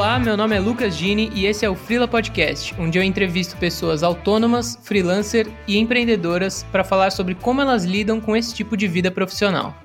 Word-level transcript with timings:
Olá, 0.00 0.18
meu 0.18 0.34
nome 0.34 0.56
é 0.56 0.58
Lucas 0.58 0.96
Gini 0.96 1.30
e 1.34 1.44
esse 1.44 1.62
é 1.62 1.68
o 1.68 1.74
Frila 1.74 2.08
Podcast, 2.08 2.74
onde 2.78 2.98
eu 2.98 3.02
entrevisto 3.02 3.58
pessoas 3.58 4.02
autônomas, 4.02 4.78
freelancer 4.82 5.46
e 5.68 5.76
empreendedoras 5.76 6.64
para 6.72 6.82
falar 6.82 7.10
sobre 7.10 7.34
como 7.34 7.60
elas 7.60 7.84
lidam 7.84 8.18
com 8.18 8.34
esse 8.34 8.54
tipo 8.54 8.78
de 8.78 8.88
vida 8.88 9.10
profissional. 9.10 9.76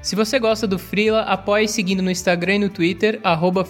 Se 0.00 0.16
você 0.16 0.38
gosta 0.38 0.66
do 0.66 0.78
Frila, 0.78 1.20
apoie 1.24 1.68
seguindo 1.68 2.02
no 2.02 2.10
Instagram 2.10 2.54
e 2.54 2.58
no 2.60 2.70
Twitter, 2.70 3.20
arroba 3.22 3.62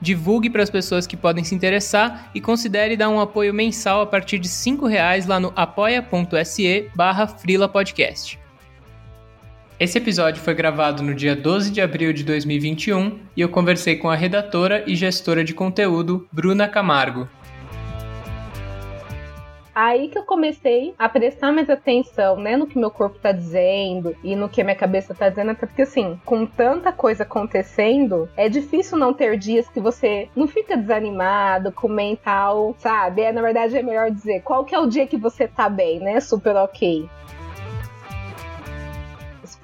divulgue 0.00 0.48
para 0.48 0.62
as 0.62 0.70
pessoas 0.70 1.06
que 1.06 1.14
podem 1.14 1.44
se 1.44 1.54
interessar 1.54 2.30
e 2.34 2.40
considere 2.40 2.96
dar 2.96 3.10
um 3.10 3.20
apoio 3.20 3.52
mensal 3.52 4.00
a 4.00 4.06
partir 4.06 4.38
de 4.38 4.48
R$ 4.48 4.88
reais 4.88 5.26
lá 5.26 5.38
no 5.38 5.52
apoia.se 5.54 6.88
barra. 6.96 7.26
Esse 9.84 9.98
episódio 9.98 10.42
foi 10.42 10.54
gravado 10.54 11.02
no 11.02 11.14
dia 11.14 11.36
12 11.36 11.70
de 11.70 11.78
abril 11.78 12.10
de 12.10 12.24
2021 12.24 13.18
e 13.36 13.42
eu 13.42 13.50
conversei 13.50 13.96
com 13.96 14.08
a 14.08 14.14
redatora 14.14 14.82
e 14.86 14.96
gestora 14.96 15.44
de 15.44 15.52
conteúdo 15.52 16.26
Bruna 16.32 16.66
Camargo. 16.66 17.28
Aí 19.74 20.08
que 20.08 20.16
eu 20.16 20.22
comecei 20.22 20.94
a 20.98 21.06
prestar 21.06 21.52
mais 21.52 21.68
atenção, 21.68 22.36
né, 22.36 22.56
no 22.56 22.66
que 22.66 22.78
meu 22.78 22.90
corpo 22.90 23.18
tá 23.18 23.30
dizendo 23.30 24.16
e 24.24 24.34
no 24.34 24.48
que 24.48 24.64
minha 24.64 24.74
cabeça 24.74 25.14
tá 25.14 25.28
dizendo, 25.28 25.50
até 25.50 25.66
porque 25.66 25.82
assim, 25.82 26.18
com 26.24 26.46
tanta 26.46 26.90
coisa 26.90 27.24
acontecendo, 27.24 28.26
é 28.38 28.48
difícil 28.48 28.96
não 28.96 29.12
ter 29.12 29.36
dias 29.36 29.68
que 29.68 29.80
você 29.80 30.30
não 30.34 30.48
fica 30.48 30.78
desanimado, 30.78 31.70
com 31.70 31.88
mental, 31.88 32.74
sabe? 32.78 33.20
É, 33.20 33.30
na 33.30 33.42
verdade 33.42 33.76
é 33.76 33.82
melhor 33.82 34.10
dizer, 34.10 34.40
qual 34.40 34.64
que 34.64 34.74
é 34.74 34.78
o 34.78 34.86
dia 34.86 35.06
que 35.06 35.18
você 35.18 35.46
tá 35.46 35.68
bem, 35.68 36.00
né? 36.00 36.20
Super 36.20 36.56
ok 36.56 37.06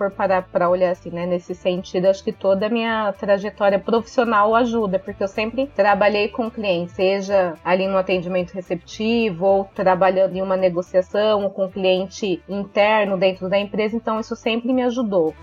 for 0.01 0.11
parar 0.11 0.49
para 0.51 0.71
olhar 0.71 0.93
assim, 0.93 1.11
né, 1.11 1.27
nesse 1.27 1.55
sentido, 1.55 2.07
acho 2.07 2.25
que 2.25 2.33
toda 2.33 2.65
a 2.65 2.71
minha 2.71 3.13
trajetória 3.13 3.79
profissional 3.79 4.55
ajuda, 4.55 4.99
porque 4.99 5.23
eu 5.23 5.29
sempre 5.29 5.67
trabalhei 5.67 6.29
com 6.29 6.51
clientes, 6.51 6.95
seja 6.95 7.53
ali 7.63 7.87
no 7.87 7.99
atendimento 7.99 8.53
receptivo 8.53 9.45
ou 9.45 9.65
trabalhando 9.75 10.35
em 10.35 10.41
uma 10.41 10.57
negociação 10.57 11.51
com 11.51 11.69
cliente 11.69 12.43
interno 12.49 13.19
dentro 13.19 13.47
da 13.47 13.59
empresa, 13.59 13.95
então 13.95 14.19
isso 14.19 14.35
sempre 14.35 14.73
me 14.73 14.83
ajudou 14.85 15.35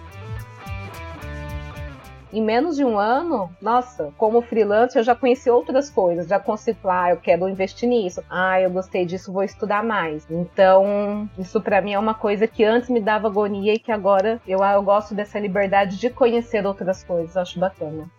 em 2.31 2.41
menos 2.41 2.75
de 2.75 2.83
um 2.83 2.97
ano, 2.97 3.49
nossa, 3.61 4.11
como 4.17 4.41
freelancer 4.41 4.99
eu 4.99 5.03
já 5.03 5.15
conheci 5.15 5.49
outras 5.49 5.89
coisas, 5.89 6.27
já 6.27 6.39
consigo 6.39 6.79
ah, 6.89 7.11
eu 7.11 7.17
quero 7.17 7.47
investir 7.49 7.87
nisso, 7.89 8.23
ah, 8.29 8.59
eu 8.61 8.69
gostei 8.69 9.05
disso, 9.05 9.31
vou 9.31 9.43
estudar 9.43 9.83
mais. 9.83 10.25
Então, 10.29 11.29
isso 11.37 11.61
para 11.61 11.81
mim 11.81 11.93
é 11.93 11.99
uma 11.99 12.13
coisa 12.13 12.47
que 12.47 12.63
antes 12.63 12.89
me 12.89 12.99
dava 12.99 13.27
agonia 13.27 13.73
e 13.73 13.79
que 13.79 13.91
agora 13.91 14.41
eu, 14.47 14.63
eu 14.63 14.83
gosto 14.83 15.15
dessa 15.15 15.39
liberdade 15.39 15.97
de 15.97 16.09
conhecer 16.09 16.65
outras 16.65 17.03
coisas, 17.03 17.35
acho 17.37 17.59
bacana. 17.59 18.09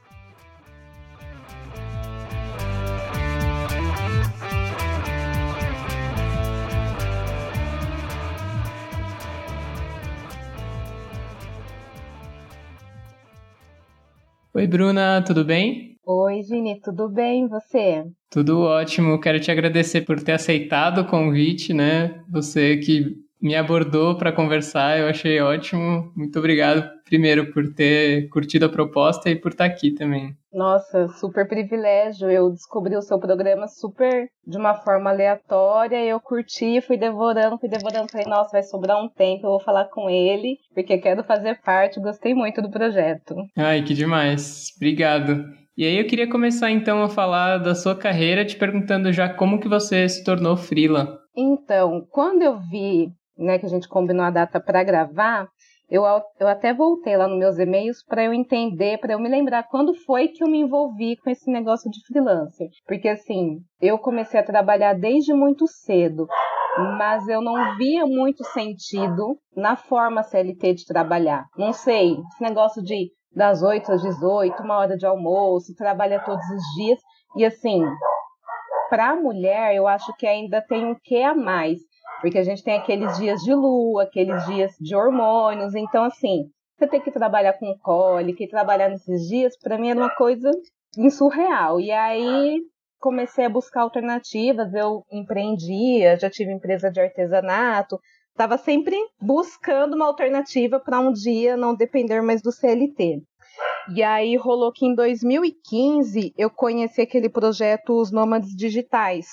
Oi, 14.58 14.66
Bruna, 14.66 15.22
tudo 15.24 15.44
bem? 15.44 15.94
Oi, 16.04 16.42
Gini, 16.42 16.80
tudo 16.80 17.08
bem? 17.08 17.44
E 17.44 17.48
você? 17.48 18.04
Tudo 18.28 18.62
ótimo. 18.62 19.20
Quero 19.20 19.38
te 19.38 19.52
agradecer 19.52 20.00
por 20.00 20.20
ter 20.20 20.32
aceitado 20.32 21.02
o 21.02 21.06
convite, 21.06 21.72
né? 21.72 22.24
Você 22.28 22.76
que 22.76 23.14
me 23.40 23.54
abordou 23.54 24.18
para 24.18 24.32
conversar, 24.32 24.98
eu 24.98 25.06
achei 25.06 25.40
ótimo. 25.40 26.12
Muito 26.16 26.36
obrigado, 26.40 26.90
primeiro, 27.08 27.52
por 27.52 27.72
ter 27.72 28.28
curtido 28.28 28.66
a 28.66 28.68
proposta 28.68 29.30
e 29.30 29.36
por 29.36 29.52
estar 29.52 29.64
aqui 29.64 29.92
também. 29.92 30.34
Nossa, 30.52 31.08
super 31.08 31.46
privilégio. 31.46 32.30
Eu 32.30 32.50
descobri 32.50 32.96
o 32.96 33.02
seu 33.02 33.18
programa 33.18 33.66
super 33.66 34.28
de 34.46 34.56
uma 34.56 34.74
forma 34.74 35.10
aleatória. 35.10 36.04
Eu 36.04 36.20
curti, 36.20 36.80
fui 36.80 36.96
devorando, 36.96 37.58
fui 37.58 37.68
devorando. 37.68 38.10
Falei, 38.10 38.26
nossa, 38.26 38.52
vai 38.52 38.62
sobrar 38.62 39.02
um 39.02 39.08
tempo, 39.08 39.46
eu 39.46 39.50
vou 39.50 39.60
falar 39.60 39.86
com 39.86 40.08
ele, 40.08 40.56
porque 40.74 40.98
quero 40.98 41.22
fazer 41.24 41.60
parte. 41.62 42.00
Gostei 42.00 42.34
muito 42.34 42.62
do 42.62 42.70
projeto. 42.70 43.34
Ai, 43.56 43.82
que 43.82 43.94
demais. 43.94 44.72
Obrigado. 44.76 45.44
E 45.76 45.84
aí 45.84 45.96
eu 45.98 46.06
queria 46.06 46.28
começar 46.28 46.70
então 46.70 47.02
a 47.02 47.08
falar 47.08 47.58
da 47.58 47.74
sua 47.74 47.94
carreira, 47.94 48.44
te 48.44 48.56
perguntando 48.56 49.12
já 49.12 49.32
como 49.32 49.60
que 49.60 49.68
você 49.68 50.08
se 50.08 50.24
tornou 50.24 50.56
frila. 50.56 51.20
Então, 51.36 52.04
quando 52.10 52.42
eu 52.42 52.58
vi 52.58 53.12
né, 53.38 53.58
que 53.58 53.66
a 53.66 53.68
gente 53.68 53.88
combinou 53.88 54.24
a 54.24 54.30
data 54.30 54.58
para 54.58 54.82
gravar, 54.82 55.48
eu, 55.90 56.02
eu 56.38 56.46
até 56.46 56.74
voltei 56.74 57.16
lá 57.16 57.26
nos 57.26 57.38
meus 57.38 57.58
e-mails 57.58 58.04
para 58.04 58.24
eu 58.24 58.34
entender, 58.34 58.98
para 58.98 59.14
eu 59.14 59.18
me 59.18 59.28
lembrar 59.28 59.64
quando 59.64 59.94
foi 59.94 60.28
que 60.28 60.44
eu 60.44 60.48
me 60.48 60.60
envolvi 60.60 61.16
com 61.16 61.30
esse 61.30 61.50
negócio 61.50 61.90
de 61.90 62.04
freelancer. 62.06 62.68
Porque 62.86 63.08
assim, 63.08 63.60
eu 63.80 63.98
comecei 63.98 64.38
a 64.38 64.44
trabalhar 64.44 64.94
desde 64.94 65.32
muito 65.32 65.66
cedo, 65.66 66.26
mas 66.98 67.26
eu 67.26 67.40
não 67.40 67.76
via 67.76 68.06
muito 68.06 68.44
sentido 68.44 69.38
na 69.56 69.76
forma 69.76 70.22
CLT 70.22 70.74
de 70.74 70.84
trabalhar. 70.84 71.46
Não 71.56 71.72
sei, 71.72 72.12
esse 72.12 72.42
negócio 72.42 72.82
de 72.82 73.10
das 73.34 73.62
8 73.62 73.92
às 73.92 74.02
18, 74.02 74.62
uma 74.62 74.78
hora 74.78 74.96
de 74.96 75.06
almoço, 75.06 75.74
trabalha 75.76 76.22
todos 76.24 76.44
os 76.44 76.62
dias. 76.76 76.98
E 77.36 77.44
assim, 77.44 77.82
para 78.88 79.10
a 79.10 79.16
mulher, 79.16 79.74
eu 79.74 79.86
acho 79.86 80.12
que 80.16 80.26
ainda 80.26 80.60
tem 80.60 80.84
um 80.84 80.94
que 81.02 81.22
a 81.22 81.34
mais 81.34 81.78
porque 82.20 82.38
a 82.38 82.42
gente 82.42 82.62
tem 82.62 82.76
aqueles 82.76 83.16
dias 83.18 83.40
de 83.42 83.54
lua, 83.54 84.04
aqueles 84.04 84.44
dias 84.46 84.72
de 84.80 84.94
hormônios. 84.94 85.74
Então, 85.74 86.04
assim, 86.04 86.50
você 86.76 86.86
tem 86.86 87.00
que 87.00 87.10
trabalhar 87.10 87.54
com 87.54 87.76
cólica 87.78 88.42
e 88.42 88.48
trabalhar 88.48 88.88
nesses 88.88 89.28
dias, 89.28 89.56
para 89.58 89.78
mim 89.78 89.90
era 89.90 89.98
uma 89.98 90.14
coisa 90.14 90.50
insurreal. 90.96 91.80
E 91.80 91.90
aí 91.90 92.60
comecei 93.00 93.44
a 93.44 93.50
buscar 93.50 93.82
alternativas. 93.82 94.72
Eu 94.74 95.04
empreendia, 95.10 96.18
já 96.18 96.30
tive 96.30 96.52
empresa 96.52 96.90
de 96.90 97.00
artesanato, 97.00 97.98
estava 98.30 98.56
sempre 98.56 98.96
buscando 99.20 99.94
uma 99.94 100.06
alternativa 100.06 100.78
para 100.78 101.00
um 101.00 101.12
dia 101.12 101.56
não 101.56 101.74
depender 101.74 102.20
mais 102.20 102.40
do 102.40 102.52
CLT. 102.52 103.22
E 103.94 104.02
aí 104.02 104.36
rolou 104.36 104.70
que 104.72 104.86
em 104.86 104.94
2015 104.94 106.32
eu 106.36 106.50
conheci 106.50 107.00
aquele 107.00 107.28
projeto 107.28 108.00
Os 108.00 108.12
Nômades 108.12 108.54
Digitais, 108.54 109.26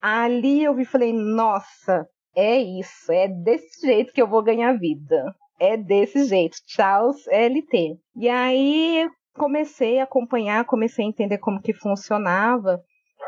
Ali 0.00 0.62
eu 0.62 0.74
vi 0.74 0.84
falei, 0.84 1.12
nossa, 1.12 2.06
é 2.36 2.58
isso, 2.58 3.10
é 3.10 3.26
desse 3.28 3.86
jeito 3.86 4.12
que 4.12 4.22
eu 4.22 4.28
vou 4.28 4.42
ganhar 4.42 4.78
vida. 4.78 5.34
É 5.58 5.76
desse 5.76 6.24
jeito. 6.24 6.56
Tchau, 6.66 7.10
LT. 7.30 7.98
E 8.16 8.28
aí 8.28 9.08
comecei 9.34 9.98
a 9.98 10.04
acompanhar, 10.04 10.64
comecei 10.64 11.04
a 11.04 11.08
entender 11.08 11.38
como 11.38 11.60
que 11.60 11.72
funcionava. 11.72 12.80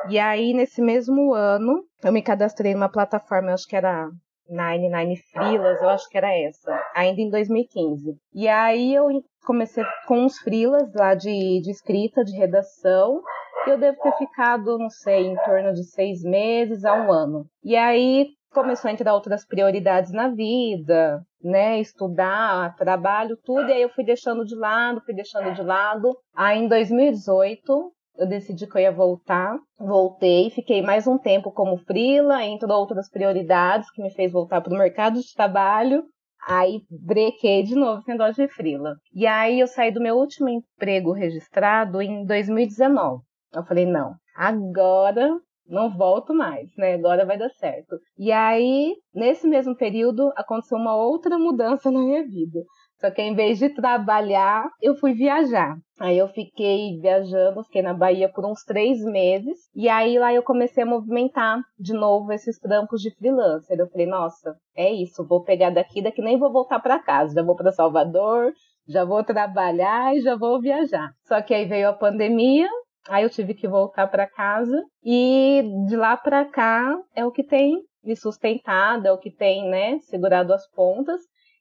E 0.09 0.19
aí, 0.19 0.55
nesse 0.55 0.81
mesmo 0.81 1.35
ano, 1.35 1.85
eu 2.03 2.13
me 2.13 2.23
cadastrei 2.23 2.73
numa 2.73 2.89
plataforma, 2.89 3.53
acho 3.53 3.67
que 3.67 3.77
era 3.77 4.09
99 4.51 5.17
Freelas, 5.33 5.81
eu 5.81 5.89
acho 5.89 6.09
que 6.09 6.19
era 6.19 6.37
essa, 6.37 6.73
ainda 6.95 7.21
em 7.21 7.31
2015. 7.31 8.17
E 8.35 8.49
aí 8.49 8.95
eu 8.95 9.09
comecei 9.45 9.85
com 10.07 10.25
uns 10.25 10.39
freelas 10.39 10.93
lá 10.95 11.15
de, 11.15 11.61
de 11.63 11.71
escrita, 11.71 12.25
de 12.25 12.37
redação, 12.37 13.23
eu 13.67 13.79
devo 13.79 13.99
ter 14.01 14.13
ficado, 14.17 14.79
não 14.79 14.89
sei, 14.89 15.27
em 15.27 15.37
torno 15.45 15.73
de 15.73 15.85
seis 15.85 16.23
meses 16.23 16.85
a 16.85 16.95
um 16.95 17.13
ano. 17.13 17.47
E 17.63 17.77
aí 17.77 18.29
começou 18.53 18.89
a 18.89 18.93
entrar 18.93 19.15
outras 19.15 19.47
prioridades 19.47 20.13
na 20.13 20.29
vida, 20.29 21.23
né? 21.43 21.79
Estudar, 21.79 22.75
trabalho, 22.77 23.37
tudo, 23.45 23.69
e 23.69 23.73
aí 23.73 23.83
eu 23.83 23.91
fui 23.91 24.05
deixando 24.05 24.45
de 24.45 24.55
lado, 24.55 25.03
fui 25.03 25.15
deixando 25.15 25.53
de 25.55 25.63
lado. 25.63 26.17
Aí 26.35 26.59
em 26.59 26.69
2018 26.69 27.93
eu 28.21 28.27
decidi 28.29 28.67
que 28.67 28.77
eu 28.77 28.83
ia 28.83 28.93
voltar, 28.93 29.59
voltei, 29.79 30.51
fiquei 30.51 30.83
mais 30.83 31.07
um 31.07 31.17
tempo 31.17 31.51
como 31.51 31.79
frila, 31.79 32.45
entre 32.45 32.71
outras 32.71 33.09
prioridades 33.09 33.91
que 33.91 34.03
me 34.03 34.11
fez 34.11 34.31
voltar 34.31 34.61
para 34.61 34.75
o 34.75 34.79
mercado 34.79 35.19
de 35.19 35.35
trabalho. 35.35 36.05
Aí 36.47 36.83
brequei 36.91 37.63
de 37.63 37.75
novo 37.75 38.01
esse 38.01 38.09
negócio 38.09 38.47
de 38.47 38.53
frila. 38.53 38.97
E 39.15 39.27
aí 39.27 39.59
eu 39.59 39.67
saí 39.67 39.91
do 39.91 40.03
meu 40.03 40.17
último 40.17 40.51
emprego 40.51 41.13
registrado 41.13 42.03
em 42.03 42.27
2019. 42.27 43.23
Eu 43.55 43.65
falei, 43.65 43.87
não, 43.87 44.15
agora 44.37 45.41
não 45.67 45.89
volto 45.89 46.35
mais, 46.35 46.69
né? 46.77 46.95
Agora 46.95 47.25
vai 47.25 47.39
dar 47.39 47.51
certo. 47.51 47.97
E 48.19 48.31
aí, 48.33 48.97
nesse 49.15 49.47
mesmo 49.47 49.75
período, 49.75 50.31
aconteceu 50.37 50.77
uma 50.77 50.95
outra 50.95 51.39
mudança 51.39 51.89
na 51.93 52.01
minha 52.01 52.25
vida. 52.25 52.61
Só 53.01 53.11
que 53.11 53.23
em 53.23 53.35
vez 53.35 53.59
de 53.59 53.71
trabalhar, 53.71 54.69
eu 54.81 54.95
fui 54.95 55.15
viajar. 55.15 55.75
Aí 55.99 56.19
eu 56.19 56.29
fiquei 56.29 56.99
viajando, 57.01 57.65
fiquei 57.65 57.83
na 57.83 57.95
Bahia 57.95 58.31
por 58.31 58.45
uns 58.45 58.63
três 58.63 59.03
meses. 59.03 59.59
E 59.75 59.89
aí 59.89 60.19
lá 60.19 60.33
eu 60.35 60.43
comecei 60.43 60.83
a 60.83 60.87
movimentar 60.87 61.61
de 61.79 61.95
novo 61.95 62.31
esses 62.33 62.59
trampos 62.59 63.01
de 63.01 63.15
freelancer. 63.17 63.79
Eu 63.79 63.89
falei, 63.89 64.07
nossa, 64.07 64.55
é 64.77 64.93
isso, 64.93 65.27
vou 65.27 65.43
pegar 65.43 65.71
daqui, 65.71 66.03
daqui 66.03 66.21
nem 66.21 66.39
vou 66.39 66.53
voltar 66.53 66.79
para 66.81 67.03
casa. 67.03 67.35
Já 67.35 67.43
vou 67.43 67.57
para 67.57 67.73
Salvador, 67.73 68.53
já 68.87 69.05
vou 69.05 69.25
trabalhar 69.25 70.15
e 70.15 70.21
já 70.21 70.37
vou 70.37 70.61
viajar. 70.61 71.11
Só 71.27 71.41
que 71.41 71.55
aí 71.55 71.65
veio 71.65 71.89
a 71.89 71.95
pandemia, 71.95 72.69
Aí 73.09 73.25
eu 73.25 73.31
tive 73.31 73.55
que 73.55 73.67
voltar 73.67 74.07
para 74.09 74.27
casa 74.27 74.85
e 75.03 75.63
de 75.89 75.97
lá 75.97 76.17
para 76.17 76.45
cá 76.45 76.95
é 77.15 77.25
o 77.25 77.33
que 77.33 77.43
tem 77.43 77.83
me 78.05 78.15
sustentado, 78.15 79.07
é 79.07 79.13
o 79.13 79.19
que 79.19 79.31
tem, 79.31 79.69
né, 79.69 79.99
segurado 80.01 80.53
as 80.53 80.69
pontas. 80.71 81.21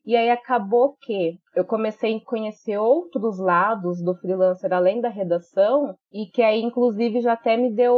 E 0.09 0.15
aí 0.15 0.31
acabou 0.31 0.97
que 1.00 1.38
eu 1.56 1.63
comecei 1.63 2.15
a 2.15 2.25
conhecer 2.25 2.79
outros 2.79 3.38
lados 3.38 4.01
do 4.03 4.15
freelancer 4.15 4.73
além 4.73 5.00
da 5.00 5.07
redação 5.07 5.94
e 6.11 6.25
que 6.25 6.41
aí 6.41 6.63
inclusive 6.63 7.21
já 7.21 7.33
até 7.33 7.56
me 7.56 7.71
deu 7.71 7.95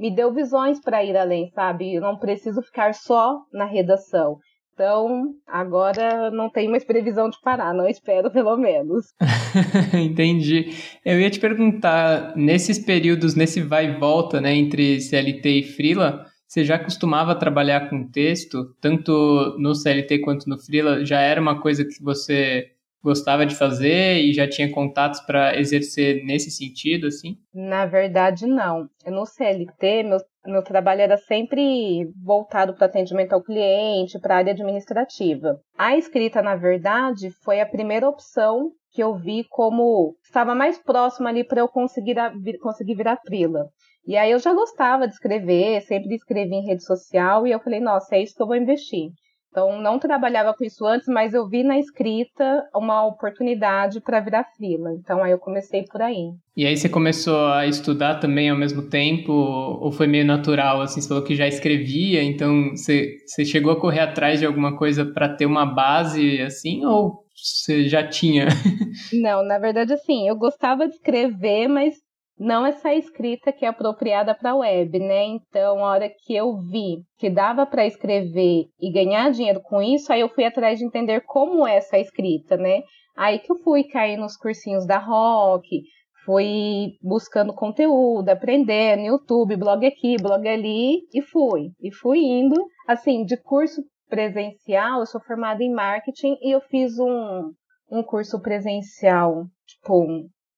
me 0.00 0.12
deu 0.12 0.34
visões 0.34 0.80
para 0.80 1.04
ir 1.04 1.16
além, 1.16 1.48
sabe? 1.50 1.94
Eu 1.94 2.02
não 2.02 2.18
preciso 2.18 2.60
ficar 2.60 2.92
só 2.92 3.38
na 3.52 3.66
redação. 3.66 4.38
Então, 4.74 5.26
agora 5.46 6.28
não 6.32 6.50
tem 6.50 6.68
mais 6.68 6.84
previsão 6.84 7.30
de 7.30 7.40
parar, 7.40 7.72
não 7.72 7.86
espero 7.86 8.32
pelo 8.32 8.56
menos. 8.56 9.06
Entendi. 9.94 10.72
Eu 11.04 11.20
ia 11.20 11.30
te 11.30 11.38
perguntar, 11.38 12.36
nesses 12.36 12.80
períodos, 12.80 13.36
nesse 13.36 13.60
vai 13.60 13.86
e 13.86 13.98
volta, 13.98 14.40
né, 14.40 14.54
entre 14.54 15.00
CLT 15.00 15.48
e 15.50 15.62
Freela, 15.64 16.24
você 16.48 16.64
já 16.64 16.78
costumava 16.78 17.38
trabalhar 17.38 17.90
com 17.90 18.08
texto, 18.10 18.74
tanto 18.80 19.54
no 19.58 19.74
CLT 19.74 20.20
quanto 20.20 20.48
no 20.48 20.58
Freela? 20.58 21.04
Já 21.04 21.20
era 21.20 21.40
uma 21.40 21.60
coisa 21.60 21.84
que 21.84 22.02
você 22.02 22.72
gostava 23.02 23.46
de 23.46 23.54
fazer 23.54 24.18
e 24.18 24.32
já 24.32 24.48
tinha 24.48 24.72
contatos 24.72 25.20
para 25.20 25.58
exercer 25.58 26.24
nesse 26.24 26.50
sentido, 26.50 27.06
assim? 27.06 27.36
Na 27.54 27.86
verdade, 27.86 28.46
não. 28.46 28.88
No 29.06 29.24
CLT, 29.26 30.02
meu, 30.04 30.18
meu 30.46 30.62
trabalho 30.62 31.02
era 31.02 31.16
sempre 31.18 32.10
voltado 32.24 32.74
para 32.74 32.86
atendimento 32.86 33.34
ao 33.34 33.42
cliente, 33.42 34.18
para 34.18 34.34
a 34.34 34.38
área 34.38 34.52
administrativa. 34.52 35.60
A 35.76 35.96
escrita, 35.96 36.42
na 36.42 36.56
verdade, 36.56 37.30
foi 37.44 37.60
a 37.60 37.66
primeira 37.66 38.08
opção 38.08 38.72
que 38.90 39.02
eu 39.02 39.14
vi 39.14 39.44
como 39.50 40.16
estava 40.24 40.54
mais 40.54 40.78
próxima 40.78 41.28
ali 41.28 41.44
para 41.44 41.60
eu 41.60 41.68
conseguir, 41.68 42.16
conseguir 42.60 42.94
virar 42.94 43.18
frila. 43.18 43.66
E 44.08 44.16
aí 44.16 44.30
eu 44.30 44.38
já 44.38 44.54
gostava 44.54 45.06
de 45.06 45.12
escrever, 45.12 45.82
sempre 45.82 46.14
escrevi 46.14 46.54
em 46.54 46.64
rede 46.64 46.82
social 46.82 47.46
e 47.46 47.52
eu 47.52 47.60
falei, 47.60 47.78
nossa, 47.78 48.16
é 48.16 48.22
isso 48.22 48.34
que 48.34 48.42
eu 48.42 48.46
vou 48.46 48.56
investir. 48.56 49.10
Então, 49.50 49.82
não 49.82 49.98
trabalhava 49.98 50.54
com 50.54 50.64
isso 50.64 50.86
antes, 50.86 51.06
mas 51.08 51.34
eu 51.34 51.46
vi 51.46 51.62
na 51.62 51.78
escrita 51.78 52.64
uma 52.74 53.06
oportunidade 53.06 54.00
para 54.00 54.20
virar 54.20 54.46
fila. 54.56 54.94
Então, 54.94 55.22
aí 55.22 55.32
eu 55.32 55.38
comecei 55.38 55.84
por 55.84 56.00
aí. 56.00 56.30
E 56.56 56.66
aí 56.66 56.74
você 56.74 56.88
começou 56.88 57.48
a 57.48 57.66
estudar 57.66 58.14
também 58.14 58.48
ao 58.48 58.56
mesmo 58.56 58.88
tempo? 58.88 59.30
Ou 59.30 59.92
foi 59.92 60.06
meio 60.06 60.24
natural? 60.24 60.80
Assim, 60.80 61.02
você 61.02 61.08
falou 61.08 61.24
que 61.24 61.36
já 61.36 61.46
escrevia, 61.46 62.22
então 62.22 62.70
você, 62.70 63.14
você 63.26 63.44
chegou 63.44 63.72
a 63.72 63.80
correr 63.80 64.00
atrás 64.00 64.40
de 64.40 64.46
alguma 64.46 64.74
coisa 64.74 65.04
para 65.04 65.28
ter 65.28 65.44
uma 65.44 65.66
base 65.66 66.40
assim? 66.40 66.82
Ou 66.86 67.24
você 67.34 67.86
já 67.88 68.06
tinha? 68.06 68.46
Não, 69.12 69.42
na 69.44 69.58
verdade, 69.58 69.92
assim, 69.92 70.28
eu 70.28 70.36
gostava 70.36 70.88
de 70.88 70.94
escrever, 70.94 71.68
mas 71.68 71.94
não 72.38 72.64
essa 72.64 72.94
escrita 72.94 73.52
que 73.52 73.64
é 73.64 73.68
apropriada 73.68 74.34
para 74.34 74.52
a 74.52 74.56
web, 74.56 74.98
né? 74.98 75.24
Então, 75.24 75.84
a 75.84 75.90
hora 75.90 76.08
que 76.08 76.34
eu 76.34 76.56
vi 76.58 77.02
que 77.18 77.28
dava 77.28 77.66
para 77.66 77.86
escrever 77.86 78.66
e 78.80 78.92
ganhar 78.92 79.30
dinheiro 79.30 79.60
com 79.60 79.82
isso, 79.82 80.12
aí 80.12 80.20
eu 80.20 80.28
fui 80.28 80.44
atrás 80.44 80.78
de 80.78 80.84
entender 80.84 81.22
como 81.26 81.66
é 81.66 81.76
essa 81.76 81.98
escrita, 81.98 82.56
né? 82.56 82.82
Aí 83.16 83.40
que 83.40 83.50
eu 83.50 83.56
fui 83.56 83.84
cair 83.84 84.16
nos 84.16 84.36
cursinhos 84.36 84.86
da 84.86 84.98
Rock, 84.98 85.82
fui 86.24 86.92
buscando 87.02 87.52
conteúdo, 87.52 88.28
aprendendo, 88.28 89.02
YouTube, 89.02 89.56
blog 89.56 89.84
aqui, 89.84 90.16
blog 90.22 90.46
ali, 90.46 91.00
e 91.12 91.20
fui. 91.22 91.70
E 91.80 91.92
fui 91.92 92.18
indo, 92.20 92.54
assim, 92.86 93.24
de 93.24 93.36
curso 93.36 93.82
presencial, 94.08 95.00
eu 95.00 95.06
sou 95.06 95.20
formada 95.20 95.62
em 95.62 95.72
marketing 95.72 96.36
e 96.40 96.54
eu 96.54 96.60
fiz 96.60 96.98
um, 96.98 97.52
um 97.90 98.02
curso 98.02 98.40
presencial, 98.40 99.46
tipo, 99.66 100.06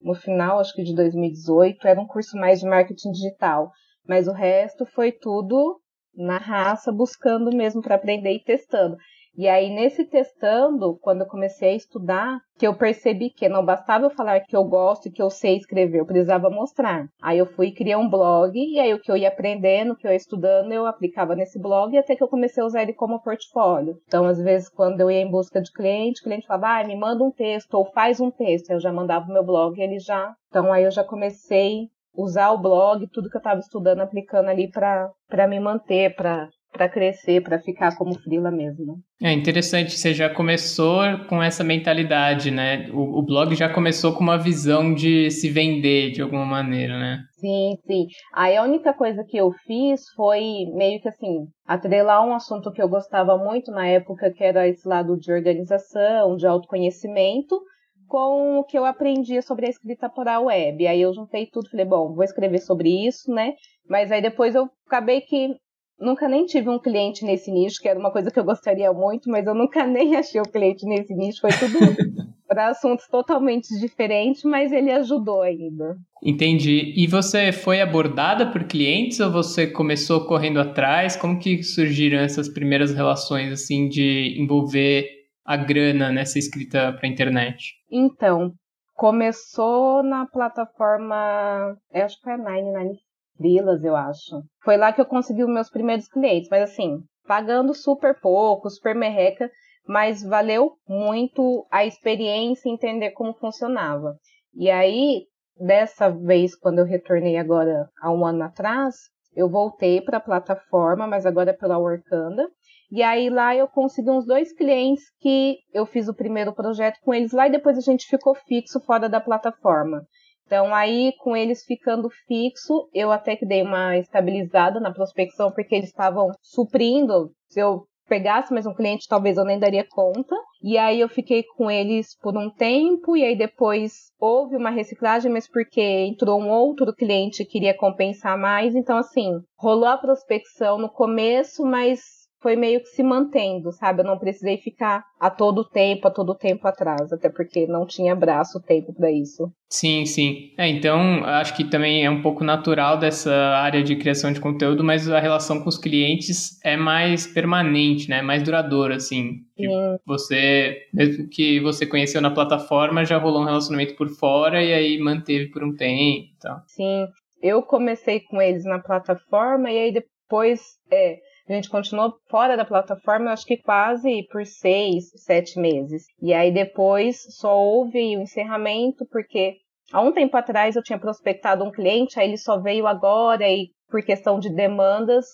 no 0.00 0.14
final, 0.14 0.58
acho 0.58 0.74
que 0.74 0.82
de 0.82 0.94
2018, 0.94 1.86
era 1.86 2.00
um 2.00 2.06
curso 2.06 2.36
mais 2.36 2.60
de 2.60 2.66
marketing 2.66 3.12
digital, 3.12 3.70
mas 4.06 4.26
o 4.26 4.32
resto 4.32 4.86
foi 4.86 5.12
tudo 5.12 5.80
na 6.14 6.38
raça, 6.38 6.90
buscando 6.90 7.54
mesmo 7.54 7.82
para 7.82 7.94
aprender 7.94 8.32
e 8.32 8.42
testando. 8.42 8.96
E 9.40 9.48
aí, 9.48 9.70
nesse 9.70 10.04
testando, 10.04 10.98
quando 11.00 11.22
eu 11.22 11.26
comecei 11.26 11.70
a 11.70 11.74
estudar, 11.74 12.40
que 12.58 12.66
eu 12.66 12.76
percebi 12.76 13.30
que 13.30 13.48
não 13.48 13.64
bastava 13.64 14.04
eu 14.04 14.10
falar 14.10 14.40
que 14.40 14.54
eu 14.54 14.62
gosto 14.62 15.08
e 15.08 15.10
que 15.10 15.22
eu 15.22 15.30
sei 15.30 15.56
escrever, 15.56 16.00
eu 16.00 16.04
precisava 16.04 16.50
mostrar. 16.50 17.06
Aí 17.22 17.38
eu 17.38 17.46
fui 17.46 17.72
criar 17.72 17.96
um 17.96 18.06
blog, 18.06 18.52
e 18.54 18.78
aí 18.78 18.92
o 18.92 19.00
que 19.00 19.10
eu 19.10 19.16
ia 19.16 19.28
aprendendo, 19.28 19.94
o 19.94 19.96
que 19.96 20.06
eu 20.06 20.10
ia 20.10 20.16
estudando, 20.18 20.70
eu 20.72 20.84
aplicava 20.84 21.34
nesse 21.34 21.58
blog, 21.58 21.96
até 21.96 22.14
que 22.14 22.22
eu 22.22 22.28
comecei 22.28 22.62
a 22.62 22.66
usar 22.66 22.82
ele 22.82 22.92
como 22.92 23.22
portfólio. 23.22 23.96
Então, 24.06 24.26
às 24.26 24.38
vezes, 24.38 24.68
quando 24.68 25.00
eu 25.00 25.10
ia 25.10 25.22
em 25.22 25.30
busca 25.30 25.58
de 25.58 25.72
cliente, 25.72 26.20
o 26.20 26.24
cliente 26.24 26.46
falava, 26.46 26.80
ah, 26.80 26.84
me 26.86 26.94
manda 26.94 27.24
um 27.24 27.30
texto, 27.30 27.72
ou 27.72 27.86
faz 27.86 28.20
um 28.20 28.30
texto. 28.30 28.68
Eu 28.68 28.78
já 28.78 28.92
mandava 28.92 29.24
o 29.24 29.32
meu 29.32 29.42
blog 29.42 29.74
e 29.74 29.82
ele 29.82 29.98
já. 30.00 30.34
Então, 30.48 30.70
aí 30.70 30.84
eu 30.84 30.90
já 30.90 31.02
comecei 31.02 31.88
usar 32.14 32.50
o 32.50 32.58
blog, 32.58 33.06
tudo 33.06 33.30
que 33.30 33.38
eu 33.38 33.40
estava 33.40 33.60
estudando, 33.60 34.00
aplicando 34.00 34.50
ali 34.50 34.70
para 34.70 35.48
me 35.48 35.58
manter, 35.58 36.14
para 36.14 36.46
para 36.72 36.88
crescer, 36.88 37.42
para 37.42 37.58
ficar 37.58 37.96
como 37.96 38.18
frila 38.20 38.50
mesmo. 38.50 38.98
É 39.20 39.32
interessante, 39.32 39.98
você 39.98 40.14
já 40.14 40.30
começou 40.30 41.00
com 41.28 41.42
essa 41.42 41.64
mentalidade, 41.64 42.50
né? 42.50 42.88
O, 42.92 43.18
o, 43.18 43.22
blog 43.22 43.54
já 43.54 43.68
começou 43.68 44.14
com 44.14 44.22
uma 44.22 44.38
visão 44.38 44.94
de 44.94 45.30
se 45.30 45.50
vender 45.50 46.12
de 46.12 46.22
alguma 46.22 46.44
maneira, 46.44 46.98
né? 46.98 47.18
Sim, 47.38 47.76
sim. 47.86 48.06
Aí 48.32 48.56
a 48.56 48.62
única 48.62 48.94
coisa 48.94 49.24
que 49.28 49.36
eu 49.36 49.50
fiz 49.66 50.02
foi 50.14 50.64
meio 50.74 51.00
que 51.00 51.08
assim, 51.08 51.46
atrelar 51.66 52.24
um 52.26 52.34
assunto 52.34 52.72
que 52.72 52.80
eu 52.80 52.88
gostava 52.88 53.36
muito 53.36 53.70
na 53.70 53.86
época, 53.86 54.32
que 54.32 54.44
era 54.44 54.68
esse 54.68 54.88
lado 54.88 55.18
de 55.18 55.32
organização, 55.32 56.36
de 56.36 56.46
autoconhecimento, 56.46 57.60
com 58.06 58.58
o 58.58 58.64
que 58.64 58.78
eu 58.78 58.84
aprendia 58.84 59.42
sobre 59.42 59.66
a 59.66 59.70
escrita 59.70 60.08
para 60.08 60.34
a 60.34 60.40
web. 60.40 60.86
Aí 60.86 61.00
eu 61.00 61.12
juntei 61.12 61.46
tudo, 61.46 61.70
falei, 61.70 61.86
bom, 61.86 62.14
vou 62.14 62.24
escrever 62.24 62.58
sobre 62.58 63.06
isso, 63.06 63.32
né? 63.32 63.54
Mas 63.88 64.10
aí 64.10 64.20
depois 64.22 64.54
eu 64.54 64.68
acabei 64.86 65.20
que 65.20 65.54
nunca 66.00 66.28
nem 66.28 66.46
tive 66.46 66.68
um 66.68 66.78
cliente 66.78 67.24
nesse 67.24 67.50
nicho, 67.50 67.80
que 67.80 67.88
era 67.88 67.98
uma 67.98 68.10
coisa 68.10 68.30
que 68.30 68.38
eu 68.38 68.44
gostaria 68.44 68.92
muito, 68.92 69.28
mas 69.30 69.46
eu 69.46 69.54
nunca 69.54 69.86
nem 69.86 70.16
achei 70.16 70.40
o 70.40 70.44
um 70.46 70.50
cliente 70.50 70.86
nesse 70.86 71.14
nicho. 71.14 71.40
Foi 71.40 71.50
tudo 71.50 71.78
para 72.48 72.68
assuntos 72.68 73.06
totalmente 73.06 73.68
diferentes, 73.78 74.42
mas 74.42 74.72
ele 74.72 74.90
ajudou 74.90 75.42
ainda. 75.42 75.96
Entendi. 76.22 76.92
E 76.96 77.06
você 77.06 77.52
foi 77.52 77.80
abordada 77.80 78.50
por 78.50 78.64
clientes 78.64 79.20
ou 79.20 79.30
você 79.30 79.68
começou 79.68 80.26
correndo 80.26 80.58
atrás? 80.58 81.14
Como 81.14 81.38
que 81.38 81.62
surgiram 81.62 82.18
essas 82.18 82.48
primeiras 82.48 82.92
relações 82.92 83.52
assim 83.52 83.88
de 83.88 84.34
envolver 84.36 85.06
a 85.44 85.56
grana 85.56 86.10
nessa 86.10 86.38
escrita 86.38 86.92
para 86.92 87.08
internet? 87.08 87.74
Então, 87.90 88.52
começou 88.94 90.02
na 90.02 90.26
plataforma, 90.26 91.76
acho 91.94 92.16
que 92.16 92.22
foi 92.22 92.32
a 92.32 92.38
Nine, 92.38 92.72
Nine 92.72 92.98
frilas, 93.40 93.82
eu 93.82 93.96
acho. 93.96 94.42
Foi 94.62 94.76
lá 94.76 94.92
que 94.92 95.00
eu 95.00 95.06
consegui 95.06 95.42
os 95.42 95.48
meus 95.48 95.70
primeiros 95.70 96.06
clientes, 96.06 96.50
mas 96.50 96.70
assim, 96.70 96.98
pagando 97.26 97.72
super 97.72 98.20
pouco, 98.20 98.68
super 98.68 98.94
merreca, 98.94 99.50
mas 99.86 100.22
valeu 100.22 100.72
muito 100.86 101.66
a 101.70 101.86
experiência 101.86 102.68
entender 102.68 103.12
como 103.12 103.32
funcionava. 103.32 104.14
E 104.54 104.70
aí, 104.70 105.24
dessa 105.56 106.10
vez, 106.10 106.54
quando 106.54 106.80
eu 106.80 106.84
retornei 106.84 107.38
agora 107.38 107.88
há 108.02 108.12
um 108.12 108.26
ano 108.26 108.44
atrás, 108.44 108.94
eu 109.34 109.48
voltei 109.48 110.02
para 110.02 110.18
a 110.18 110.22
plataforma, 110.22 111.06
mas 111.06 111.24
agora 111.24 111.50
é 111.50 111.56
pela 111.56 111.78
Workanda. 111.78 112.46
E 112.90 113.02
aí 113.02 113.30
lá 113.30 113.54
eu 113.54 113.68
consegui 113.68 114.10
uns 114.10 114.26
dois 114.26 114.52
clientes 114.52 115.04
que 115.20 115.58
eu 115.72 115.86
fiz 115.86 116.08
o 116.08 116.14
primeiro 116.14 116.52
projeto 116.52 116.98
com 117.04 117.14
eles 117.14 117.32
lá 117.32 117.46
e 117.46 117.52
depois 117.52 117.78
a 117.78 117.80
gente 117.80 118.06
ficou 118.06 118.34
fixo 118.34 118.80
fora 118.80 119.08
da 119.08 119.20
plataforma. 119.20 120.04
Então, 120.50 120.74
aí, 120.74 121.12
com 121.20 121.36
eles 121.36 121.64
ficando 121.64 122.10
fixo, 122.26 122.88
eu 122.92 123.12
até 123.12 123.36
que 123.36 123.46
dei 123.46 123.62
uma 123.62 123.96
estabilizada 123.96 124.80
na 124.80 124.92
prospecção, 124.92 125.52
porque 125.52 125.76
eles 125.76 125.90
estavam 125.90 126.32
suprindo. 126.42 127.30
Se 127.48 127.60
eu 127.60 127.84
pegasse 128.08 128.52
mais 128.52 128.66
um 128.66 128.74
cliente, 128.74 129.06
talvez 129.08 129.36
eu 129.36 129.44
nem 129.44 129.60
daria 129.60 129.86
conta. 129.88 130.34
E 130.60 130.76
aí 130.76 130.98
eu 130.98 131.08
fiquei 131.08 131.44
com 131.56 131.70
eles 131.70 132.16
por 132.20 132.36
um 132.36 132.50
tempo, 132.50 133.16
e 133.16 133.22
aí 133.22 133.38
depois 133.38 133.92
houve 134.18 134.56
uma 134.56 134.70
reciclagem, 134.70 135.30
mas 135.30 135.48
porque 135.48 135.80
entrou 135.80 136.40
um 136.40 136.50
outro 136.50 136.92
cliente 136.92 137.44
que 137.44 137.52
queria 137.52 137.76
compensar 137.76 138.36
mais. 138.36 138.74
Então, 138.74 138.96
assim, 138.96 139.30
rolou 139.56 139.88
a 139.88 139.98
prospecção 139.98 140.78
no 140.78 140.90
começo, 140.90 141.64
mas 141.64 142.00
foi 142.40 142.56
meio 142.56 142.80
que 142.80 142.88
se 142.88 143.02
mantendo, 143.02 143.70
sabe? 143.72 144.00
Eu 144.00 144.06
não 144.06 144.18
precisei 144.18 144.56
ficar 144.56 145.04
a 145.18 145.28
todo 145.30 145.64
tempo, 145.64 146.08
a 146.08 146.10
todo 146.10 146.34
tempo 146.34 146.66
atrás, 146.66 147.12
até 147.12 147.28
porque 147.28 147.66
não 147.66 147.86
tinha 147.86 148.14
braço 148.14 148.60
tempo 148.60 148.92
para 148.94 149.10
isso. 149.10 149.52
Sim, 149.68 150.04
sim. 150.06 150.52
É, 150.58 150.66
então, 150.66 151.22
acho 151.24 151.54
que 151.54 151.64
também 151.64 152.04
é 152.04 152.10
um 152.10 152.22
pouco 152.22 152.42
natural 152.42 152.98
dessa 152.98 153.32
área 153.32 153.82
de 153.82 153.94
criação 153.94 154.32
de 154.32 154.40
conteúdo, 154.40 154.82
mas 154.82 155.08
a 155.08 155.20
relação 155.20 155.60
com 155.62 155.68
os 155.68 155.78
clientes 155.78 156.58
é 156.64 156.76
mais 156.76 157.26
permanente, 157.26 158.08
né? 158.08 158.22
Mais 158.22 158.42
duradoura, 158.42 158.96
assim. 158.96 159.40
Sim. 159.56 159.98
Você, 160.06 160.88
mesmo 160.92 161.28
que 161.28 161.60
você 161.60 161.86
conheceu 161.86 162.20
na 162.20 162.30
plataforma, 162.30 163.04
já 163.04 163.18
rolou 163.18 163.42
um 163.42 163.46
relacionamento 163.46 163.94
por 163.94 164.08
fora 164.08 164.62
e 164.64 164.72
aí 164.72 164.98
manteve 164.98 165.50
por 165.50 165.62
um 165.62 165.74
tempo. 165.74 166.30
Então. 166.36 166.60
Sim. 166.66 167.06
Eu 167.42 167.62
comecei 167.62 168.20
com 168.20 168.40
eles 168.40 168.64
na 168.64 168.78
plataforma 168.78 169.70
e 169.70 169.78
aí 169.78 169.92
depois, 169.92 170.60
é, 170.90 171.18
a 171.52 171.56
gente 171.56 171.70
continuou 171.70 172.14
fora 172.28 172.56
da 172.56 172.64
plataforma, 172.64 173.32
acho 173.32 173.44
que 173.44 173.56
quase 173.56 174.26
por 174.30 174.46
seis, 174.46 175.10
sete 175.16 175.58
meses. 175.58 176.04
E 176.22 176.32
aí 176.32 176.52
depois 176.52 177.18
só 177.38 177.58
houve 177.58 178.16
o 178.16 178.22
encerramento, 178.22 179.06
porque 179.10 179.56
há 179.92 180.00
um 180.00 180.12
tempo 180.12 180.36
atrás 180.36 180.76
eu 180.76 180.82
tinha 180.82 180.98
prospectado 180.98 181.64
um 181.64 181.72
cliente, 181.72 182.18
aí 182.18 182.28
ele 182.28 182.36
só 182.36 182.60
veio 182.60 182.86
agora 182.86 183.48
e 183.48 183.68
por 183.90 184.02
questão 184.02 184.38
de 184.38 184.54
demandas, 184.54 185.26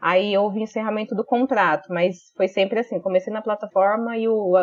aí 0.00 0.36
houve 0.36 0.62
encerramento 0.62 1.14
do 1.14 1.24
contrato, 1.24 1.92
mas 1.92 2.16
foi 2.36 2.46
sempre 2.46 2.78
assim, 2.78 3.00
comecei 3.00 3.32
na 3.32 3.42
plataforma 3.42 4.16
e 4.16 4.28
o, 4.28 4.54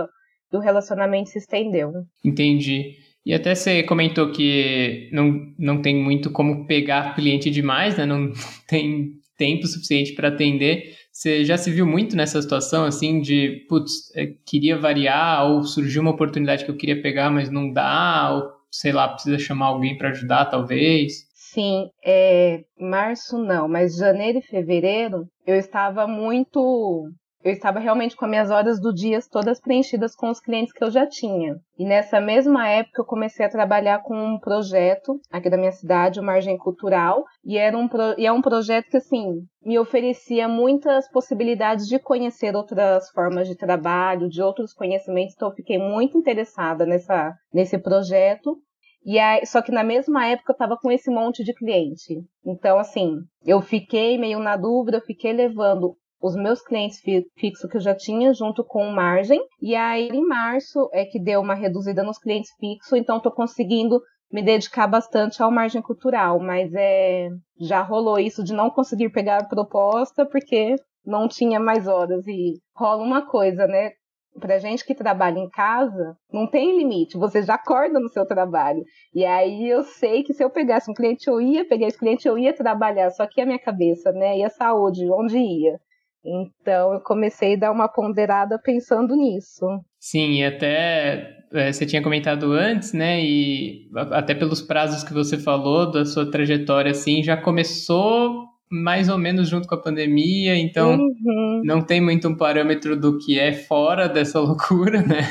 o 0.53 0.59
relacionamento 0.59 1.29
se 1.29 1.39
estendeu. 1.39 1.91
Entendi. 2.23 2.95
E 3.25 3.33
até 3.33 3.53
você 3.53 3.83
comentou 3.83 4.31
que 4.31 5.09
não, 5.11 5.53
não 5.59 5.81
tem 5.81 5.95
muito 5.95 6.31
como 6.31 6.65
pegar 6.65 7.13
cliente 7.15 7.51
demais, 7.51 7.97
né? 7.97 8.05
Não 8.05 8.31
tem 8.67 9.11
tempo 9.37 9.65
suficiente 9.67 10.13
para 10.13 10.29
atender. 10.29 10.95
Você 11.11 11.43
já 11.43 11.57
se 11.57 11.69
viu 11.69 11.85
muito 11.85 12.15
nessa 12.15 12.41
situação, 12.41 12.85
assim, 12.85 13.19
de, 13.19 13.65
putz, 13.67 14.15
é, 14.15 14.27
queria 14.45 14.77
variar, 14.77 15.45
ou 15.45 15.63
surgiu 15.63 16.01
uma 16.01 16.11
oportunidade 16.11 16.63
que 16.63 16.71
eu 16.71 16.77
queria 16.77 17.01
pegar, 17.01 17.29
mas 17.29 17.49
não 17.49 17.71
dá, 17.71 18.31
ou 18.33 18.51
sei 18.71 18.93
lá, 18.93 19.09
precisa 19.09 19.37
chamar 19.37 19.67
alguém 19.67 19.97
para 19.97 20.09
ajudar, 20.09 20.45
talvez? 20.45 21.29
Sim, 21.35 21.89
é, 22.03 22.63
março 22.79 23.37
não, 23.37 23.67
mas 23.67 23.97
janeiro 23.97 24.39
e 24.39 24.41
fevereiro 24.41 25.27
eu 25.45 25.55
estava 25.55 26.07
muito 26.07 27.09
eu 27.43 27.51
estava 27.51 27.79
realmente 27.79 28.15
com 28.15 28.25
as 28.25 28.31
minhas 28.31 28.51
horas 28.51 28.79
do 28.79 28.93
dia 28.93 29.19
todas 29.31 29.59
preenchidas 29.59 30.15
com 30.15 30.29
os 30.29 30.39
clientes 30.39 30.73
que 30.73 30.83
eu 30.83 30.91
já 30.91 31.07
tinha. 31.07 31.55
E 31.77 31.85
nessa 31.85 32.21
mesma 32.21 32.67
época 32.67 33.01
eu 33.01 33.05
comecei 33.05 33.45
a 33.45 33.49
trabalhar 33.49 34.03
com 34.03 34.15
um 34.15 34.39
projeto 34.39 35.19
aqui 35.31 35.49
da 35.49 35.57
minha 35.57 35.71
cidade, 35.71 36.19
o 36.19 36.23
Margem 36.23 36.57
Cultural, 36.57 37.23
e 37.43 37.57
era 37.57 37.77
um 37.77 37.89
e 38.17 38.25
é 38.25 38.31
um 38.31 38.41
projeto 38.41 38.89
que 38.89 38.97
assim 38.97 39.41
me 39.63 39.77
oferecia 39.77 40.47
muitas 40.47 41.09
possibilidades 41.11 41.87
de 41.87 41.99
conhecer 41.99 42.55
outras 42.55 43.09
formas 43.11 43.47
de 43.47 43.55
trabalho, 43.55 44.29
de 44.29 44.41
outros 44.41 44.73
conhecimentos, 44.73 45.33
então 45.35 45.49
eu 45.49 45.55
fiquei 45.55 45.77
muito 45.77 46.17
interessada 46.17 46.85
nessa 46.85 47.33
nesse 47.53 47.77
projeto. 47.77 48.57
E 49.03 49.17
aí, 49.17 49.43
só 49.47 49.63
que 49.63 49.71
na 49.71 49.83
mesma 49.83 50.27
época 50.27 50.51
eu 50.51 50.53
estava 50.53 50.77
com 50.77 50.91
esse 50.91 51.09
monte 51.09 51.43
de 51.43 51.55
cliente. 51.55 52.23
Então, 52.45 52.77
assim, 52.77 53.15
eu 53.43 53.59
fiquei 53.59 54.15
meio 54.15 54.37
na 54.37 54.55
dúvida, 54.55 54.97
eu 54.97 55.01
fiquei 55.01 55.33
levando 55.33 55.95
os 56.21 56.35
meus 56.35 56.61
clientes 56.61 57.01
fixos 57.35 57.69
que 57.69 57.77
eu 57.77 57.81
já 57.81 57.95
tinha 57.95 58.33
junto 58.33 58.63
com 58.63 58.91
margem. 58.91 59.41
E 59.59 59.75
aí, 59.75 60.07
em 60.09 60.25
março, 60.25 60.89
é 60.93 61.03
que 61.03 61.19
deu 61.19 61.41
uma 61.41 61.55
reduzida 61.55 62.03
nos 62.03 62.19
clientes 62.19 62.51
fixos, 62.59 62.93
então 62.97 63.17
estou 63.17 63.31
conseguindo 63.31 63.99
me 64.31 64.41
dedicar 64.41 64.87
bastante 64.87 65.41
ao 65.41 65.51
margem 65.51 65.81
cultural, 65.81 66.39
mas 66.39 66.73
é 66.73 67.27
já 67.59 67.81
rolou 67.81 68.17
isso 68.17 68.43
de 68.43 68.53
não 68.53 68.69
conseguir 68.69 69.09
pegar 69.09 69.41
a 69.41 69.47
proposta 69.47 70.25
porque 70.25 70.75
não 71.05 71.27
tinha 71.27 71.59
mais 71.59 71.87
horas 71.87 72.25
e 72.27 72.53
rola 72.75 73.03
uma 73.03 73.25
coisa, 73.25 73.67
né? 73.67 73.91
Pra 74.39 74.59
gente 74.59 74.85
que 74.85 74.95
trabalha 74.95 75.39
em 75.39 75.49
casa, 75.49 76.15
não 76.31 76.47
tem 76.49 76.77
limite, 76.77 77.17
você 77.17 77.43
já 77.43 77.55
acorda 77.55 77.99
no 77.99 78.07
seu 78.07 78.25
trabalho. 78.25 78.81
E 79.13 79.25
aí 79.25 79.67
eu 79.67 79.83
sei 79.83 80.23
que 80.23 80.33
se 80.33 80.41
eu 80.41 80.49
pegasse 80.49 80.89
um 80.89 80.93
cliente, 80.93 81.27
eu 81.27 81.41
ia 81.41 81.67
pegar 81.67 81.87
esse 81.87 81.97
cliente, 81.99 82.25
eu 82.25 82.37
ia 82.37 82.55
trabalhar, 82.55 83.09
só 83.09 83.27
que 83.27 83.41
a 83.41 83.45
minha 83.45 83.59
cabeça, 83.59 84.13
né? 84.13 84.37
E 84.37 84.43
a 84.45 84.49
saúde, 84.49 85.11
onde 85.11 85.37
ia? 85.37 85.77
Então 86.23 86.93
eu 86.93 86.99
comecei 87.01 87.55
a 87.55 87.59
dar 87.59 87.71
uma 87.71 87.87
ponderada 87.87 88.59
pensando 88.63 89.15
nisso. 89.15 89.65
Sim, 89.99 90.39
e 90.39 90.45
até 90.45 91.37
é, 91.53 91.71
você 91.71 91.85
tinha 91.85 92.01
comentado 92.01 92.51
antes, 92.53 92.93
né? 92.93 93.19
E 93.23 93.89
até 94.11 94.33
pelos 94.33 94.61
prazos 94.61 95.03
que 95.03 95.13
você 95.13 95.37
falou 95.37 95.91
da 95.91 96.05
sua 96.05 96.29
trajetória, 96.29 96.91
assim, 96.91 97.23
já 97.23 97.35
começou 97.35 98.45
mais 98.71 99.09
ou 99.09 99.17
menos 99.17 99.49
junto 99.49 99.67
com 99.67 99.75
a 99.75 99.81
pandemia, 99.81 100.55
então 100.57 100.93
uhum. 100.97 101.61
não 101.65 101.81
tem 101.81 101.99
muito 101.99 102.29
um 102.29 102.37
parâmetro 102.37 102.97
do 102.97 103.17
que 103.17 103.37
é 103.37 103.51
fora 103.51 104.07
dessa 104.07 104.39
loucura, 104.39 105.01
né? 105.01 105.23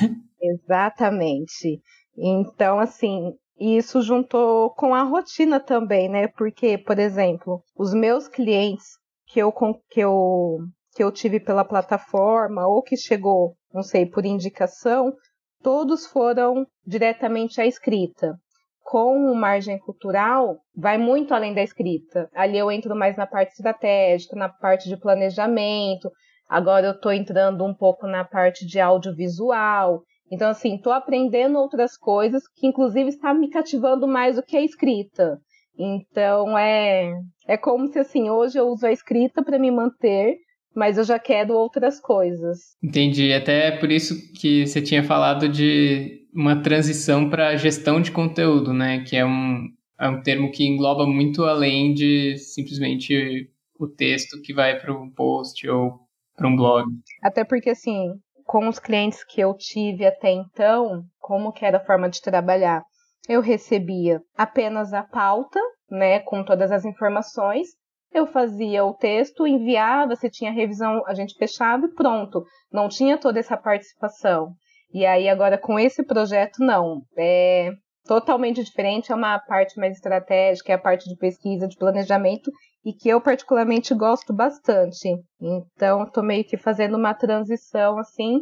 Exatamente. 0.43 1.81
Então, 2.19 2.79
assim, 2.79 3.33
isso 3.59 4.03
juntou 4.03 4.71
com 4.71 4.95
a 4.95 5.03
rotina 5.03 5.59
também, 5.59 6.09
né? 6.09 6.29
Porque, 6.29 6.77
por 6.77 6.99
exemplo, 6.99 7.63
os 7.75 7.95
meus 7.95 8.29
clientes 8.29 8.99
que 9.27 9.41
eu, 9.41 9.53
que 9.91 10.01
eu 10.01 10.59
que 10.95 11.03
eu 11.03 11.13
tive 11.13 11.41
pela 11.41 11.65
plataforma 11.65 12.67
ou 12.67 12.83
que 12.83 12.97
chegou, 12.97 13.55
não 13.73 13.83
sei, 13.83 14.07
por 14.07 14.25
indicação, 14.25 15.13
todos 15.63 16.07
foram 16.07 16.67
diretamente 16.87 17.61
à 17.61 17.67
escrita. 17.67 18.35
Com 18.83 19.31
o 19.31 19.35
margem 19.35 19.79
cultural, 19.79 20.59
vai 20.75 20.99
muito 20.99 21.33
além 21.33 21.55
da 21.55 21.63
escrita. 21.63 22.29
Ali 22.35 22.59
eu 22.59 22.73
entro 22.73 22.97
mais 22.97 23.17
na 23.17 23.27
parte 23.27 23.53
estratégica, 23.53 24.35
na 24.35 24.49
parte 24.49 24.89
de 24.89 24.97
planejamento. 24.97 26.11
Agora 26.49 26.87
eu 26.87 26.93
estou 26.93 27.13
entrando 27.13 27.65
um 27.65 27.73
pouco 27.73 28.09
na 28.09 28.25
parte 28.25 28.67
de 28.67 28.81
audiovisual. 28.81 30.03
Então, 30.33 30.49
assim, 30.49 30.75
estou 30.75 30.93
aprendendo 30.93 31.59
outras 31.59 31.97
coisas 31.97 32.43
que, 32.57 32.67
inclusive, 32.67 33.11
está 33.11 33.33
me 33.33 33.49
cativando 33.49 34.09
mais 34.09 34.37
do 34.37 34.43
que 34.43 34.57
a 34.57 34.65
escrita. 34.65 35.39
Então, 35.79 36.59
é, 36.59 37.13
é 37.47 37.57
como 37.57 37.87
se, 37.89 37.99
assim, 37.99 38.29
hoje 38.29 38.59
eu 38.59 38.67
uso 38.67 38.87
a 38.87 38.93
escrita 38.93 39.43
para 39.43 39.59
me 39.59 39.71
manter, 39.71 40.37
mas 40.75 40.99
eu 40.99 41.05
já 41.05 41.19
quero 41.19 41.55
outras 41.55 42.01
coisas. 42.01 42.77
Entendi. 42.83 43.33
Até 43.33 43.73
por 43.73 43.91
isso 43.91 44.15
que 44.35 44.67
você 44.67 44.81
tinha 44.81 45.03
falado 45.03 45.49
de 45.49 46.27
uma 46.33 46.63
transição 46.63 47.29
para 47.29 47.57
gestão 47.57 48.01
de 48.01 48.11
conteúdo, 48.11 48.73
né? 48.73 49.05
Que 49.05 49.17
é 49.17 49.25
um, 49.25 49.69
é 49.99 50.09
um 50.09 50.23
termo 50.23 50.51
que 50.51 50.65
engloba 50.65 51.07
muito 51.07 51.45
além 51.45 51.93
de 51.93 52.37
simplesmente 52.39 53.51
o 53.79 53.89
texto 53.89 54.41
que 54.43 54.53
vai 54.53 54.79
para 54.79 54.93
um 54.93 55.11
post 55.11 55.69
ou 55.69 56.01
para 56.37 56.49
um 56.49 56.57
blog. 56.57 56.87
Até 57.23 57.45
porque, 57.45 57.71
assim, 57.71 58.15
com 58.45 58.69
os 58.69 58.79
clientes 58.79 59.25
que 59.25 59.41
eu 59.41 59.55
tive 59.55 60.07
até 60.07 60.31
então, 60.31 61.05
como 61.19 61.53
que 61.53 61.65
era 61.65 61.79
a 61.79 61.85
forma 61.85 62.09
de 62.09 62.21
trabalhar? 62.21 62.83
Eu 63.29 63.41
recebia 63.41 64.21
apenas 64.37 64.93
a 64.93 65.03
pauta, 65.03 65.61
né, 65.91 66.21
com 66.21 66.45
todas 66.45 66.73
as 66.73 66.85
informações, 66.85 67.69
eu 68.13 68.27
fazia 68.27 68.85
o 68.85 68.95
texto, 68.95 69.47
enviava, 69.47 70.17
se 70.17 70.29
tinha 70.31 70.53
revisão, 70.53 71.03
a 71.07 71.15
gente 71.15 71.35
fechava 71.37 71.87
e 71.87 71.95
pronto. 71.95 72.45
Não 72.73 72.89
tinha 72.89 73.19
toda 73.19 73.39
essa 73.39 73.57
participação. 73.57 74.53
E 74.93 75.07
aí 75.07 75.29
agora 75.29 75.57
com 75.57 75.79
esse 75.79 76.05
projeto 76.05 76.59
não, 76.59 77.03
é 77.17 77.71
totalmente 78.05 78.63
diferente, 78.65 79.13
é 79.13 79.15
uma 79.15 79.39
parte 79.39 79.79
mais 79.79 79.95
estratégica, 79.95 80.73
é 80.73 80.75
a 80.75 80.79
parte 80.79 81.09
de 81.09 81.17
pesquisa, 81.17 81.69
de 81.69 81.77
planejamento 81.77 82.51
e 82.85 82.93
que 82.93 83.09
eu 83.09 83.21
particularmente 83.21 83.95
gosto 83.95 84.33
bastante. 84.33 85.09
Então, 85.41 86.05
estou 86.05 86.25
meio 86.25 86.45
que 86.45 86.57
fazendo 86.57 86.97
uma 86.97 87.15
transição 87.15 87.99
assim 87.99 88.41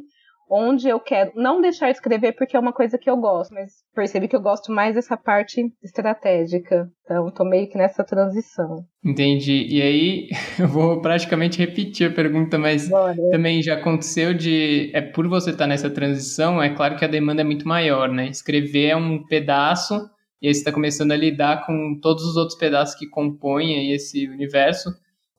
onde 0.51 0.89
eu 0.89 0.99
quero 0.99 1.33
não 1.35 1.61
deixar 1.61 1.87
de 1.87 1.93
escrever 1.93 2.33
porque 2.33 2.57
é 2.57 2.61
uma 2.61 2.73
coisa 2.73 2.99
que 2.99 3.09
eu 3.09 3.17
gosto, 3.17 3.53
mas 3.53 3.73
percebi 3.95 4.29
que 4.29 4.37
eu 4.37 4.41
gosto 4.41 4.73
mais 4.73 4.95
dessa 4.95 5.17
parte 5.17 5.63
estratégica. 5.83 6.89
Então, 7.05 7.31
tô 7.31 7.45
meio 7.45 7.69
que 7.69 7.79
nessa 7.79 8.05
transição. 8.05 8.85
Entendi. 9.05 9.67
E 9.69 9.81
aí, 9.81 10.29
eu 10.59 10.69
vou 10.69 11.01
praticamente 11.01 11.59
repetir 11.59 12.11
a 12.11 12.15
pergunta, 12.15 12.59
mas 12.59 12.89
Bora. 12.89 13.17
também 13.31 13.63
já 13.63 13.75
aconteceu 13.75 14.35
de. 14.35 14.91
É 14.95 15.01
por 15.01 15.29
você 15.29 15.51
estar 15.51 15.67
nessa 15.67 15.91
transição, 15.91 16.63
é 16.63 16.75
claro 16.75 16.97
que 16.97 17.05
a 17.05 17.09
demanda 17.09 17.43
é 17.43 17.45
muito 17.45 17.67
maior, 17.67 18.09
né? 18.09 18.29
Escrever 18.29 18.89
é 18.89 18.97
um 18.97 19.25
pedaço, 19.25 19.95
e 20.41 20.49
aí 20.49 20.55
você 20.55 20.61
está 20.61 20.73
começando 20.73 21.13
a 21.13 21.17
lidar 21.17 21.67
com 21.67 21.99
todos 22.01 22.25
os 22.25 22.37
outros 22.37 22.59
pedaços 22.59 22.95
que 22.95 23.09
compõem 23.09 23.93
esse 23.93 24.29
universo. 24.29 24.91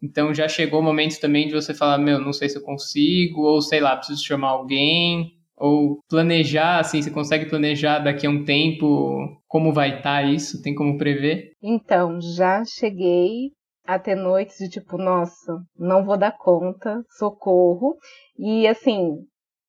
Então 0.01 0.34
já 0.34 0.48
chegou 0.48 0.79
o 0.79 0.84
momento 0.84 1.20
também 1.20 1.48
de 1.48 1.53
você 1.53 1.74
falar, 1.74 1.98
meu, 1.98 2.20
não 2.20 2.34
sei 2.34 2.50
se 2.50 2.58
eu 2.58 2.63
consigo, 2.63 3.41
ou 3.41 3.62
sei 3.62 3.79
lá, 3.79 3.96
preciso 3.96 4.24
chamar 4.24 4.50
alguém, 4.50 5.34
ou 5.58 6.00
planejar, 6.10 6.79
assim, 6.79 7.01
você 7.01 7.12
consegue 7.12 7.50
planejar 7.50 8.00
daqui 8.00 8.25
a 8.25 8.29
um 8.29 8.46
tempo 8.46 9.38
como 9.48 9.74
vai 9.74 9.98
estar 9.98 10.22
tá 10.22 10.24
isso? 10.24 10.62
Tem 10.62 10.74
como 10.74 10.98
prever? 10.98 11.51
Então, 11.62 12.20
já 12.22 12.63
cheguei 12.63 13.51
a 13.86 14.00
ter 14.00 14.15
noites 14.15 14.58
de 14.58 14.70
tipo, 14.70 14.98
nossa, 14.98 15.58
não 15.77 16.06
vou 16.06 16.18
dar 16.18 16.38
conta, 16.38 17.03
socorro. 17.18 17.98
E 18.38 18.68
assim, 18.68 19.18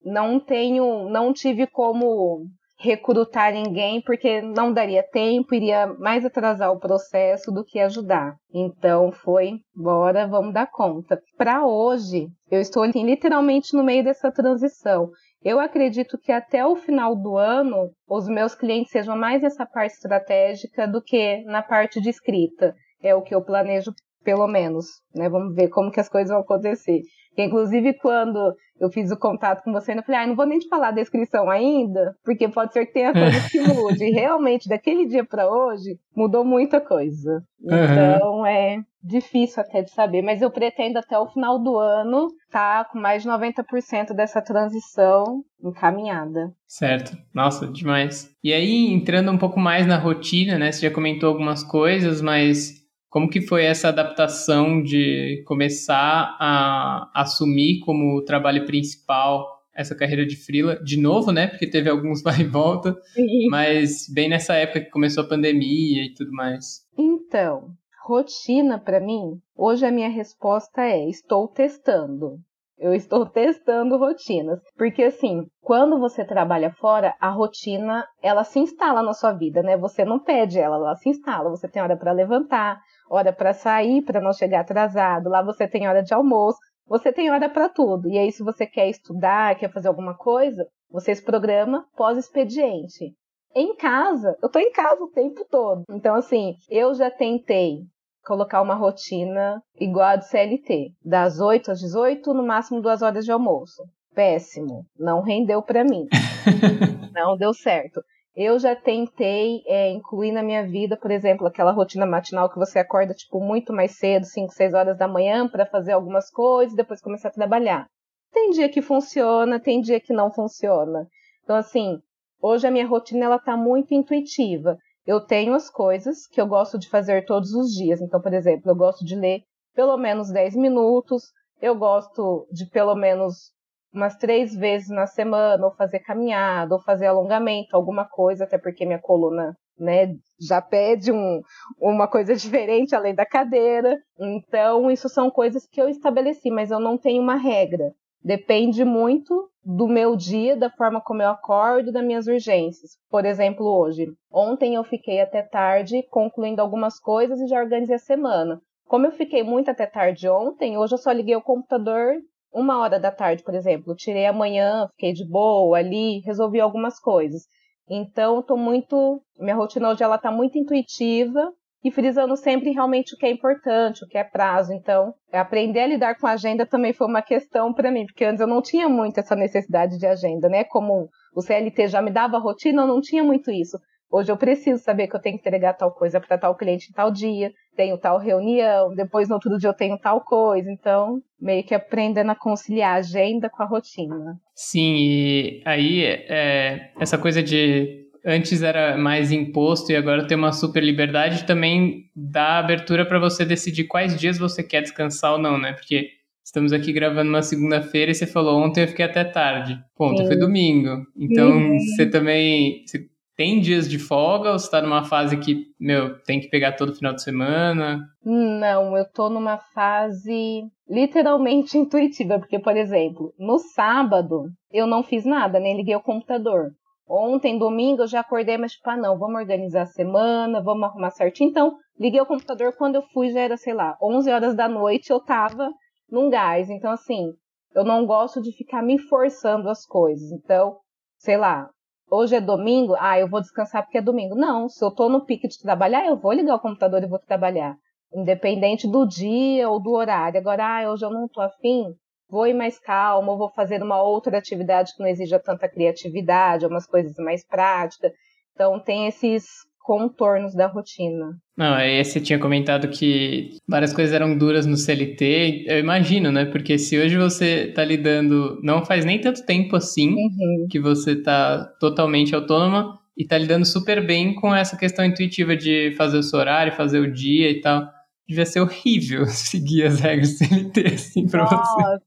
não 0.05 0.39
tenho, 0.39 1.09
não 1.09 1.33
tive 1.33 1.67
como 1.67 2.47
recrutar 2.81 3.53
ninguém 3.53 4.01
porque 4.01 4.41
não 4.41 4.73
daria 4.73 5.03
tempo, 5.03 5.55
iria 5.55 5.87
mais 5.99 6.25
atrasar 6.25 6.73
o 6.73 6.81
processo 6.81 7.53
do 7.53 7.65
que 7.65 7.79
ajudar. 7.79 8.35
Então 8.53 9.13
foi, 9.13 9.59
bora, 9.75 10.27
vamos 10.27 10.55
dar 10.55 10.67
conta. 10.67 11.21
Para 11.37 11.67
hoje, 11.67 12.29
eu 12.51 12.61
estou 12.61 12.83
assim, 12.83 13.05
literalmente 13.05 13.77
no 13.77 13.85
meio 13.85 14.03
dessa 14.03 14.33
transição. 14.33 15.11
Eu 15.43 15.61
acredito 15.61 16.19
que 16.19 16.33
até 16.33 16.67
o 16.67 16.77
final 16.77 17.15
do 17.15 17.37
ano, 17.37 17.91
os 18.09 18.27
meus 18.29 18.55
clientes 18.55 18.93
sejam 18.93 19.17
mais 19.17 19.43
nessa 19.43 19.67
parte 19.67 19.95
estratégica 19.95 20.89
do 20.89 21.03
que 21.03 21.43
na 21.45 21.63
parte 21.63 22.01
de 22.01 22.11
escrita. 22.11 22.75
É 23.03 23.15
o 23.15 23.23
que 23.23 23.35
eu 23.35 23.43
planejo, 23.43 23.93
pelo 24.25 24.47
menos. 24.47 24.87
Né? 25.15 25.29
Vamos 25.29 25.55
ver 25.55 25.69
como 25.69 25.91
que 25.91 26.01
as 26.01 26.09
coisas 26.09 26.31
vão 26.31 26.41
acontecer. 26.41 27.01
Inclusive, 27.37 27.95
quando 27.95 28.55
eu 28.79 28.91
fiz 28.91 29.11
o 29.11 29.19
contato 29.19 29.63
com 29.63 29.73
você, 29.73 29.93
eu 29.93 30.03
falei, 30.03 30.21
ah, 30.21 30.27
não 30.27 30.35
vou 30.35 30.47
nem 30.47 30.59
te 30.59 30.69
falar 30.69 30.91
da 30.91 31.01
inscrição 31.01 31.49
ainda, 31.49 32.15
porque 32.25 32.49
pode 32.49 32.73
ser 32.73 32.87
que 32.87 32.93
tenha 32.93 33.13
coisa 33.13 33.49
que 33.51 33.61
mude. 33.61 34.05
E 34.05 34.11
realmente, 34.11 34.69
daquele 34.69 35.07
dia 35.07 35.25
para 35.25 35.51
hoje, 35.51 35.99
mudou 36.15 36.45
muita 36.45 36.81
coisa. 36.81 37.43
Então, 37.63 38.39
uhum. 38.39 38.47
é 38.47 38.79
difícil 39.03 39.63
até 39.63 39.83
de 39.83 39.91
saber, 39.91 40.23
mas 40.23 40.43
eu 40.43 40.51
pretendo 40.51 40.99
até 40.99 41.19
o 41.19 41.29
final 41.29 41.59
do 41.59 41.79
ano 41.79 42.29
estar 42.47 42.85
tá 42.85 42.91
com 42.91 42.99
mais 42.99 43.23
de 43.23 43.29
90% 43.29 44.15
dessa 44.15 44.43
transição 44.43 45.43
encaminhada. 45.63 46.53
Certo. 46.67 47.17
Nossa, 47.35 47.67
demais. 47.67 48.31
E 48.43 48.53
aí, 48.53 48.93
entrando 48.93 49.31
um 49.31 49.39
pouco 49.39 49.59
mais 49.59 49.87
na 49.87 49.99
rotina, 49.99 50.59
né? 50.59 50.73
Você 50.73 50.89
já 50.89 50.95
comentou 50.95 51.29
algumas 51.29 51.63
coisas, 51.63 52.21
mas 52.21 52.80
como 53.11 53.29
que 53.29 53.43
foi 53.43 53.65
essa 53.65 53.89
adaptação 53.89 54.81
de 54.83 55.43
começar 55.45 56.37
a 56.41 57.11
assumir 57.15 57.81
como 57.81 58.23
trabalho 58.25 58.65
principal 58.65 59.61
essa 59.75 59.97
carreira 59.97 60.25
de 60.25 60.37
frila 60.37 60.77
de 60.83 60.97
novo, 60.99 61.33
né? 61.33 61.49
Porque 61.49 61.67
teve 61.67 61.91
alguns 61.91 62.23
vai 62.25 62.41
e 62.41 62.45
volta, 62.45 62.95
Sim. 63.13 63.49
mas 63.51 64.07
bem 64.13 64.29
nessa 64.29 64.55
época 64.55 64.81
que 64.83 64.91
começou 64.91 65.25
a 65.25 65.29
pandemia 65.29 66.05
e 66.05 66.15
tudo 66.15 66.31
mais. 66.33 66.85
Então, 66.97 67.71
rotina 68.07 68.79
para 68.79 69.01
mim, 69.01 69.41
hoje 69.57 69.85
a 69.85 69.91
minha 69.91 70.09
resposta 70.09 70.83
é: 70.83 71.09
estou 71.09 71.49
testando. 71.49 72.39
Eu 72.79 72.95
estou 72.95 73.27
testando 73.29 73.99
rotinas, 73.99 74.61
porque 74.77 75.03
assim, 75.03 75.47
quando 75.61 75.99
você 75.99 76.25
trabalha 76.25 76.73
fora, 76.73 77.15
a 77.21 77.29
rotina 77.29 78.07
ela 78.23 78.45
se 78.45 78.59
instala 78.59 79.03
na 79.03 79.13
sua 79.13 79.33
vida, 79.33 79.63
né? 79.63 79.77
Você 79.77 80.05
não 80.05 80.19
pede 80.19 80.59
ela, 80.59 80.77
ela 80.77 80.95
se 80.95 81.09
instala. 81.09 81.51
Você 81.51 81.69
tem 81.69 81.83
hora 81.83 81.97
para 81.97 82.13
levantar, 82.13 82.81
hora 83.11 83.33
para 83.33 83.53
sair, 83.53 84.03
para 84.03 84.21
não 84.21 84.33
chegar 84.33 84.61
atrasado. 84.61 85.29
Lá 85.29 85.43
você 85.43 85.67
tem 85.67 85.89
hora 85.89 86.03
de 86.03 86.15
almoço, 86.15 86.59
você 86.87 87.13
tem 87.13 87.31
hora 87.31 87.49
para 87.49 87.69
tudo. 87.69 88.09
E 88.09 88.17
aí, 88.17 88.31
se 88.31 88.43
você 88.43 88.67
quer 88.67 88.89
estudar, 88.89 89.57
quer 89.57 89.73
fazer 89.73 89.89
alguma 89.89 90.17
coisa, 90.17 90.67
você 90.91 91.15
se 91.15 91.25
programa 91.25 91.85
pós-expediente. 91.97 93.13
Em 93.55 93.75
casa, 93.77 94.37
eu 94.41 94.49
tô 94.49 94.61
em 94.61 94.71
casa 94.71 95.03
o 95.03 95.11
tempo 95.11 95.45
todo. 95.51 95.83
Então, 95.91 96.15
assim, 96.15 96.55
eu 96.69 96.95
já 96.95 97.11
tentei 97.11 97.81
colocar 98.25 98.63
uma 98.63 98.75
rotina 98.75 99.61
igual 99.79 100.07
a 100.07 100.17
do 100.17 100.25
CLT, 100.25 100.93
das 101.05 101.41
8 101.41 101.73
às 101.73 101.81
18, 101.81 102.33
no 102.33 102.47
máximo 102.47 102.81
duas 102.81 103.03
horas 103.03 103.25
de 103.25 103.33
almoço. 103.33 103.83
Péssimo, 104.15 104.85
não 104.97 105.21
rendeu 105.21 105.63
para 105.63 105.83
mim. 105.85 106.07
não 107.15 107.37
deu 107.37 107.53
certo. 107.53 108.01
Eu 108.35 108.59
já 108.59 108.77
tentei 108.77 109.63
é, 109.67 109.91
incluir 109.91 110.33
na 110.33 110.43
minha 110.43 110.67
vida, 110.67 110.97
por 110.97 111.11
exemplo, 111.11 111.47
aquela 111.47 111.73
rotina 111.73 112.07
matinal 112.07 112.49
que 112.49 112.59
você 112.59 112.79
acorda 112.79 113.13
tipo 113.13 113.41
muito 113.41 113.73
mais 113.73 113.97
cedo, 113.97 114.25
5, 114.25 114.53
6 114.53 114.73
horas 114.73 114.97
da 114.97 115.09
manhã, 115.09 115.49
para 115.49 115.67
fazer 115.67 115.93
algumas 115.93 116.31
coisas 116.31 116.73
e 116.73 116.77
depois 116.77 117.01
começar 117.01 117.29
a 117.29 117.33
trabalhar. 117.33 117.87
Tem 118.33 118.51
dia 118.51 118.69
que 118.69 118.81
funciona, 118.81 119.59
tem 119.59 119.81
dia 119.81 120.01
que 120.01 120.13
não 120.13 120.33
funciona. 120.33 121.07
Então 121.43 121.57
assim, 121.57 121.99
hoje 122.41 122.67
a 122.67 122.71
minha 122.71 122.87
rotina 122.87 123.25
ela 123.25 123.39
tá 123.39 123.57
muito 123.57 123.93
intuitiva 123.93 124.79
eu 125.07 125.21
tenho 125.21 125.55
as 125.55 125.71
coisas 125.71 126.27
que 126.27 126.41
eu 126.41 126.47
gosto 126.47 126.79
de 126.79 126.89
fazer 126.89 127.25
todos 127.25 127.53
os 127.53 127.73
dias. 127.73 128.01
Então, 128.01 128.21
por 128.21 128.33
exemplo, 128.33 128.71
eu 128.71 128.77
gosto 128.77 129.05
de 129.05 129.17
ler 129.17 129.43
pelo 129.75 129.97
menos 129.97 130.31
10 130.31 130.55
minutos, 130.57 131.25
eu 131.61 131.75
gosto 131.75 132.47
de 132.53 132.67
pelo 132.67 132.95
menos 132.95 133.53
umas 133.93 134.17
três 134.17 134.55
vezes 134.55 134.89
na 134.89 135.07
semana, 135.07 135.65
ou 135.67 135.73
fazer 135.73 136.01
caminhada, 136.01 136.75
ou 136.75 136.81
fazer 136.81 137.07
alongamento, 137.07 137.75
alguma 137.75 138.05
coisa, 138.05 138.45
até 138.45 138.59
porque 138.59 138.87
minha 138.87 138.99
coluna 138.99 139.57
né, 139.79 140.15
já 140.39 140.61
pede 140.61 141.11
um, 141.11 141.41
uma 141.81 142.07
coisa 142.07 142.35
diferente 142.37 142.95
além 142.95 143.15
da 143.15 143.27
cadeira. 143.27 143.99
Então, 144.19 144.91
isso 144.91 145.09
são 145.09 145.31
coisas 145.31 145.67
que 145.67 145.81
eu 145.81 145.89
estabeleci, 145.89 146.51
mas 146.51 146.71
eu 146.71 146.79
não 146.79 146.99
tenho 146.99 147.23
uma 147.23 147.37
regra. 147.37 147.93
Depende 148.23 148.85
muito 148.85 149.49
do 149.65 149.89
meu 149.89 150.15
dia, 150.15 150.55
da 150.55 150.69
forma 150.69 151.01
como 151.01 151.23
eu 151.23 151.31
acordo, 151.31 151.91
das 151.91 152.05
minhas 152.05 152.27
urgências. 152.27 152.93
Por 153.09 153.25
exemplo, 153.25 153.67
hoje. 153.67 154.07
Ontem 154.31 154.75
eu 154.75 154.85
fiquei 154.85 155.21
até 155.21 155.43
tarde 155.43 156.03
concluindo 156.11 156.61
algumas 156.61 156.99
coisas 156.99 157.41
e 157.41 157.47
já 157.47 157.59
organizei 157.59 157.97
a 157.97 157.99
semana. 157.99 158.61
Como 158.87 159.07
eu 159.07 159.13
fiquei 159.13 159.43
muito 159.43 159.71
até 159.71 159.87
tarde 159.87 160.29
ontem, 160.29 160.77
hoje 160.77 160.95
eu 160.95 160.99
só 160.99 161.13
liguei 161.13 161.37
o 161.37 161.43
computador 161.43 162.17
uma 162.53 162.79
hora 162.79 162.99
da 162.99 163.11
tarde, 163.11 163.43
por 163.43 163.55
exemplo. 163.55 163.95
Tirei 163.95 164.27
amanhã, 164.27 164.89
fiquei 164.93 165.13
de 165.13 165.29
boa 165.29 165.79
ali, 165.79 166.21
resolvi 166.21 166.61
algumas 166.61 166.99
coisas. 166.99 167.43
Então, 167.89 168.43
tô 168.43 168.57
muito. 168.57 169.21
Minha 169.39 169.57
rotina 169.57 169.91
hoje 169.91 170.03
ela 170.03 170.19
tá 170.19 170.31
muito 170.31 170.59
intuitiva 170.59 171.53
e 171.83 171.91
frisando 171.91 172.37
sempre 172.37 172.71
realmente 172.71 173.15
o 173.15 173.19
que 173.19 173.27
é 173.27 173.31
importante, 173.31 174.05
o 174.05 174.07
que 174.07 174.19
é 174.19 174.25
prazo. 174.25 174.73
Então, 174.73 175.15
aprender 175.33 175.81
a 175.81 175.87
lidar 175.87 176.19
com 176.19 176.27
a 176.27 176.33
agenda 176.33 176.67
também 176.67 176.93
foi 176.93 177.07
uma 177.07 177.23
questão 177.23 177.73
para 177.73 177.91
mim, 177.91 178.05
porque 178.07 178.25
antes 178.25 178.41
eu 178.41 178.47
não 178.47 178.61
tinha 178.61 178.89
muito 178.89 179.19
essa 179.19 179.35
necessidade 179.35 179.99
de 179.99 180.07
agenda, 180.07 180.49
né? 180.49 180.65
Como 180.65 181.09
o 181.35 181.41
CLT 181.41 181.89
já 181.89 182.03
me 182.03 182.11
dava 182.11 182.39
rotina, 182.39 182.83
eu 182.83 182.87
não 182.87 183.01
tinha 183.01 183.25
muito 183.25 183.51
isso. 183.51 183.79
Hoje 184.11 184.33
eu 184.33 184.37
preciso 184.37 184.83
saber 184.83 185.07
que 185.07 185.15
eu 185.15 185.21
tenho 185.21 185.39
que 185.39 185.49
entregar 185.49 185.75
tal 185.75 185.93
coisa 185.93 186.21
para 186.21 186.37
tal 186.37 186.57
cliente 186.57 186.91
em 186.91 186.93
tal 186.93 187.13
dia, 187.13 187.53
tenho 187.77 187.97
tal 187.97 188.19
reunião, 188.19 188.93
depois 188.95 189.29
no 189.29 189.37
outro 189.37 189.57
dia 189.57 189.69
eu 189.69 189.75
tenho 189.75 189.97
tal 189.97 190.21
coisa. 190.21 190.71
Então, 190.71 191.23
meio 191.41 191.63
que 191.63 191.75
aprendendo 191.75 192.31
a 192.31 192.35
conciliar 192.35 192.97
a 192.97 192.99
agenda 192.99 193.49
com 193.49 193.63
a 193.63 193.67
rotina. 193.67 194.41
Sim, 194.55 194.97
e 194.97 195.63
aí 195.65 196.05
é, 196.05 196.91
essa 196.99 197.17
coisa 197.17 197.41
de 197.43 198.01
antes 198.25 198.63
era 198.63 198.97
mais 198.99 199.33
imposto 199.33 199.93
e 199.93 199.97
agora 199.97 200.27
tem 200.27 200.37
uma 200.37 200.53
super 200.53 200.83
liberdade, 200.83 201.47
também 201.47 202.11
dá 202.15 202.59
abertura 202.59 203.07
para 203.07 203.19
você 203.19 203.45
decidir 203.45 203.85
quais 203.85 204.19
dias 204.19 204.39
você 204.39 204.63
quer 204.63 204.83
descansar 204.83 205.33
ou 205.33 205.39
não, 205.39 205.59
né? 205.59 205.73
Porque 205.73 206.11
estamos 206.45 206.73
aqui 206.73 206.93
gravando 206.93 207.31
uma 207.31 207.43
segunda-feira 207.43 208.11
e 208.11 208.15
você 208.15 208.27
falou 208.27 208.61
ontem 208.61 208.83
eu 208.83 208.89
fiquei 208.89 209.05
até 209.05 209.25
tarde. 209.25 209.79
Ponto, 209.97 210.27
foi 210.27 210.37
domingo. 210.37 211.07
Então 211.17 211.51
uhum. 211.51 211.79
você 211.79 212.07
também 212.07 212.83
você 212.85 213.09
tem 213.41 213.59
dias 213.59 213.89
de 213.89 213.99
folga 213.99 214.53
ou 214.53 214.59
você 214.59 214.71
tá 214.71 214.83
numa 214.83 215.03
fase 215.03 215.35
que, 215.39 215.65
meu, 215.81 216.23
tem 216.25 216.39
que 216.39 216.51
pegar 216.51 216.73
todo 216.73 216.95
final 216.95 217.15
de 217.15 217.23
semana? 217.23 218.07
Não, 218.23 218.95
eu 218.95 219.11
tô 219.11 219.31
numa 219.31 219.57
fase 219.57 220.61
literalmente 220.87 221.73
intuitiva, 221.81 222.39
porque, 222.39 222.59
por 222.59 222.77
exemplo, 222.77 223.33
no 223.39 223.59
sábado 223.59 224.51
eu 224.71 224.87
não 224.87 225.03
fiz 225.03 225.25
nada, 225.25 225.59
nem 225.59 225.75
liguei 225.75 225.97
o 225.97 226.03
computador. 226.03 226.73
Ontem, 227.09 227.59
domingo, 227.59 228.03
eu 228.03 228.07
já 228.07 228.21
acordei, 228.21 228.59
mas 228.59 228.73
tipo, 228.73 228.91
ah, 228.91 228.97
não, 228.99 229.19
vamos 229.19 229.41
organizar 229.41 229.83
a 229.85 229.87
semana, 229.87 230.63
vamos 230.63 230.85
arrumar 230.85 231.11
certinho. 231.11 231.49
Então, 231.49 231.79
liguei 231.99 232.21
o 232.21 232.27
computador, 232.27 232.77
quando 232.77 232.97
eu 232.97 233.03
fui 233.15 233.31
já 233.31 233.41
era, 233.41 233.57
sei 233.57 233.73
lá, 233.73 233.97
11 234.03 234.31
horas 234.31 234.55
da 234.55 234.69
noite, 234.69 235.09
eu 235.09 235.19
tava 235.19 235.71
num 236.11 236.29
gás. 236.29 236.69
Então, 236.69 236.91
assim, 236.91 237.33
eu 237.75 237.85
não 237.85 238.05
gosto 238.05 238.43
de 238.43 238.53
ficar 238.53 238.83
me 238.83 238.99
forçando 238.99 239.71
as 239.71 239.87
coisas. 239.87 240.31
Então, 240.31 240.77
sei 241.17 241.39
lá, 241.39 241.71
hoje 242.11 242.37
é 242.37 242.41
domingo, 242.41 242.95
ah, 242.99 243.19
eu 243.19 243.29
vou 243.29 243.41
descansar 243.41 243.83
porque 243.83 243.99
é 243.99 244.03
domingo. 244.03 244.35
Não, 244.35 244.69
se 244.69 244.85
eu 244.85 244.91
tô 244.91 245.09
no 245.09 245.25
pique 245.25 245.49
de 245.49 245.59
trabalhar, 245.59 246.07
eu 246.07 246.17
vou 246.17 246.33
ligar 246.33 246.57
o 246.57 246.61
computador 246.61 247.03
e 247.03 247.07
vou 247.07 247.19
trabalhar. 247.19 247.77
Independente 248.13 248.89
do 248.89 249.07
dia 249.07 249.69
ou 249.69 249.81
do 249.81 249.93
horário. 249.93 250.39
Agora, 250.39 250.81
ah, 250.81 250.91
hoje 250.91 251.05
eu 251.05 251.11
não 251.11 251.29
tô 251.29 251.41
afim, 251.41 251.95
vou 252.29 252.47
ir 252.47 252.55
mais 252.55 252.79
calmo, 252.79 253.39
vou 253.39 253.51
fazer 253.51 253.83
uma 253.83 254.03
outra 254.03 254.37
atividade 254.37 254.95
que 254.95 255.01
não 255.01 255.09
exija 255.09 255.39
tanta 255.39 255.69
criatividade, 255.69 256.67
umas 256.67 256.87
coisas 256.87 257.15
mais 257.19 257.47
práticas. 257.47 258.13
Então 258.55 258.79
tem 258.81 259.07
esses 259.07 259.45
contornos 259.91 260.55
da 260.55 260.69
rotina. 260.69 261.37
Não, 261.57 261.75
aí 261.75 262.05
você 262.05 262.21
tinha 262.21 262.39
comentado 262.39 262.87
que 262.87 263.59
várias 263.69 263.93
coisas 263.93 264.15
eram 264.15 264.39
duras 264.39 264.65
no 264.65 264.77
CLT, 264.77 265.65
eu 265.67 265.81
imagino, 265.81 266.31
né? 266.31 266.45
Porque 266.45 266.79
se 266.79 266.97
hoje 266.97 267.17
você 267.17 267.71
está 267.71 267.85
lidando, 267.85 268.61
não 268.63 268.85
faz 268.85 269.05
nem 269.05 269.21
tanto 269.21 269.45
tempo 269.45 269.75
assim 269.75 270.11
uhum. 270.11 270.69
que 270.71 270.79
você 270.79 271.15
está 271.15 271.65
totalmente 271.81 272.33
autônoma 272.37 273.01
e 273.19 273.25
está 273.25 273.37
lidando 273.37 273.67
super 273.67 274.07
bem 274.07 274.33
com 274.33 274.55
essa 274.55 274.77
questão 274.77 275.05
intuitiva 275.05 275.57
de 275.57 275.93
fazer 275.99 276.19
o 276.19 276.23
seu 276.23 276.39
horário, 276.39 276.73
fazer 276.77 277.01
o 277.01 277.13
dia 277.13 277.51
e 277.51 277.61
tal. 277.61 277.85
Devia 278.29 278.47
ser 278.47 278.61
horrível 278.61 279.27
seguir 279.27 279.87
as 279.87 279.99
regras 279.99 280.39
do 280.39 280.47
CLT 280.47 280.87
assim 280.87 281.27
para 281.27 281.47
você 281.47 282.01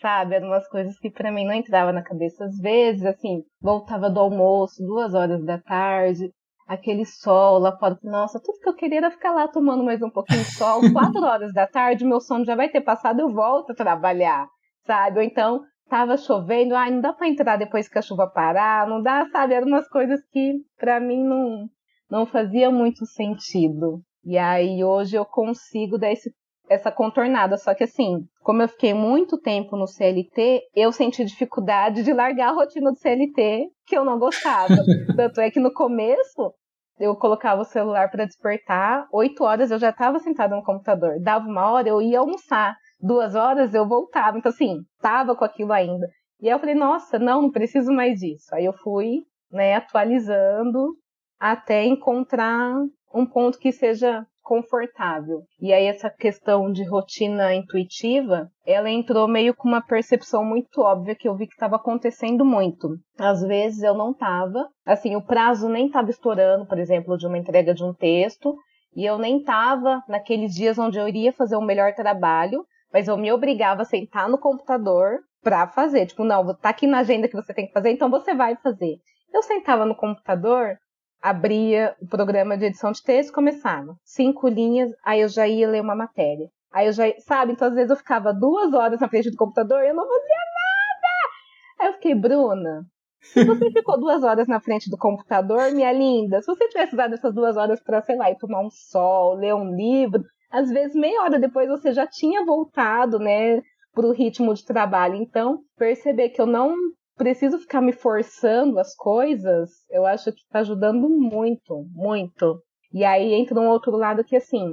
sabe? 0.00 0.34
Eram 0.34 0.48
umas 0.48 0.68
coisas 0.68 0.98
que 0.98 1.10
para 1.10 1.32
mim 1.32 1.44
não 1.44 1.52
entrava 1.52 1.92
na 1.92 2.02
cabeça. 2.02 2.44
Às 2.44 2.58
vezes, 2.58 3.04
assim, 3.04 3.42
voltava 3.60 4.08
do 4.08 4.20
almoço, 4.20 4.82
duas 4.82 5.14
horas 5.14 5.44
da 5.44 5.58
tarde, 5.58 6.30
aquele 6.66 7.04
sol 7.04 7.58
lá 7.58 7.76
fora. 7.76 7.98
Nossa, 8.02 8.40
tudo 8.40 8.58
que 8.58 8.68
eu 8.68 8.74
queria 8.74 8.98
era 8.98 9.10
ficar 9.10 9.32
lá 9.32 9.48
tomando 9.48 9.84
mais 9.84 10.02
um 10.02 10.10
pouquinho 10.10 10.42
de 10.42 10.52
sol. 10.52 10.80
Quatro 10.92 11.22
horas 11.22 11.52
da 11.52 11.66
tarde, 11.66 12.04
meu 12.04 12.20
sono 12.20 12.44
já 12.44 12.54
vai 12.54 12.68
ter 12.68 12.80
passado, 12.80 13.20
eu 13.20 13.32
volto 13.32 13.70
a 13.70 13.74
trabalhar, 13.74 14.48
sabe? 14.86 15.18
Ou 15.18 15.24
então, 15.24 15.62
tava 15.88 16.16
chovendo, 16.16 16.74
ai, 16.74 16.90
não 16.90 17.00
dá 17.00 17.12
para 17.12 17.28
entrar 17.28 17.56
depois 17.56 17.88
que 17.88 17.98
a 17.98 18.02
chuva 18.02 18.26
parar, 18.26 18.86
não 18.86 19.02
dá, 19.02 19.26
sabe? 19.30 19.54
Eram 19.54 19.68
umas 19.68 19.88
coisas 19.88 20.20
que 20.32 20.54
para 20.78 20.98
mim 21.00 21.22
não, 21.22 21.68
não 22.10 22.26
fazia 22.26 22.70
muito 22.70 23.04
sentido. 23.06 24.02
E 24.24 24.38
aí 24.38 24.82
hoje 24.82 25.16
eu 25.16 25.26
consigo 25.26 25.98
dar 25.98 26.10
esse 26.10 26.32
essa 26.68 26.90
contornada. 26.90 27.56
Só 27.56 27.74
que 27.74 27.84
assim, 27.84 28.26
como 28.40 28.62
eu 28.62 28.68
fiquei 28.68 28.94
muito 28.94 29.38
tempo 29.38 29.76
no 29.76 29.86
CLT, 29.86 30.62
eu 30.74 30.92
senti 30.92 31.24
dificuldade 31.24 32.02
de 32.02 32.12
largar 32.12 32.50
a 32.50 32.54
rotina 32.54 32.90
do 32.90 32.98
CLT 32.98 33.68
que 33.86 33.96
eu 33.96 34.04
não 34.04 34.18
gostava. 34.18 34.74
Tanto 35.16 35.40
é 35.40 35.50
que 35.50 35.60
no 35.60 35.72
começo 35.72 36.52
eu 36.98 37.16
colocava 37.16 37.62
o 37.62 37.64
celular 37.64 38.10
para 38.10 38.24
despertar, 38.24 39.06
oito 39.12 39.42
horas 39.42 39.70
eu 39.70 39.78
já 39.78 39.90
estava 39.90 40.18
sentada 40.20 40.54
no 40.54 40.62
computador. 40.62 41.20
Dava 41.20 41.46
uma 41.46 41.70
hora, 41.70 41.88
eu 41.88 42.00
ia 42.00 42.20
almoçar. 42.20 42.76
Duas 43.00 43.34
horas 43.34 43.74
eu 43.74 43.86
voltava. 43.86 44.38
Então, 44.38 44.50
assim, 44.50 44.78
tava 45.00 45.34
com 45.34 45.44
aquilo 45.44 45.72
ainda. 45.72 46.06
E 46.40 46.48
aí 46.48 46.54
eu 46.54 46.58
falei, 46.58 46.74
nossa, 46.74 47.18
não, 47.18 47.42
não 47.42 47.50
preciso 47.50 47.92
mais 47.92 48.20
disso. 48.20 48.54
Aí 48.54 48.64
eu 48.64 48.72
fui, 48.72 49.22
né, 49.50 49.74
atualizando 49.74 50.94
até 51.38 51.84
encontrar 51.84 52.74
um 53.12 53.26
ponto 53.26 53.58
que 53.58 53.72
seja 53.72 54.24
confortável. 54.44 55.40
E 55.60 55.72
aí 55.72 55.86
essa 55.86 56.10
questão 56.10 56.70
de 56.70 56.84
rotina 56.84 57.54
intuitiva, 57.54 58.48
ela 58.66 58.90
entrou 58.90 59.26
meio 59.26 59.54
com 59.54 59.66
uma 59.66 59.80
percepção 59.80 60.44
muito 60.44 60.82
óbvia 60.82 61.16
que 61.16 61.26
eu 61.26 61.34
vi 61.34 61.46
que 61.46 61.54
estava 61.54 61.76
acontecendo 61.76 62.44
muito. 62.44 62.90
Às 63.18 63.40
vezes 63.42 63.82
eu 63.82 63.94
não 63.94 64.12
estava, 64.12 64.68
assim, 64.86 65.16
o 65.16 65.24
prazo 65.24 65.68
nem 65.68 65.86
estava 65.86 66.10
estourando, 66.10 66.66
por 66.66 66.78
exemplo, 66.78 67.16
de 67.16 67.26
uma 67.26 67.38
entrega 67.38 67.74
de 67.74 67.82
um 67.82 67.94
texto, 67.94 68.54
e 68.94 69.04
eu 69.04 69.18
nem 69.18 69.38
estava 69.38 70.02
naqueles 70.08 70.54
dias 70.54 70.78
onde 70.78 70.98
eu 70.98 71.08
iria 71.08 71.32
fazer 71.32 71.56
o 71.56 71.62
melhor 71.62 71.94
trabalho, 71.94 72.64
mas 72.92 73.08
eu 73.08 73.16
me 73.16 73.32
obrigava 73.32 73.82
a 73.82 73.86
sentar 73.86 74.28
no 74.28 74.38
computador 74.38 75.18
para 75.42 75.66
fazer. 75.68 76.06
Tipo, 76.06 76.22
não, 76.22 76.54
tá 76.54 76.68
aqui 76.68 76.86
na 76.86 76.98
agenda 77.00 77.28
que 77.28 77.34
você 77.34 77.52
tem 77.52 77.66
que 77.66 77.72
fazer, 77.72 77.90
então 77.90 78.08
você 78.08 78.34
vai 78.34 78.56
fazer. 78.56 78.96
Eu 79.32 79.42
sentava 79.42 79.84
no 79.84 79.96
computador, 79.96 80.76
abria 81.20 81.94
o 82.00 82.06
programa 82.06 82.56
de 82.56 82.66
edição 82.66 82.92
de 82.92 83.02
texto, 83.02 83.32
começava 83.32 83.96
cinco 84.04 84.48
linhas, 84.48 84.90
aí 85.04 85.20
eu 85.20 85.28
já 85.28 85.46
ia 85.48 85.68
ler 85.68 85.80
uma 85.80 85.94
matéria. 85.94 86.48
Aí 86.72 86.86
eu 86.86 86.92
já, 86.92 87.04
sabe, 87.20 87.52
então 87.52 87.68
às 87.68 87.74
vezes 87.74 87.90
eu 87.90 87.96
ficava 87.96 88.32
duas 88.32 88.72
horas 88.72 89.00
na 89.00 89.08
frente 89.08 89.30
do 89.30 89.36
computador 89.36 89.82
e 89.82 89.88
eu 89.88 89.94
não 89.94 90.06
fazia 90.06 90.20
nada. 90.20 91.80
Aí 91.80 91.88
eu 91.88 91.92
fiquei, 91.94 92.14
Bruna, 92.14 92.84
se 93.20 93.44
você 93.44 93.70
ficou 93.70 93.98
duas 93.98 94.22
horas 94.22 94.46
na 94.46 94.60
frente 94.60 94.90
do 94.90 94.98
computador, 94.98 95.72
minha 95.72 95.92
linda, 95.92 96.40
se 96.40 96.46
você 96.46 96.68
tivesse 96.68 96.94
dado 96.94 97.14
essas 97.14 97.34
duas 97.34 97.56
horas 97.56 97.82
para, 97.82 98.02
sei 98.02 98.16
lá, 98.16 98.30
ir 98.30 98.36
tomar 98.36 98.60
um 98.60 98.70
sol, 98.70 99.34
ler 99.34 99.54
um 99.54 99.74
livro, 99.74 100.22
às 100.50 100.70
vezes 100.70 100.94
meia 100.94 101.22
hora 101.22 101.38
depois 101.38 101.68
você 101.68 101.92
já 101.92 102.06
tinha 102.06 102.44
voltado, 102.44 103.18
né, 103.18 103.62
para 103.94 104.06
o 104.06 104.12
ritmo 104.12 104.52
de 104.52 104.64
trabalho. 104.64 105.14
Então, 105.14 105.60
perceber 105.76 106.30
que 106.30 106.40
eu 106.40 106.46
não 106.46 106.76
preciso 107.16 107.58
ficar 107.58 107.80
me 107.80 107.92
forçando 107.92 108.78
as 108.78 108.94
coisas, 108.94 109.70
eu 109.90 110.04
acho 110.06 110.32
que 110.32 110.40
está 110.40 110.60
ajudando 110.60 111.08
muito, 111.08 111.86
muito. 111.92 112.60
E 112.92 113.04
aí 113.04 113.32
entra 113.34 113.58
um 113.58 113.68
outro 113.68 113.92
lado 113.96 114.24
que, 114.24 114.36
assim, 114.36 114.72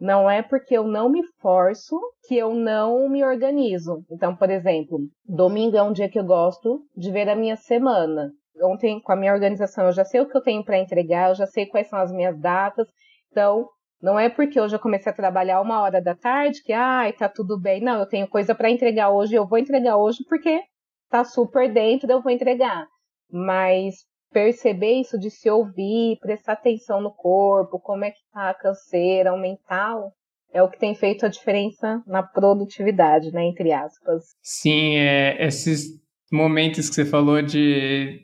não 0.00 0.30
é 0.30 0.42
porque 0.42 0.76
eu 0.76 0.84
não 0.84 1.10
me 1.10 1.22
forço 1.40 1.96
que 2.26 2.36
eu 2.36 2.54
não 2.54 3.08
me 3.08 3.22
organizo. 3.22 4.04
Então, 4.10 4.34
por 4.34 4.50
exemplo, 4.50 4.98
domingo 5.26 5.76
é 5.76 5.82
um 5.82 5.92
dia 5.92 6.08
que 6.08 6.18
eu 6.18 6.24
gosto 6.24 6.82
de 6.96 7.10
ver 7.10 7.28
a 7.28 7.36
minha 7.36 7.56
semana. 7.56 8.30
Ontem, 8.62 9.00
com 9.00 9.12
a 9.12 9.16
minha 9.16 9.32
organização, 9.32 9.86
eu 9.86 9.92
já 9.92 10.04
sei 10.04 10.20
o 10.20 10.28
que 10.28 10.36
eu 10.36 10.42
tenho 10.42 10.64
para 10.64 10.78
entregar, 10.78 11.30
eu 11.30 11.34
já 11.34 11.46
sei 11.46 11.66
quais 11.66 11.88
são 11.88 11.98
as 11.98 12.12
minhas 12.12 12.38
datas. 12.38 12.88
Então, 13.30 13.68
não 14.02 14.18
é 14.18 14.30
porque 14.30 14.58
hoje 14.58 14.74
eu 14.74 14.80
comecei 14.80 15.12
a 15.12 15.14
trabalhar 15.14 15.60
uma 15.60 15.80
hora 15.82 16.00
da 16.00 16.14
tarde 16.14 16.62
que, 16.62 16.72
ai, 16.72 17.12
tá 17.12 17.28
tudo 17.28 17.60
bem. 17.60 17.82
Não, 17.82 18.00
eu 18.00 18.08
tenho 18.08 18.26
coisa 18.26 18.54
para 18.54 18.70
entregar 18.70 19.10
hoje, 19.10 19.34
eu 19.34 19.46
vou 19.46 19.58
entregar 19.58 19.96
hoje 19.96 20.24
porque 20.28 20.62
tá 21.10 21.24
super 21.24 21.72
dentro, 21.72 22.10
eu 22.10 22.22
vou 22.22 22.32
entregar. 22.32 22.86
Mas 23.30 23.96
perceber 24.32 25.00
isso 25.00 25.18
de 25.18 25.30
se 25.30 25.50
ouvir, 25.50 26.18
prestar 26.20 26.52
atenção 26.52 27.00
no 27.00 27.12
corpo, 27.12 27.80
como 27.80 28.04
é 28.04 28.10
que 28.10 28.20
tá 28.32 28.50
a 28.50 28.54
canseira, 28.54 29.32
o 29.32 29.40
mental, 29.40 30.12
é 30.52 30.62
o 30.62 30.68
que 30.68 30.78
tem 30.78 30.94
feito 30.94 31.26
a 31.26 31.28
diferença 31.28 32.02
na 32.06 32.22
produtividade, 32.22 33.32
né, 33.32 33.44
entre 33.44 33.72
aspas. 33.72 34.24
Sim, 34.42 34.96
é, 34.96 35.44
esses 35.44 35.84
momentos 36.32 36.88
que 36.88 36.94
você 36.94 37.04
falou 37.04 37.42
de 37.42 38.20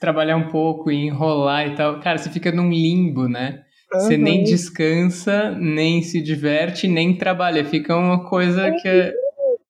trabalhar 0.00 0.36
um 0.36 0.48
pouco 0.48 0.90
e 0.90 1.06
enrolar 1.06 1.66
e 1.68 1.74
tal, 1.74 2.00
cara, 2.00 2.18
você 2.18 2.30
fica 2.30 2.52
num 2.52 2.70
limbo, 2.70 3.28
né? 3.28 3.62
Você 3.92 4.16
nem 4.16 4.38
uhum. 4.38 4.44
descansa, 4.44 5.50
nem 5.50 6.02
se 6.02 6.22
diverte, 6.22 6.88
nem 6.88 7.16
trabalha. 7.16 7.62
Fica 7.64 7.94
uma 7.94 8.26
coisa 8.26 8.70
que 8.70 8.88
é, 8.88 9.12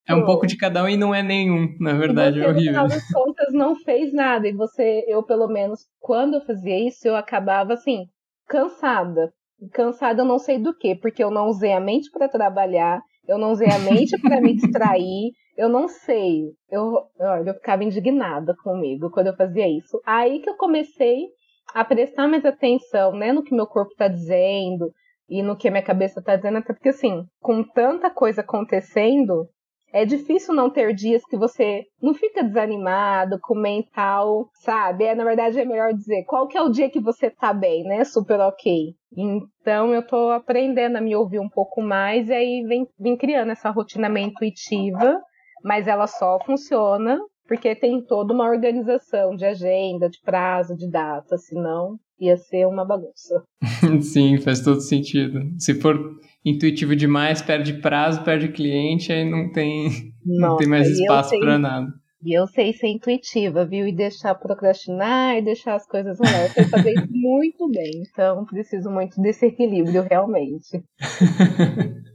é 0.09 0.15
um 0.15 0.25
pouco 0.25 0.47
de 0.47 0.57
cada 0.57 0.83
um 0.83 0.89
e 0.89 0.97
não 0.97 1.15
é 1.15 1.23
nenhum, 1.23 1.77
na 1.79 1.95
verdade, 1.95 2.39
você, 2.39 2.45
é 2.45 2.49
horrível. 2.49 2.73
No 2.73 2.89
final 2.89 2.89
das 2.89 3.13
contas, 3.13 3.53
não 3.53 3.77
fez 3.77 4.13
nada. 4.13 4.49
E 4.49 4.53
você, 4.53 5.05
eu 5.07 5.23
pelo 5.23 5.47
menos, 5.49 5.81
quando 6.01 6.35
eu 6.35 6.45
fazia 6.45 6.89
isso, 6.89 7.07
eu 7.07 7.15
acabava 7.15 7.75
assim, 7.75 8.07
cansada. 8.49 9.33
Cansada 9.73 10.23
eu 10.23 10.27
não 10.27 10.39
sei 10.39 10.59
do 10.59 10.77
que, 10.77 10.97
porque 10.97 11.23
eu 11.23 11.31
não 11.31 11.47
usei 11.47 11.73
a 11.73 11.81
mente 11.81 12.11
para 12.11 12.29
trabalhar, 12.29 13.01
eu 13.29 13.39
não 13.39 13.53
usei 13.53 13.69
a 13.71 13.79
mente 13.79 14.21
para 14.21 14.41
me 14.41 14.55
distrair, 14.57 15.31
eu 15.57 15.69
não 15.69 15.87
sei. 15.87 16.47
Eu, 16.69 17.07
olha, 17.21 17.51
eu 17.51 17.55
ficava 17.55 17.85
indignada 17.85 18.57
comigo 18.63 19.11
quando 19.11 19.29
eu 19.29 19.37
fazia 19.37 19.69
isso. 19.69 20.01
Aí 20.05 20.41
que 20.41 20.51
eu 20.51 20.57
comecei 20.57 21.27
a 21.73 21.85
prestar 21.85 22.27
mais 22.27 22.45
atenção, 22.45 23.13
né, 23.13 23.33
no 23.33 23.43
que 23.43 23.55
meu 23.55 23.67
corpo 23.67 23.93
está 23.93 24.09
dizendo 24.09 24.91
e 25.29 25.43
no 25.43 25.57
que 25.57 25.69
a 25.69 25.71
minha 25.71 25.83
cabeça 25.83 26.21
está 26.21 26.35
dizendo, 26.37 26.59
até 26.59 26.73
porque 26.73 26.89
assim, 26.89 27.25
com 27.41 27.63
tanta 27.63 28.11
coisa 28.11 28.41
acontecendo, 28.41 29.49
é 29.93 30.05
difícil 30.05 30.55
não 30.55 30.71
ter 30.71 30.95
dias 30.95 31.23
que 31.25 31.37
você 31.37 31.85
não 32.01 32.15
fica 32.15 32.43
desanimado, 32.43 33.39
com 33.41 33.55
mental, 33.55 34.49
sabe? 34.55 35.05
É, 35.05 35.15
na 35.15 35.25
verdade, 35.25 35.61
é 35.61 35.65
melhor 35.65 35.93
dizer 35.93 36.25
qual 36.25 36.49
que 36.49 36.57
é 36.57 36.63
o 36.63 36.71
dia 36.71 36.91
que 36.91 37.01
você 37.01 37.31
tá 37.31 37.53
bem, 37.53 37.85
né? 37.85 38.03
Super 38.05 38.41
ok. 38.41 38.95
Então 39.15 39.93
eu 39.93 40.07
tô 40.07 40.31
aprendendo 40.31 40.97
a 40.97 41.01
me 41.01 41.15
ouvir 41.15 41.39
um 41.39 41.49
pouco 41.49 41.83
mais 41.83 42.29
e 42.29 42.33
aí 42.33 42.65
vem, 42.67 42.87
vem 42.99 43.17
criando 43.17 43.53
essa 43.53 43.71
rotina 43.71 44.09
meio 44.09 44.29
intuitiva, 44.29 45.21
mas 45.63 45.87
ela 45.87 46.07
só 46.07 46.39
funciona 46.45 47.19
porque 47.47 47.75
tem 47.75 48.03
toda 48.03 48.33
uma 48.33 48.49
organização 48.49 49.37
de 49.37 49.45
agenda, 49.45 50.09
de 50.09 50.19
prazo, 50.25 50.75
de 50.75 50.89
data, 50.91 51.37
senão 51.37 51.99
ia 52.19 52.37
ser 52.37 52.67
uma 52.67 52.85
bagunça. 52.85 53.43
Sim, 54.01 54.39
faz 54.39 54.63
todo 54.63 54.81
sentido. 54.81 55.41
Se 55.59 55.75
for 55.75 55.99
intuitivo 56.45 56.95
demais, 56.97 57.43
perde 57.43 57.75
prazo, 57.75 58.23
perde 58.23 58.49
cliente, 58.49 59.13
aí 59.13 59.29
não 59.29 59.51
tem, 59.53 59.85
Nossa, 60.25 60.49
não 60.49 60.57
tem 60.57 60.69
mais 60.69 60.89
espaço 60.89 61.39
para 61.39 61.59
nada. 61.59 61.93
E 62.25 62.39
eu 62.39 62.47
sei 62.47 62.73
ser 62.73 62.87
intuitiva, 62.87 63.65
viu? 63.65 63.87
E 63.87 63.93
deixar 63.93 64.35
procrastinar 64.37 65.37
e 65.37 65.43
deixar 65.43 65.75
as 65.75 65.87
coisas 65.87 66.19
rolar. 66.19 66.45
Eu 66.45 66.51
sei 66.51 66.65
fazer 66.65 66.93
isso 66.93 67.09
muito 67.11 67.69
bem. 67.69 68.05
Então, 68.09 68.45
preciso 68.45 68.91
muito 68.91 69.21
desse 69.21 69.47
equilíbrio, 69.47 70.03
realmente. 70.09 70.83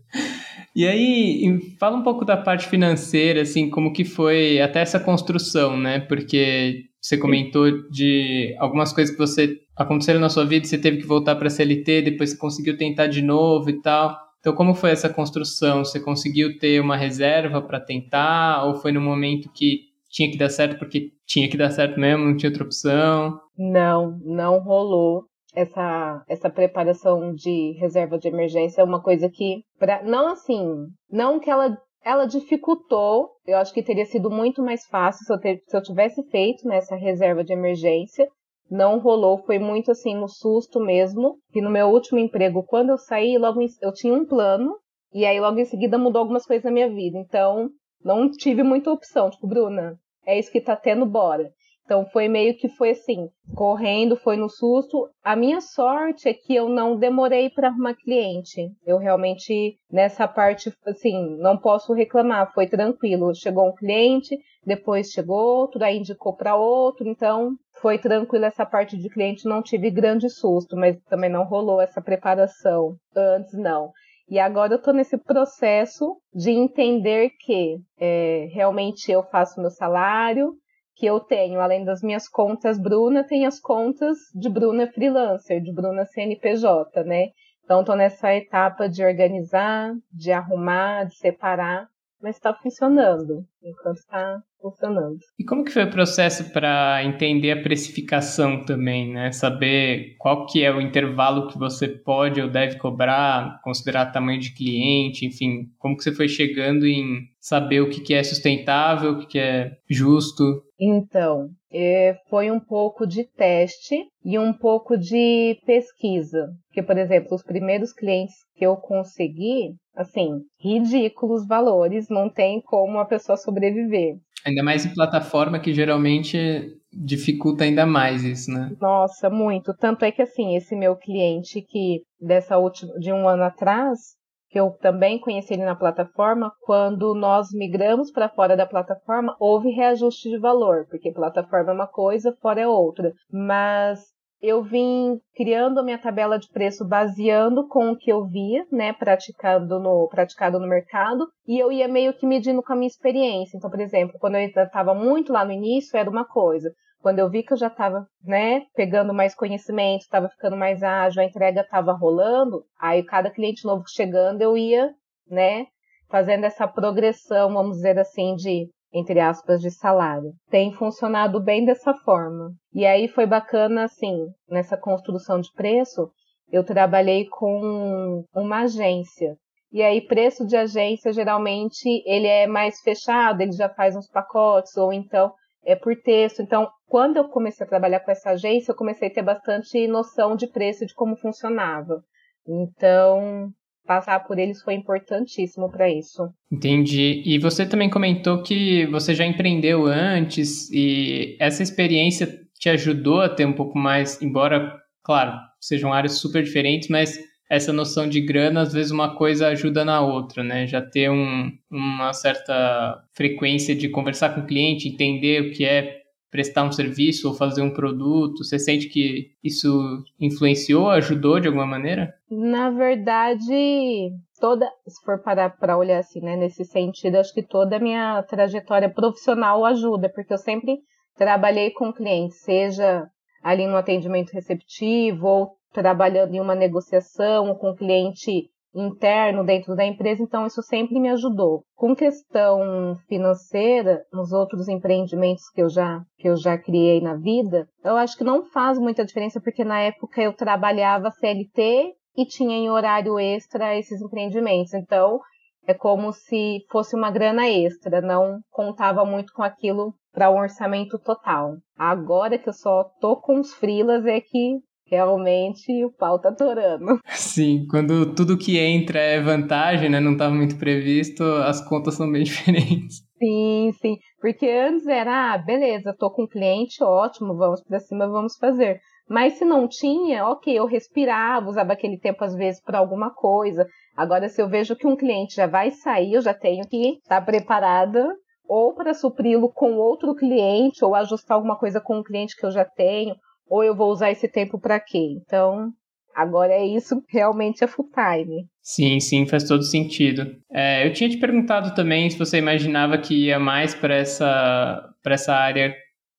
E 0.75 0.87
aí, 0.87 1.59
fala 1.79 1.97
um 1.97 2.03
pouco 2.03 2.23
da 2.23 2.37
parte 2.37 2.67
financeira, 2.67 3.41
assim, 3.41 3.67
como 3.67 3.91
que 3.91 4.05
foi 4.05 4.61
até 4.61 4.79
essa 4.79 4.99
construção, 4.99 5.75
né? 5.75 6.01
Porque 6.01 6.83
você 7.01 7.17
comentou 7.17 7.89
de 7.89 8.55
algumas 8.59 8.93
coisas 8.93 9.11
que 9.11 9.17
você 9.19 9.57
aconteceram 9.77 10.19
na 10.19 10.29
sua 10.29 10.45
vida, 10.45 10.65
você 10.65 10.77
teve 10.77 10.97
que 10.97 11.05
voltar 11.05 11.35
para 11.35 11.47
a 11.47 11.49
CLT, 11.49 12.01
depois 12.01 12.31
você 12.31 12.37
conseguiu 12.37 12.77
tentar 12.77 13.07
de 13.07 13.21
novo 13.21 13.69
e 13.69 13.81
tal. 13.81 14.17
Então, 14.39 14.53
como 14.53 14.73
foi 14.73 14.91
essa 14.91 15.09
construção? 15.09 15.83
Você 15.83 15.99
conseguiu 15.99 16.57
ter 16.57 16.79
uma 16.79 16.95
reserva 16.95 17.61
para 17.61 17.79
tentar? 17.79 18.65
Ou 18.65 18.75
foi 18.75 18.91
no 18.91 19.01
momento 19.01 19.51
que 19.53 19.87
tinha 20.09 20.31
que 20.31 20.37
dar 20.37 20.49
certo 20.49 20.79
porque 20.79 21.11
tinha 21.25 21.49
que 21.49 21.57
dar 21.57 21.69
certo 21.69 21.99
mesmo, 21.99 22.25
não 22.25 22.37
tinha 22.37 22.49
outra 22.49 22.63
opção? 22.63 23.39
Não, 23.57 24.17
não 24.23 24.59
rolou 24.59 25.25
essa, 25.57 26.23
essa 26.29 26.49
preparação 26.51 27.33
de 27.33 27.75
reserva 27.79 28.19
de 28.19 28.27
emergência 28.27 28.81
é 28.81 28.83
uma 28.83 29.01
coisa 29.01 29.27
que, 29.27 29.63
pra, 29.79 30.03
não 30.03 30.27
assim, 30.27 30.85
não 31.11 31.39
que 31.39 31.49
ela, 31.49 31.75
ela 32.05 32.25
dificultou, 32.25 33.29
eu 33.45 33.57
acho 33.57 33.73
que 33.73 33.81
teria 33.81 34.05
sido 34.05 34.29
muito 34.29 34.61
mais 34.61 34.85
fácil 34.85 35.25
se 35.25 35.33
eu, 35.33 35.39
ter, 35.39 35.59
se 35.67 35.75
eu 35.75 35.81
tivesse 35.81 36.23
feito 36.29 36.67
nessa 36.67 36.95
reserva 36.95 37.43
de 37.43 37.53
emergência. 37.53 38.27
Não 38.69 38.99
rolou, 38.99 39.37
foi 39.39 39.59
muito 39.59 39.91
assim 39.91 40.15
no 40.15 40.27
susto 40.27 40.79
mesmo. 40.79 41.37
Que 41.51 41.61
no 41.61 41.69
meu 41.69 41.87
último 41.87 42.19
emprego, 42.19 42.63
quando 42.63 42.89
eu 42.89 42.97
saí, 42.97 43.37
logo 43.37 43.61
em, 43.61 43.67
eu 43.81 43.93
tinha 43.93 44.13
um 44.13 44.25
plano, 44.25 44.75
e 45.13 45.25
aí 45.25 45.39
logo 45.39 45.59
em 45.59 45.65
seguida 45.65 45.97
mudou 45.97 46.21
algumas 46.21 46.45
coisas 46.45 46.65
na 46.65 46.71
minha 46.71 46.89
vida. 46.89 47.17
Então, 47.17 47.69
não 48.03 48.29
tive 48.29 48.63
muita 48.63 48.91
opção. 48.91 49.29
Tipo, 49.29 49.47
Bruna, 49.47 49.97
é 50.25 50.37
isso 50.37 50.51
que 50.51 50.61
tá 50.61 50.75
tendo, 50.75 51.05
bora. 51.05 51.49
Então 51.87 52.05
foi 52.07 52.27
meio 52.27 52.53
que 52.57 52.67
foi 52.67 52.89
assim, 52.89 53.29
correndo, 53.55 54.17
foi 54.17 54.35
no 54.35 54.49
susto. 54.49 55.09
A 55.23 55.37
minha 55.37 55.61
sorte 55.61 56.27
é 56.27 56.33
que 56.33 56.53
eu 56.53 56.67
não 56.67 56.97
demorei 56.97 57.49
para 57.49 57.69
arrumar 57.69 57.95
cliente. 57.95 58.69
Eu 58.85 58.97
realmente 58.97 59.77
nessa 59.89 60.27
parte 60.27 60.69
assim, 60.85 61.37
não 61.37 61.57
posso 61.57 61.93
reclamar, 61.93 62.51
foi 62.53 62.67
tranquilo. 62.67 63.33
Chegou 63.33 63.69
um 63.69 63.73
cliente, 63.73 64.37
depois 64.65 65.11
chegou 65.11 65.37
outro, 65.37 65.81
aí 65.81 65.97
indicou 65.97 66.35
para 66.35 66.57
outro, 66.57 67.07
então 67.07 67.51
foi 67.81 67.97
tranquilo 67.97 68.43
essa 68.43 68.65
parte 68.65 68.97
de 68.97 69.09
cliente, 69.09 69.47
não 69.47 69.63
tive 69.63 69.89
grande 69.89 70.29
susto, 70.29 70.75
mas 70.75 71.01
também 71.03 71.29
não 71.29 71.45
rolou 71.45 71.79
essa 71.79 72.01
preparação 72.01 72.97
antes 73.15 73.57
não. 73.57 73.93
E 74.29 74.39
agora 74.39 74.73
eu 74.73 74.77
estou 74.77 74.93
nesse 74.93 75.17
processo 75.17 76.17
de 76.33 76.51
entender 76.51 77.29
que 77.39 77.77
é, 77.97 78.49
realmente 78.51 79.09
eu 79.09 79.23
faço 79.23 79.61
meu 79.61 79.69
salário, 79.69 80.53
que 80.97 81.05
eu 81.05 81.19
tenho, 81.19 81.59
além 81.59 81.85
das 81.85 82.01
minhas 82.01 82.27
contas 82.27 82.79
Bruna, 82.79 83.23
tem 83.23 83.45
as 83.45 83.59
contas 83.59 84.17
de 84.33 84.49
Bruna 84.49 84.87
freelancer, 84.87 85.61
de 85.61 85.71
Bruna 85.71 86.05
CNPJ, 86.05 87.03
né? 87.03 87.27
Então, 87.63 87.81
estou 87.81 87.95
nessa 87.95 88.33
etapa 88.33 88.89
de 88.89 89.03
organizar, 89.03 89.93
de 90.11 90.31
arrumar, 90.31 91.05
de 91.05 91.15
separar, 91.15 91.87
mas 92.21 92.37
está 92.37 92.53
funcionando, 92.53 93.45
enquanto 93.61 93.97
está 93.97 94.41
funcionando. 94.59 95.19
E 95.37 95.43
como 95.43 95.63
que 95.63 95.71
foi 95.71 95.83
o 95.83 95.89
processo 95.89 96.51
para 96.51 97.03
entender 97.03 97.51
a 97.51 97.61
precificação 97.61 98.65
também, 98.65 99.13
né? 99.13 99.31
Saber 99.31 100.15
qual 100.17 100.47
que 100.47 100.63
é 100.63 100.73
o 100.73 100.81
intervalo 100.81 101.47
que 101.47 101.59
você 101.59 101.87
pode 101.87 102.41
ou 102.41 102.49
deve 102.49 102.77
cobrar, 102.77 103.61
considerar 103.63 104.11
tamanho 104.11 104.39
de 104.39 104.53
cliente, 104.53 105.25
enfim, 105.25 105.69
como 105.77 105.95
que 105.95 106.03
você 106.03 106.11
foi 106.11 106.27
chegando 106.27 106.87
em 106.87 107.27
saber 107.39 107.81
o 107.81 107.89
que, 107.89 108.01
que 108.01 108.13
é 108.13 108.23
sustentável, 108.23 109.11
o 109.11 109.19
que, 109.19 109.27
que 109.27 109.39
é 109.39 109.77
justo? 109.87 110.63
Então, 110.79 111.49
é, 111.71 112.15
foi 112.29 112.51
um 112.51 112.59
pouco 112.59 113.07
de 113.07 113.23
teste 113.23 113.95
e 114.23 114.37
um 114.37 114.53
pouco 114.53 114.97
de 114.97 115.59
pesquisa. 115.65 116.49
Porque, 116.67 116.83
por 116.83 116.97
exemplo, 116.97 117.35
os 117.35 117.43
primeiros 117.43 117.91
clientes 117.93 118.35
que 118.55 118.65
eu 118.65 118.75
consegui, 118.77 119.73
assim, 119.95 120.41
ridículos 120.59 121.47
valores, 121.47 122.07
não 122.09 122.29
tem 122.29 122.61
como 122.61 122.99
a 122.99 123.05
pessoa 123.05 123.37
sobreviver. 123.37 124.17
Ainda 124.45 124.63
mais 124.63 124.85
em 124.85 124.93
plataforma 124.93 125.59
que 125.59 125.73
geralmente 125.73 126.77
dificulta 126.93 127.63
ainda 127.63 127.85
mais 127.85 128.23
isso, 128.23 128.51
né? 128.51 128.71
Nossa, 128.79 129.29
muito. 129.29 129.73
Tanto 129.73 130.05
é 130.05 130.11
que 130.11 130.21
assim, 130.21 130.55
esse 130.55 130.75
meu 130.75 130.95
cliente 130.95 131.61
que 131.61 132.01
dessa 132.19 132.57
última 132.57 132.93
de 132.99 133.11
um 133.11 133.27
ano 133.27 133.43
atrás, 133.43 134.16
que 134.49 134.59
eu 134.59 134.71
também 134.81 135.19
conheci 135.19 135.53
ele 135.53 135.65
na 135.65 135.75
plataforma, 135.75 136.51
quando 136.61 137.13
nós 137.13 137.47
migramos 137.53 138.11
para 138.11 138.29
fora 138.29 138.55
da 138.55 138.65
plataforma, 138.65 139.35
houve 139.39 139.69
reajuste 139.69 140.29
de 140.29 140.37
valor, 140.37 140.85
porque 140.89 141.11
plataforma 141.11 141.71
é 141.71 141.75
uma 141.75 141.87
coisa, 141.87 142.35
fora 142.41 142.61
é 142.61 142.67
outra. 142.67 143.11
Mas 143.31 143.99
eu 144.41 144.63
vim 144.63 145.19
criando 145.35 145.79
a 145.79 145.83
minha 145.83 145.97
tabela 145.97 146.37
de 146.37 146.47
preço 146.49 146.87
baseando 146.87 147.67
com 147.67 147.91
o 147.91 147.97
que 147.97 148.11
eu 148.11 148.25
via, 148.25 148.65
né, 148.71 148.93
praticado 148.93 149.79
no, 149.79 150.07
praticado 150.09 150.59
no 150.59 150.67
mercado, 150.67 151.27
e 151.47 151.59
eu 151.59 151.71
ia 151.71 151.87
meio 151.87 152.13
que 152.13 152.25
medindo 152.25 152.61
com 152.61 152.73
a 152.73 152.75
minha 152.75 152.87
experiência. 152.87 153.57
Então, 153.57 153.69
por 153.69 153.79
exemplo, 153.79 154.17
quando 154.19 154.35
eu 154.35 154.41
estava 154.41 154.93
muito 154.93 155.33
lá 155.33 155.43
no 155.43 155.51
início, 155.51 155.97
era 155.97 156.09
uma 156.09 156.25
coisa. 156.25 156.71
Quando 157.07 157.19
eu 157.19 157.29
vi 157.29 157.41
que 157.41 157.53
eu 157.53 157.57
já 157.57 157.67
estava, 157.67 158.05
né, 158.21 158.63
pegando 158.75 159.13
mais 159.13 159.33
conhecimento, 159.33 160.01
estava 160.01 160.27
ficando 160.27 160.57
mais 160.57 160.83
ágil, 160.83 161.21
a 161.21 161.25
entrega 161.25 161.61
estava 161.61 161.93
rolando, 161.93 162.65
aí 162.77 163.01
cada 163.01 163.31
cliente 163.31 163.63
novo 163.63 163.85
chegando, 163.87 164.41
eu 164.41 164.57
ia, 164.57 164.93
né, 165.25 165.67
fazendo 166.09 166.43
essa 166.43 166.67
progressão, 166.67 167.53
vamos 167.53 167.77
dizer 167.77 167.97
assim, 167.97 168.35
de 168.35 168.69
entre 168.93 169.21
aspas, 169.21 169.61
de 169.61 169.71
salário. 169.71 170.33
Tem 170.49 170.73
funcionado 170.73 171.41
bem 171.41 171.63
dessa 171.63 171.93
forma. 171.93 172.51
E 172.73 172.85
aí 172.85 173.07
foi 173.07 173.25
bacana, 173.25 173.85
assim, 173.85 174.27
nessa 174.49 174.75
construção 174.75 175.39
de 175.39 175.49
preço, 175.53 176.11
eu 176.51 176.61
trabalhei 176.61 177.25
com 177.29 178.25
uma 178.35 178.63
agência. 178.63 179.37
E 179.71 179.81
aí, 179.81 180.05
preço 180.05 180.45
de 180.45 180.57
agência, 180.57 181.13
geralmente, 181.13 181.87
ele 182.05 182.27
é 182.27 182.47
mais 182.47 182.81
fechado, 182.81 183.39
ele 183.39 183.53
já 183.53 183.69
faz 183.69 183.95
uns 183.95 184.09
pacotes, 184.09 184.75
ou 184.75 184.91
então 184.91 185.31
é 185.67 185.75
por 185.75 185.93
texto. 185.97 186.41
Então, 186.41 186.69
quando 186.87 187.17
eu 187.17 187.25
comecei 187.25 187.65
a 187.65 187.69
trabalhar 187.69 187.99
com 187.99 188.09
essa 188.09 188.31
agência, 188.31 188.71
eu 188.71 188.75
comecei 188.75 189.09
a 189.09 189.13
ter 189.13 189.21
bastante 189.21 189.85
noção 189.85 190.33
de 190.35 190.47
preço 190.47 190.85
de 190.85 190.95
como 190.95 191.17
funcionava. 191.17 192.01
Então, 192.47 193.49
passar 193.85 194.25
por 194.25 194.39
eles 194.39 194.61
foi 194.61 194.75
importantíssimo 194.75 195.69
para 195.69 195.89
isso. 195.89 196.29
Entendi. 196.49 197.21
E 197.25 197.37
você 197.37 197.65
também 197.65 197.89
comentou 197.89 198.41
que 198.41 198.85
você 198.85 199.13
já 199.13 199.25
empreendeu 199.25 199.85
antes 199.85 200.71
e 200.71 201.35
essa 201.37 201.61
experiência 201.61 202.29
te 202.57 202.69
ajudou 202.69 203.19
a 203.19 203.29
ter 203.29 203.45
um 203.45 203.53
pouco 203.53 203.77
mais, 203.77 204.21
embora, 204.21 204.73
claro, 205.03 205.33
sejam 205.59 205.91
áreas 205.91 206.13
super 206.13 206.41
diferentes, 206.43 206.87
mas 206.87 207.19
essa 207.49 207.71
noção 207.71 208.07
de 208.07 208.21
grana, 208.21 208.61
às 208.61 208.73
vezes 208.73 208.91
uma 208.91 209.15
coisa 209.15 209.47
ajuda 209.47 209.85
na 209.85 210.01
outra, 210.01 210.43
né? 210.43 210.67
Já 210.67 210.81
ter 210.81 211.09
um, 211.09 211.49
uma 211.71 212.13
certa 212.13 213.03
frequência 213.13 213.75
de 213.75 213.89
conversar 213.89 214.35
com 214.35 214.41
o 214.41 214.45
cliente, 214.45 214.89
entender 214.89 215.41
o 215.41 215.51
que 215.51 215.63
é 215.63 216.01
prestar 216.29 216.63
um 216.63 216.71
serviço 216.71 217.27
ou 217.27 217.33
fazer 217.33 217.61
um 217.61 217.73
produto? 217.73 218.43
Você 218.43 218.59
sente 218.59 218.89
que 218.89 219.31
isso 219.43 220.03
influenciou, 220.19 220.89
ajudou 220.89 221.39
de 221.39 221.47
alguma 221.47 221.65
maneira? 221.65 222.13
Na 222.29 222.69
verdade, 222.69 224.11
toda, 224.39 224.69
se 224.87 225.03
for 225.05 225.21
parar 225.23 225.49
para 225.57 225.77
olhar 225.77 225.99
assim, 225.99 226.19
né, 226.21 226.35
nesse 226.35 226.65
sentido, 226.65 227.15
acho 227.15 227.33
que 227.33 227.43
toda 227.43 227.77
a 227.77 227.79
minha 227.79 228.21
trajetória 228.23 228.89
profissional 228.89 229.65
ajuda, 229.65 230.09
porque 230.09 230.33
eu 230.33 230.37
sempre 230.37 230.77
trabalhei 231.17 231.71
com 231.71 231.93
clientes, 231.93 232.41
seja 232.41 233.07
ali 233.41 233.65
no 233.65 233.77
atendimento 233.77 234.31
receptivo 234.33 235.25
ou 235.25 235.56
trabalhando 235.71 236.33
em 236.33 236.39
uma 236.39 236.55
negociação 236.55 237.55
com 237.55 237.75
cliente 237.75 238.49
interno 238.73 239.43
dentro 239.43 239.75
da 239.75 239.85
empresa, 239.85 240.21
então 240.21 240.45
isso 240.45 240.61
sempre 240.61 240.99
me 240.99 241.09
ajudou. 241.09 241.63
Com 241.75 241.95
questão 241.95 242.95
financeira, 243.07 244.03
nos 244.11 244.31
outros 244.31 244.67
empreendimentos 244.67 245.49
que 245.49 245.61
eu 245.61 245.69
já 245.69 246.01
que 246.17 246.29
eu 246.29 246.35
já 246.35 246.57
criei 246.57 247.01
na 247.01 247.15
vida, 247.15 247.67
eu 247.83 247.95
acho 247.95 248.17
que 248.17 248.23
não 248.23 248.45
faz 248.45 248.77
muita 248.77 249.05
diferença 249.05 249.41
porque 249.41 249.63
na 249.63 249.79
época 249.79 250.21
eu 250.21 250.33
trabalhava 250.33 251.11
CLT 251.11 251.93
e 252.15 252.25
tinha 252.25 252.57
em 252.57 252.69
horário 252.69 253.19
extra 253.19 253.77
esses 253.77 254.01
empreendimentos. 254.01 254.73
Então, 254.73 255.19
é 255.67 255.73
como 255.73 256.13
se 256.13 256.65
fosse 256.71 256.95
uma 256.95 257.11
grana 257.11 257.47
extra, 257.47 258.01
não 258.01 258.39
contava 258.49 259.05
muito 259.05 259.33
com 259.33 259.43
aquilo 259.43 259.93
para 260.13 260.29
o 260.29 260.35
um 260.35 260.39
orçamento 260.39 260.97
total. 260.97 261.57
Agora 261.77 262.39
que 262.39 262.49
eu 262.49 262.53
só 262.53 262.85
tô 262.99 263.17
com 263.17 263.39
os 263.39 263.53
frilas 263.53 264.05
é 264.05 264.19
que 264.19 264.59
realmente 264.89 265.83
o 265.83 265.91
pau 265.91 266.19
tá 266.19 266.31
torando. 266.31 266.99
Sim, 267.09 267.65
quando 267.69 268.13
tudo 268.13 268.37
que 268.37 268.57
entra 268.57 268.99
é 268.99 269.21
vantagem, 269.21 269.89
né? 269.89 269.99
Não 269.99 270.13
estava 270.13 270.33
muito 270.33 270.57
previsto, 270.57 271.23
as 271.23 271.61
contas 271.67 271.95
são 271.95 272.11
bem 272.11 272.23
diferentes. 272.25 273.05
Sim, 273.17 273.71
sim. 273.81 273.97
Porque 274.19 274.47
antes 274.47 274.87
era, 274.87 275.33
ah, 275.33 275.37
beleza, 275.37 275.95
tô 275.97 276.11
com 276.11 276.23
um 276.23 276.27
cliente, 276.27 276.83
ótimo, 276.83 277.35
vamos 277.35 277.63
para 277.63 277.79
cima, 277.79 278.07
vamos 278.07 278.37
fazer. 278.37 278.79
Mas 279.09 279.33
se 279.33 279.45
não 279.45 279.67
tinha, 279.67 280.27
ok, 280.27 280.53
eu 280.53 280.65
respirava, 280.65 281.49
usava 281.49 281.73
aquele 281.73 281.97
tempo 281.97 282.23
às 282.23 282.35
vezes 282.35 282.61
para 282.61 282.77
alguma 282.77 283.09
coisa. 283.13 283.65
Agora, 283.95 284.27
se 284.27 284.41
eu 284.41 284.49
vejo 284.49 284.75
que 284.75 284.85
um 284.85 284.97
cliente 284.97 285.35
já 285.35 285.47
vai 285.47 285.71
sair, 285.71 286.13
eu 286.13 286.21
já 286.21 286.33
tenho 286.33 286.67
que 286.67 286.97
estar 286.97 287.19
tá 287.19 287.21
preparada 287.21 288.05
ou 288.47 288.73
para 288.73 288.93
supri-lo 288.93 289.51
com 289.51 289.75
outro 289.75 290.15
cliente, 290.15 290.83
ou 290.83 290.95
ajustar 290.95 291.35
alguma 291.35 291.57
coisa 291.57 291.81
com 291.81 291.95
o 291.95 291.99
um 291.99 292.03
cliente 292.03 292.35
que 292.35 292.45
eu 292.45 292.51
já 292.51 292.63
tenho, 292.63 293.15
ou 293.49 293.63
eu 293.63 293.75
vou 293.75 293.91
usar 293.91 294.11
esse 294.11 294.27
tempo 294.27 294.59
para 294.59 294.79
quê? 294.79 295.17
Então, 295.21 295.71
agora 296.15 296.53
é 296.53 296.65
isso 296.65 297.03
realmente 297.09 297.63
é 297.63 297.67
full 297.67 297.89
time. 297.93 298.47
Sim, 298.61 298.99
sim, 298.99 299.25
faz 299.25 299.43
todo 299.43 299.63
sentido. 299.63 300.35
É, 300.51 300.85
eu 300.87 300.93
tinha 300.93 301.09
te 301.09 301.17
perguntado 301.17 301.73
também 301.75 302.09
se 302.09 302.17
você 302.17 302.37
imaginava 302.37 302.97
que 302.97 303.25
ia 303.25 303.39
mais 303.39 303.73
para 303.73 303.95
essa, 303.95 304.93
essa 305.05 305.33
área 305.33 305.73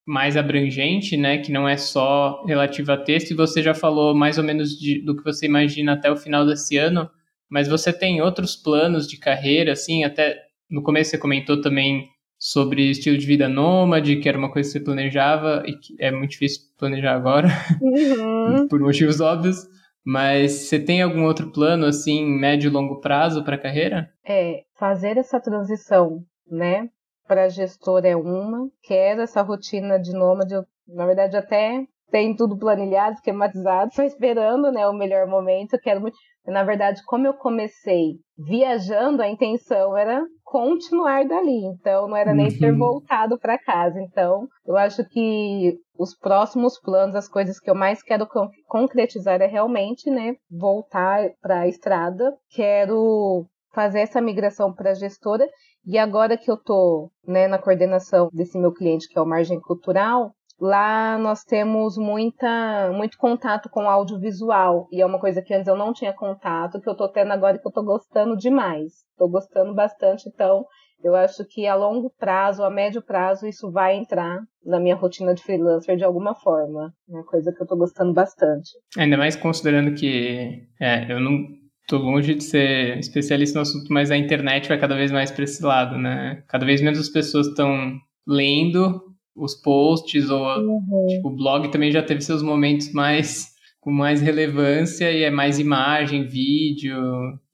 mais 0.06 0.38
abrangente, 0.38 1.18
né, 1.18 1.36
que 1.36 1.52
não 1.52 1.68
é 1.68 1.76
só 1.76 2.42
relativa 2.46 2.94
a 2.94 2.96
texto, 2.96 3.32
e 3.32 3.36
você 3.36 3.62
já 3.62 3.74
falou 3.74 4.14
mais 4.14 4.38
ou 4.38 4.44
menos 4.44 4.70
de, 4.70 5.04
do 5.04 5.14
que 5.14 5.22
você 5.22 5.44
imagina 5.44 5.92
até 5.92 6.10
o 6.10 6.16
final 6.16 6.46
desse 6.46 6.78
ano, 6.78 7.10
mas 7.50 7.68
você 7.68 7.92
tem 7.92 8.22
outros 8.22 8.56
planos 8.56 9.06
de 9.06 9.18
carreira, 9.18 9.72
assim, 9.72 10.04
até 10.04 10.34
no 10.70 10.82
começo 10.82 11.10
você 11.10 11.18
comentou 11.18 11.60
também 11.60 12.08
sobre 12.38 12.90
estilo 12.90 13.18
de 13.18 13.27
vida 13.27 13.48
nômade, 13.48 14.16
que 14.16 14.29
era 14.29 14.38
uma 14.38 14.51
coisa 14.51 14.68
que 14.68 14.72
você 14.72 14.85
planejava 14.85 15.62
e 15.66 15.77
que 15.77 15.96
é 15.98 16.11
muito 16.11 16.31
difícil 16.31 16.62
planejar 16.79 17.14
agora, 17.14 17.48
uhum. 17.83 18.68
por 18.70 18.81
motivos 18.81 19.20
óbvios. 19.20 19.66
Mas 20.05 20.53
você 20.53 20.79
tem 20.79 21.03
algum 21.03 21.24
outro 21.24 21.51
plano, 21.51 21.85
assim, 21.85 22.24
médio 22.24 22.68
e 22.68 22.72
longo 22.72 23.01
prazo 23.01 23.44
para 23.44 23.57
a 23.57 23.61
carreira? 23.61 24.11
É, 24.27 24.62
fazer 24.79 25.18
essa 25.18 25.38
transição, 25.38 26.22
né? 26.51 26.88
Para 27.27 27.51
gestor 27.51 28.07
é 28.07 28.16
uma, 28.16 28.70
quero 28.83 29.20
essa 29.20 29.42
rotina 29.42 29.98
de 29.98 30.12
nômade, 30.14 30.55
eu, 30.55 30.64
na 30.87 31.05
verdade 31.05 31.37
até 31.37 31.85
tem 32.11 32.35
tudo 32.35 32.57
planilhado, 32.57 33.16
esquematizado, 33.16 33.94
só 33.94 34.03
esperando, 34.03 34.72
né, 34.72 34.87
o 34.87 34.94
melhor 34.94 35.27
momento, 35.27 35.79
quero 35.79 36.01
muito, 36.01 36.16
na 36.46 36.64
verdade, 36.64 37.03
como 37.05 37.27
eu 37.27 37.35
comecei 37.35 38.14
viajando, 38.38 39.20
a 39.20 39.29
intenção 39.29 39.94
era 39.96 40.24
continuar 40.50 41.26
dali, 41.26 41.66
então 41.66 42.08
não 42.08 42.16
era 42.16 42.32
nem 42.32 42.48
ter 42.48 42.72
uhum. 42.72 42.78
voltado 42.78 43.38
para 43.38 43.58
casa. 43.58 44.00
Então, 44.00 44.48
eu 44.66 44.78
acho 44.78 45.04
que 45.11 45.78
os 45.98 46.16
próximos 46.16 46.80
planos, 46.80 47.14
as 47.14 47.28
coisas 47.28 47.61
que 47.61 47.70
eu 47.70 47.74
mais 47.74 48.02
quero 48.02 48.26
concretizar 48.66 49.42
é 49.42 49.46
realmente, 49.46 50.11
né, 50.11 50.37
voltar 50.50 51.30
para 51.42 51.61
a 51.61 51.68
estrada. 51.68 52.34
Quero 52.50 53.44
fazer 53.74 54.00
essa 54.00 54.22
migração 54.22 54.72
para 54.72 54.94
gestora 54.94 55.46
e 55.87 55.98
agora 55.98 56.38
que 56.38 56.50
eu 56.50 56.56
tô, 56.56 57.11
né, 57.26 57.46
na 57.46 57.58
coordenação 57.58 58.30
desse 58.32 58.58
meu 58.58 58.72
cliente 58.72 59.06
que 59.06 59.18
é 59.18 59.22
o 59.22 59.26
Margem 59.26 59.61
Cultural, 59.61 60.32
Lá 60.60 61.16
nós 61.18 61.44
temos 61.44 61.96
muita, 61.96 62.90
muito 62.92 63.16
contato 63.16 63.68
com 63.68 63.88
audiovisual, 63.88 64.88
e 64.90 65.00
é 65.00 65.06
uma 65.06 65.20
coisa 65.20 65.40
que 65.40 65.54
antes 65.54 65.68
eu 65.68 65.76
não 65.76 65.92
tinha 65.92 66.12
contato, 66.12 66.80
que 66.80 66.88
eu 66.88 66.96
tô 66.96 67.08
tendo 67.08 67.32
agora 67.32 67.56
e 67.56 67.60
que 67.60 67.66
eu 67.66 67.72
tô 67.72 67.82
gostando 67.82 68.36
demais. 68.36 69.04
Tô 69.16 69.28
gostando 69.28 69.72
bastante, 69.72 70.28
então 70.28 70.64
eu 71.02 71.14
acho 71.14 71.44
que 71.44 71.66
a 71.66 71.76
longo 71.76 72.12
prazo, 72.18 72.64
a 72.64 72.70
médio 72.70 73.00
prazo, 73.00 73.46
isso 73.46 73.70
vai 73.70 73.96
entrar 73.96 74.40
na 74.64 74.80
minha 74.80 74.96
rotina 74.96 75.32
de 75.32 75.42
freelancer 75.42 75.96
de 75.96 76.04
alguma 76.04 76.34
forma. 76.34 76.92
É 77.08 77.12
uma 77.12 77.24
coisa 77.24 77.52
que 77.52 77.62
eu 77.62 77.66
tô 77.66 77.76
gostando 77.76 78.12
bastante. 78.12 78.70
Ainda 78.96 79.16
mais 79.16 79.36
considerando 79.36 79.94
que 79.94 80.66
é, 80.80 81.12
eu 81.12 81.20
não 81.20 81.38
tô 81.86 81.98
longe 81.98 82.34
de 82.34 82.42
ser 82.42 82.98
especialista 82.98 83.58
no 83.58 83.62
assunto, 83.62 83.92
mas 83.92 84.10
a 84.10 84.16
internet 84.16 84.68
vai 84.68 84.78
cada 84.78 84.96
vez 84.96 85.12
mais 85.12 85.30
para 85.30 85.44
esse 85.44 85.62
lado, 85.62 85.96
né? 85.96 86.42
Cada 86.48 86.66
vez 86.66 86.82
menos 86.82 86.98
as 86.98 87.08
pessoas 87.08 87.46
estão 87.46 87.96
lendo 88.26 89.00
os 89.38 89.55
posts 89.55 90.29
ou 90.31 90.42
uhum. 90.42 91.07
tipo, 91.09 91.29
o 91.29 91.37
blog 91.37 91.70
também 91.70 91.90
já 91.90 92.03
teve 92.03 92.20
seus 92.20 92.42
momentos 92.42 92.92
mais 92.92 93.57
com 93.81 93.92
mais 93.92 94.20
relevância 94.20 95.11
e 95.11 95.22
é 95.22 95.31
mais 95.31 95.59
imagem, 95.59 96.27
vídeo, 96.27 96.98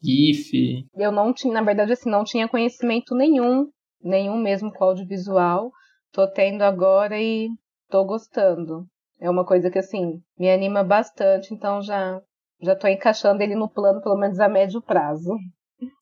GIF. 0.03 0.85
Eu 0.97 1.13
não 1.13 1.33
tinha, 1.33 1.53
na 1.53 1.63
verdade, 1.63 1.93
assim, 1.93 2.11
não 2.11 2.25
tinha 2.25 2.49
conhecimento 2.49 3.15
nenhum, 3.15 3.69
nenhum 4.03 4.37
mesmo 4.37 4.73
com 4.73 4.85
audiovisual. 4.85 5.71
Tô 6.13 6.27
tendo 6.27 6.63
agora 6.63 7.21
e 7.21 7.49
tô 7.89 8.05
gostando. 8.05 8.87
É 9.21 9.31
uma 9.31 9.45
coisa 9.45 9.71
que, 9.71 9.79
assim, 9.79 10.21
me 10.39 10.51
anima 10.51 10.83
bastante, 10.83 11.55
então 11.55 11.81
já, 11.83 12.21
já 12.61 12.75
tô 12.75 12.89
encaixando 12.89 13.43
ele 13.43 13.55
no 13.55 13.69
plano, 13.69 14.03
pelo 14.03 14.19
menos 14.19 14.41
a 14.41 14.49
médio 14.49 14.83
prazo. 14.83 15.37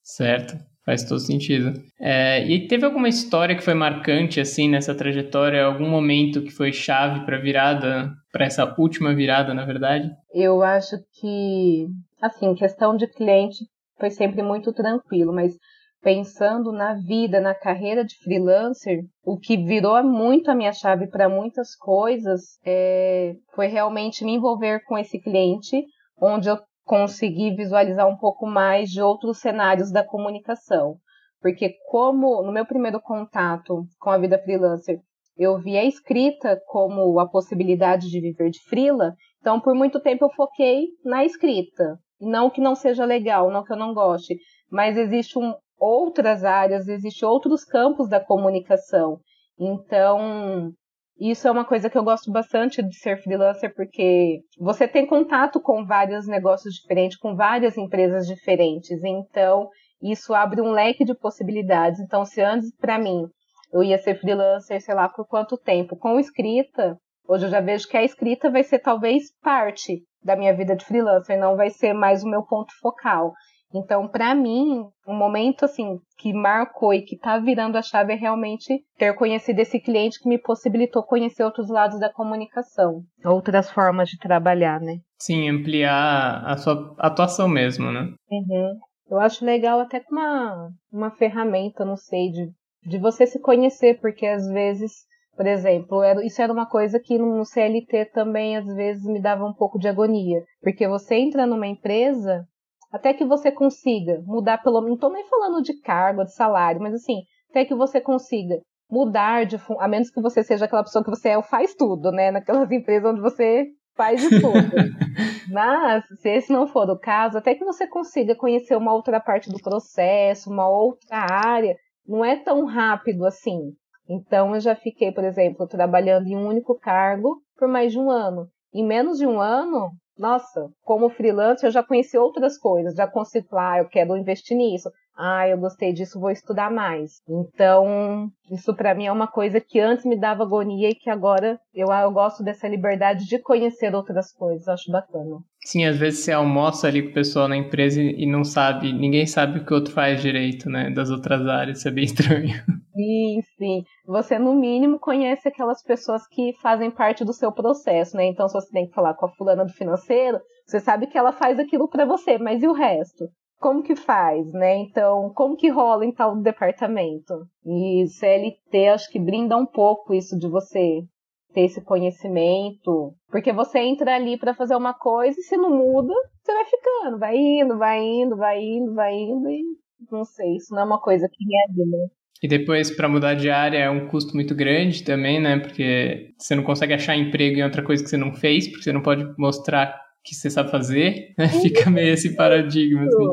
Certo. 0.03 0.55
Faz 0.85 1.05
todo 1.05 1.21
sentido. 1.21 1.73
É, 2.01 2.45
e 2.45 2.67
teve 2.67 2.85
alguma 2.85 3.09
história 3.09 3.55
que 3.55 3.63
foi 3.63 3.75
marcante, 3.75 4.41
assim, 4.41 4.69
nessa 4.69 4.95
trajetória? 4.95 5.65
Algum 5.65 5.89
momento 5.89 6.43
que 6.43 6.51
foi 6.51 6.73
chave 6.73 7.25
para 7.25 7.39
virada, 7.39 8.11
para 8.33 8.47
essa 8.47 8.75
última 8.77 9.15
virada, 9.15 9.55
na 9.55 9.65
verdade? 9.65 10.11
Eu 10.35 10.63
acho 10.63 10.97
que, 11.21 11.87
assim, 12.21 12.55
questão 12.55 12.97
de 12.97 13.07
cliente, 13.07 13.59
foi 13.99 14.11
sempre 14.11 14.43
muito 14.43 14.73
tranquilo, 14.73 15.33
mas 15.33 15.57
pensando 16.03 16.73
na 16.73 16.95
vida, 16.95 17.41
na 17.41 17.55
carreira 17.55 18.05
de 18.05 18.17
freelancer, 18.17 19.05
o 19.25 19.39
que 19.39 19.57
virou 19.57 20.03
muito 20.03 20.51
a 20.51 20.55
minha 20.55 20.73
chave 20.73 21.07
para 21.07 21.29
muitas 21.29 21.77
coisas 21.77 22.59
é, 22.67 23.35
foi 23.55 23.69
realmente 23.69 24.25
me 24.25 24.33
envolver 24.33 24.83
com 24.85 24.99
esse 24.99 25.21
cliente, 25.21 25.85
onde 26.21 26.49
eu 26.49 26.59
consegui 26.85 27.55
visualizar 27.55 28.09
um 28.09 28.17
pouco 28.17 28.47
mais 28.47 28.91
de 28.91 29.01
outros 29.01 29.39
cenários 29.39 29.91
da 29.91 30.05
comunicação. 30.05 30.97
Porque 31.41 31.75
como 31.89 32.43
no 32.43 32.53
meu 32.53 32.65
primeiro 32.65 33.01
contato 33.01 33.85
com 33.99 34.11
a 34.11 34.19
vida 34.19 34.39
freelancer, 34.39 35.01
eu 35.37 35.59
vi 35.59 35.77
a 35.77 35.85
escrita 35.85 36.61
como 36.67 37.19
a 37.19 37.29
possibilidade 37.29 38.11
de 38.11 38.21
viver 38.21 38.51
de 38.51 38.63
freela, 38.69 39.15
então 39.41 39.61
por 39.61 39.75
muito 39.75 40.01
tempo 40.01 40.25
eu 40.25 40.31
foquei 40.31 40.89
na 41.05 41.25
escrita. 41.25 41.99
Não 42.21 42.49
que 42.49 42.61
não 42.61 42.77
seja 42.77 43.05
legal, 43.05 43.51
não 43.51 43.65
que 43.65 43.73
eu 43.73 43.77
não 43.77 43.93
goste, 43.93 44.37
mas 44.71 44.97
existe 44.97 45.39
um, 45.39 45.55
outras 45.79 46.45
áreas, 46.45 46.87
existem 46.87 47.29
outros 47.29 47.65
campos 47.65 48.09
da 48.09 48.21
comunicação. 48.21 49.19
Então, 49.59 50.73
isso 51.19 51.47
é 51.47 51.51
uma 51.51 51.65
coisa 51.65 51.89
que 51.89 51.97
eu 51.97 52.03
gosto 52.03 52.33
bastante 52.33 52.83
de 52.83 52.97
ser 52.97 53.23
freelancer, 53.23 53.75
porque 53.75 54.41
você 54.59 54.89
tem 54.89 55.07
contato 55.07 55.61
com 55.61 55.85
vários 55.85 56.27
negócios 56.27 56.75
diferentes, 56.75 57.17
com 57.17 57.37
várias 57.37 57.77
empresas 57.77 58.27
diferentes. 58.27 59.03
Então, 59.05 59.69
isso 60.03 60.35
abre 60.35 60.61
um 60.61 60.73
leque 60.73 61.05
de 61.05 61.15
possibilidades. 61.15 62.01
Então, 62.01 62.25
se 62.25 62.41
antes, 62.41 62.75
para 62.77 62.99
mim, 62.99 63.27
eu 63.73 63.83
ia 63.83 63.99
ser 63.99 64.19
freelancer, 64.21 64.81
sei 64.83 64.95
lá 64.95 65.09
por 65.09 65.27
quanto 65.27 65.57
tempo, 65.57 65.97
com 65.97 66.19
escrita, 66.19 66.97
hoje 67.27 67.47
eu 67.47 67.51
já 67.51 67.61
vejo 67.61 67.89
que 67.89 67.97
a 67.97 68.03
escrita 68.03 68.51
vai 68.51 68.65
ser 68.65 68.81
talvez 68.81 69.33
parte 69.41 70.03
da 70.23 70.37
minha 70.37 70.55
vida 70.55 70.75
de 70.75 70.85
freelancer, 70.85 71.39
não 71.39 71.57
vai 71.57 71.71
ser 71.71 71.93
mais 71.93 72.23
o 72.23 72.29
meu 72.29 72.43
ponto 72.43 72.73
focal. 72.81 73.33
Então, 73.75 74.07
para 74.07 74.35
mim, 74.35 74.85
um 75.07 75.15
momento 75.15 75.65
assim 75.65 75.99
que 76.19 76.33
marcou 76.33 76.93
e 76.93 77.03
que 77.03 77.17
tá 77.17 77.39
virando 77.39 77.77
a 77.77 77.83
chave 77.83 78.13
é 78.13 78.17
realmente 78.17 78.83
ter 78.99 79.15
conhecido 79.15 79.61
esse 79.61 79.81
cliente 79.81 80.21
que 80.21 80.29
me 80.29 80.39
possibilitou 80.39 81.03
conhecer 81.03 81.43
outros 81.43 81.69
lados 81.69 81.99
da 81.99 82.13
comunicação, 82.13 83.03
outras 83.25 83.71
formas 83.71 84.09
de 84.09 84.19
trabalhar, 84.19 84.81
né? 84.81 84.99
Sim, 85.19 85.49
ampliar 85.49 86.45
a 86.45 86.57
sua 86.57 86.95
atuação 86.99 87.49
mesmo, 87.49 87.91
né? 87.91 88.13
Uhum. 88.31 88.79
Eu 89.11 89.19
acho 89.21 89.45
legal 89.45 89.81
até 89.81 90.01
com 90.01 90.15
uma, 90.15 90.71
uma 90.91 91.11
ferramenta, 91.11 91.85
não 91.85 91.97
sei, 91.97 92.31
de, 92.31 92.51
de 92.85 92.99
você 92.99 93.27
se 93.27 93.41
conhecer, 93.41 94.01
porque 94.01 94.27
às 94.27 94.47
vezes, 94.47 94.93
por 95.37 95.47
exemplo, 95.47 96.03
era, 96.03 96.25
isso 96.25 96.41
era 96.41 96.53
uma 96.53 96.67
coisa 96.67 96.99
que 96.99 97.19
no 97.19 97.45
CLT 97.45 98.07
também 98.07 98.57
às 98.57 98.67
vezes 98.75 99.05
me 99.05 99.21
dava 99.21 99.45
um 99.45 99.53
pouco 99.53 99.79
de 99.79 99.89
agonia, 99.89 100.43
porque 100.63 100.89
você 100.89 101.17
entra 101.17 101.47
numa 101.47 101.67
empresa 101.67 102.47
até 102.93 103.15
que 103.15 103.25
você 103.25 103.51
consiga 103.51 104.23
mudar 104.27 104.59
pelo 104.63 104.83
não 104.83 104.95
estou 104.95 105.11
nem 105.11 105.25
falando 105.25 105.63
de 105.63 105.81
cargo, 105.81 106.25
de 106.25 106.35
salário, 106.35 106.81
mas 106.81 106.95
assim, 106.95 107.23
até 107.51 107.65
que 107.65 107.75
você 107.75 108.01
consiga 108.01 108.61
mudar 108.91 109.47
de 109.47 109.57
a 109.79 109.89
menos 109.89 110.11
que 110.11 110.21
você 110.21 110.45
seja 110.45 110.67
aquela 110.67 110.83
pessoa 110.83 111.03
que 111.03 111.11
você 111.11 111.31
é 111.31 111.39
o 111.39 111.43
faz 111.43 111.75
tudo, 111.75 112.13
né? 112.13 112.31
Naquelas 112.31 112.69
empresas 112.71 113.11
onde 113.11 113.23
você 113.23 113.67
faz 113.97 114.21
de 114.21 114.29
tudo. 114.29 114.53
mas 115.51 116.05
se 116.21 116.29
esse 116.29 116.53
não 116.53 116.67
for 116.67 116.89
o 116.91 116.99
caso, 116.99 117.39
até 117.39 117.55
que 117.55 117.65
você 117.65 117.87
consiga 117.87 118.37
conhecer 118.37 118.77
uma 118.77 118.93
outra 118.93 119.19
parte 119.19 119.51
do 119.51 119.59
processo, 119.63 120.51
uma 120.51 120.69
outra 120.69 121.27
área, 121.31 121.75
não 122.07 122.23
é 122.23 122.37
tão 122.37 122.67
rápido 122.67 123.25
assim. 123.25 123.73
Então 124.09 124.55
eu 124.55 124.61
já 124.61 124.75
fiquei, 124.75 125.11
por 125.13 125.25
exemplo, 125.25 125.67
trabalhando 125.67 126.27
em 126.27 126.37
um 126.37 126.47
único 126.47 126.79
cargo 126.79 127.41
por 127.57 127.69
mais 127.69 127.93
de 127.93 127.99
um 127.99 128.11
ano. 128.11 128.49
Em 128.75 128.85
menos 128.85 129.19
de 129.19 129.27
um 129.27 129.41
ano, 129.41 129.91
nossa, 130.19 130.71
como 130.83 131.11
freelancer 131.11 131.69
eu 131.69 131.73
já 131.73 131.83
conheci 131.83 132.17
outras 132.17 132.59
coisas, 132.59 132.95
já 132.95 133.07
consigo 133.07 133.57
ah, 133.57 133.79
eu 133.79 133.89
quero 133.89 134.17
investir 134.17 134.57
nisso. 134.57 134.91
Ah, 135.17 135.47
eu 135.47 135.59
gostei 135.59 135.93
disso, 135.93 136.19
vou 136.19 136.31
estudar 136.31 136.71
mais. 136.71 137.21
Então, 137.29 138.31
isso 138.51 138.75
para 138.75 138.95
mim 138.95 139.07
é 139.07 139.13
uma 139.13 139.27
coisa 139.27 139.61
que 139.61 139.79
antes 139.79 140.07
me 140.07 140.19
dava 140.19 140.43
agonia 140.43 140.91
e 140.91 140.95
que 140.95 141.11
agora 141.11 141.61
eu, 141.75 141.89
eu 141.93 142.11
gosto 142.13 142.43
dessa 142.43 142.67
liberdade 142.67 143.27
de 143.27 143.39
conhecer 143.39 143.95
outras 143.95 144.33
coisas, 144.33 144.67
acho 144.69 144.91
bacana. 144.91 145.39
Sim, 145.65 145.85
às 145.85 145.97
vezes 145.97 146.25
você 146.25 146.33
almoça 146.33 146.89
ali 146.89 147.03
com 147.03 147.11
o 147.11 147.15
pessoal 147.15 147.47
na 147.47 147.57
empresa 147.57 148.01
e 148.01 148.27
não 148.27 148.43
sabe, 148.43 148.93
ninguém 148.93 149.27
sabe 149.27 149.61
o 149.61 149.65
que 149.65 149.73
o 149.73 149.77
outro 149.77 149.93
faz 149.95 150.21
direito, 150.21 150.69
né, 150.69 150.91
das 150.91 151.09
outras 151.09 151.47
áreas, 151.47 151.79
isso 151.79 151.89
é 151.89 151.91
bem 151.93 152.05
estranho. 152.05 152.53
Sim, 152.93 153.41
sim. 153.57 153.85
Você, 154.07 154.39
no 154.39 154.55
mínimo, 154.55 154.99
conhece 154.99 155.49
aquelas 155.49 155.83
pessoas 155.83 156.27
que 156.27 156.53
fazem 156.61 156.91
parte 156.91 157.25
do 157.25 157.33
seu 157.33 157.51
processo, 157.51 158.17
né? 158.17 158.27
Então, 158.27 158.47
se 158.49 158.55
você 158.55 158.71
tem 158.71 158.87
que 158.87 158.95
falar 158.95 159.15
com 159.15 159.27
a 159.27 159.31
fulana 159.31 159.65
do 159.65 159.73
financeiro, 159.73 160.39
você 160.67 160.79
sabe 160.79 161.07
que 161.07 161.17
ela 161.17 161.33
faz 161.33 161.59
aquilo 161.59 161.89
para 161.89 162.05
você, 162.05 162.37
mas 162.39 162.63
e 162.63 162.69
o 162.69 162.73
resto? 162.73 163.29
Como 163.59 163.83
que 163.83 163.97
faz, 163.97 164.53
né? 164.53 164.77
Então, 164.77 165.33
como 165.35 165.57
que 165.57 165.71
rola 165.71 166.05
em 166.05 166.13
tal 166.13 166.37
departamento? 166.37 167.47
E 167.65 168.05
CLT 168.09 168.89
acho 168.89 169.11
que 169.11 169.21
brinda 169.21 169.57
um 169.57 169.67
pouco 169.67 170.13
isso 170.13 170.37
de 170.37 170.49
você 170.49 171.03
ter 171.53 171.63
esse 171.63 171.81
conhecimento, 171.83 173.15
porque 173.31 173.53
você 173.53 173.79
entra 173.79 174.15
ali 174.15 174.39
para 174.39 174.55
fazer 174.55 174.75
uma 174.75 174.95
coisa 174.95 175.39
e 175.39 175.43
se 175.43 175.57
não 175.57 175.71
muda, 175.71 176.15
você 176.43 176.53
vai 176.53 176.65
ficando, 176.65 177.19
vai 177.19 177.37
indo, 177.37 177.79
vai 177.79 178.01
indo, 178.01 178.37
vai 178.37 178.61
indo, 178.61 178.95
vai 178.95 179.15
indo 179.15 179.51
e 179.51 179.63
não 180.11 180.25
sei, 180.25 180.57
isso 180.57 180.75
não 180.75 180.83
é 180.83 180.85
uma 180.85 181.01
coisa 181.01 181.29
que 181.31 181.45
me 181.45 181.55
anima. 181.69 182.11
E 182.43 182.49
depois, 182.49 182.91
para 182.91 183.09
mudar 183.09 183.35
de 183.35 183.49
área, 183.49 183.79
é 183.79 183.89
um 183.89 184.09
custo 184.09 184.35
muito 184.35 184.53
grande 184.53 185.05
também, 185.05 185.41
né? 185.41 185.61
Porque 185.61 186.35
você 186.37 186.57
não 186.57 186.65
consegue 186.65 186.93
achar 186.93 187.17
emprego 187.17 187.59
em 187.59 187.63
outra 187.63 187.85
coisa 187.85 188.03
que 188.03 188.11
você 188.11 188.17
não 188.17 188.35
fez, 188.35 188.67
porque 188.67 188.83
você 188.83 188.93
não 188.93 189.01
pode 189.01 189.25
mostrar 189.39 189.97
que 190.25 190.35
você 190.35 190.51
sabe 190.51 190.71
fazer, 190.71 191.35
né? 191.39 191.47
Fica 191.63 191.89
meio 191.89 192.15
esse 192.15 192.35
paradigma, 192.35 193.05
assim. 193.05 193.27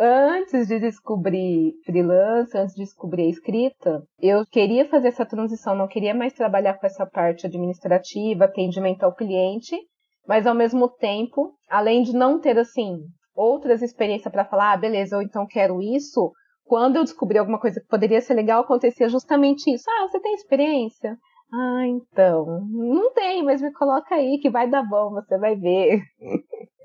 Antes 0.00 0.68
de 0.68 0.78
descobrir 0.78 1.72
freelance, 1.84 2.56
antes 2.56 2.74
de 2.76 2.84
descobrir 2.84 3.22
a 3.24 3.30
escrita, 3.30 4.02
eu 4.20 4.46
queria 4.46 4.88
fazer 4.88 5.08
essa 5.08 5.26
transição, 5.26 5.74
não 5.74 5.88
queria 5.88 6.14
mais 6.14 6.32
trabalhar 6.32 6.74
com 6.74 6.86
essa 6.86 7.04
parte 7.04 7.46
administrativa, 7.46 8.44
atendimento 8.44 9.02
ao 9.02 9.12
cliente, 9.12 9.76
mas 10.24 10.46
ao 10.46 10.54
mesmo 10.54 10.88
tempo, 10.88 11.52
além 11.68 12.02
de 12.02 12.12
não 12.12 12.38
ter 12.38 12.56
assim 12.60 12.96
outras 13.34 13.82
experiências 13.82 14.30
para 14.30 14.44
falar, 14.44 14.72
ah, 14.72 14.76
beleza, 14.76 15.16
eu 15.16 15.22
então 15.22 15.44
quero 15.44 15.82
isso, 15.82 16.30
quando 16.64 16.94
eu 16.94 17.02
descobri 17.02 17.36
alguma 17.36 17.58
coisa 17.58 17.80
que 17.80 17.86
poderia 17.88 18.20
ser 18.20 18.34
legal, 18.34 18.62
acontecia 18.62 19.08
justamente 19.08 19.68
isso. 19.68 19.84
Ah, 19.90 20.06
você 20.06 20.20
tem 20.20 20.34
experiência? 20.34 21.16
Ah, 21.52 21.86
então. 21.86 22.66
Não 22.68 23.12
tem, 23.12 23.42
mas 23.42 23.62
me 23.62 23.72
coloca 23.72 24.14
aí 24.14 24.38
que 24.40 24.50
vai 24.50 24.68
dar 24.68 24.82
bom, 24.82 25.10
você 25.10 25.38
vai 25.38 25.56
ver. 25.56 26.02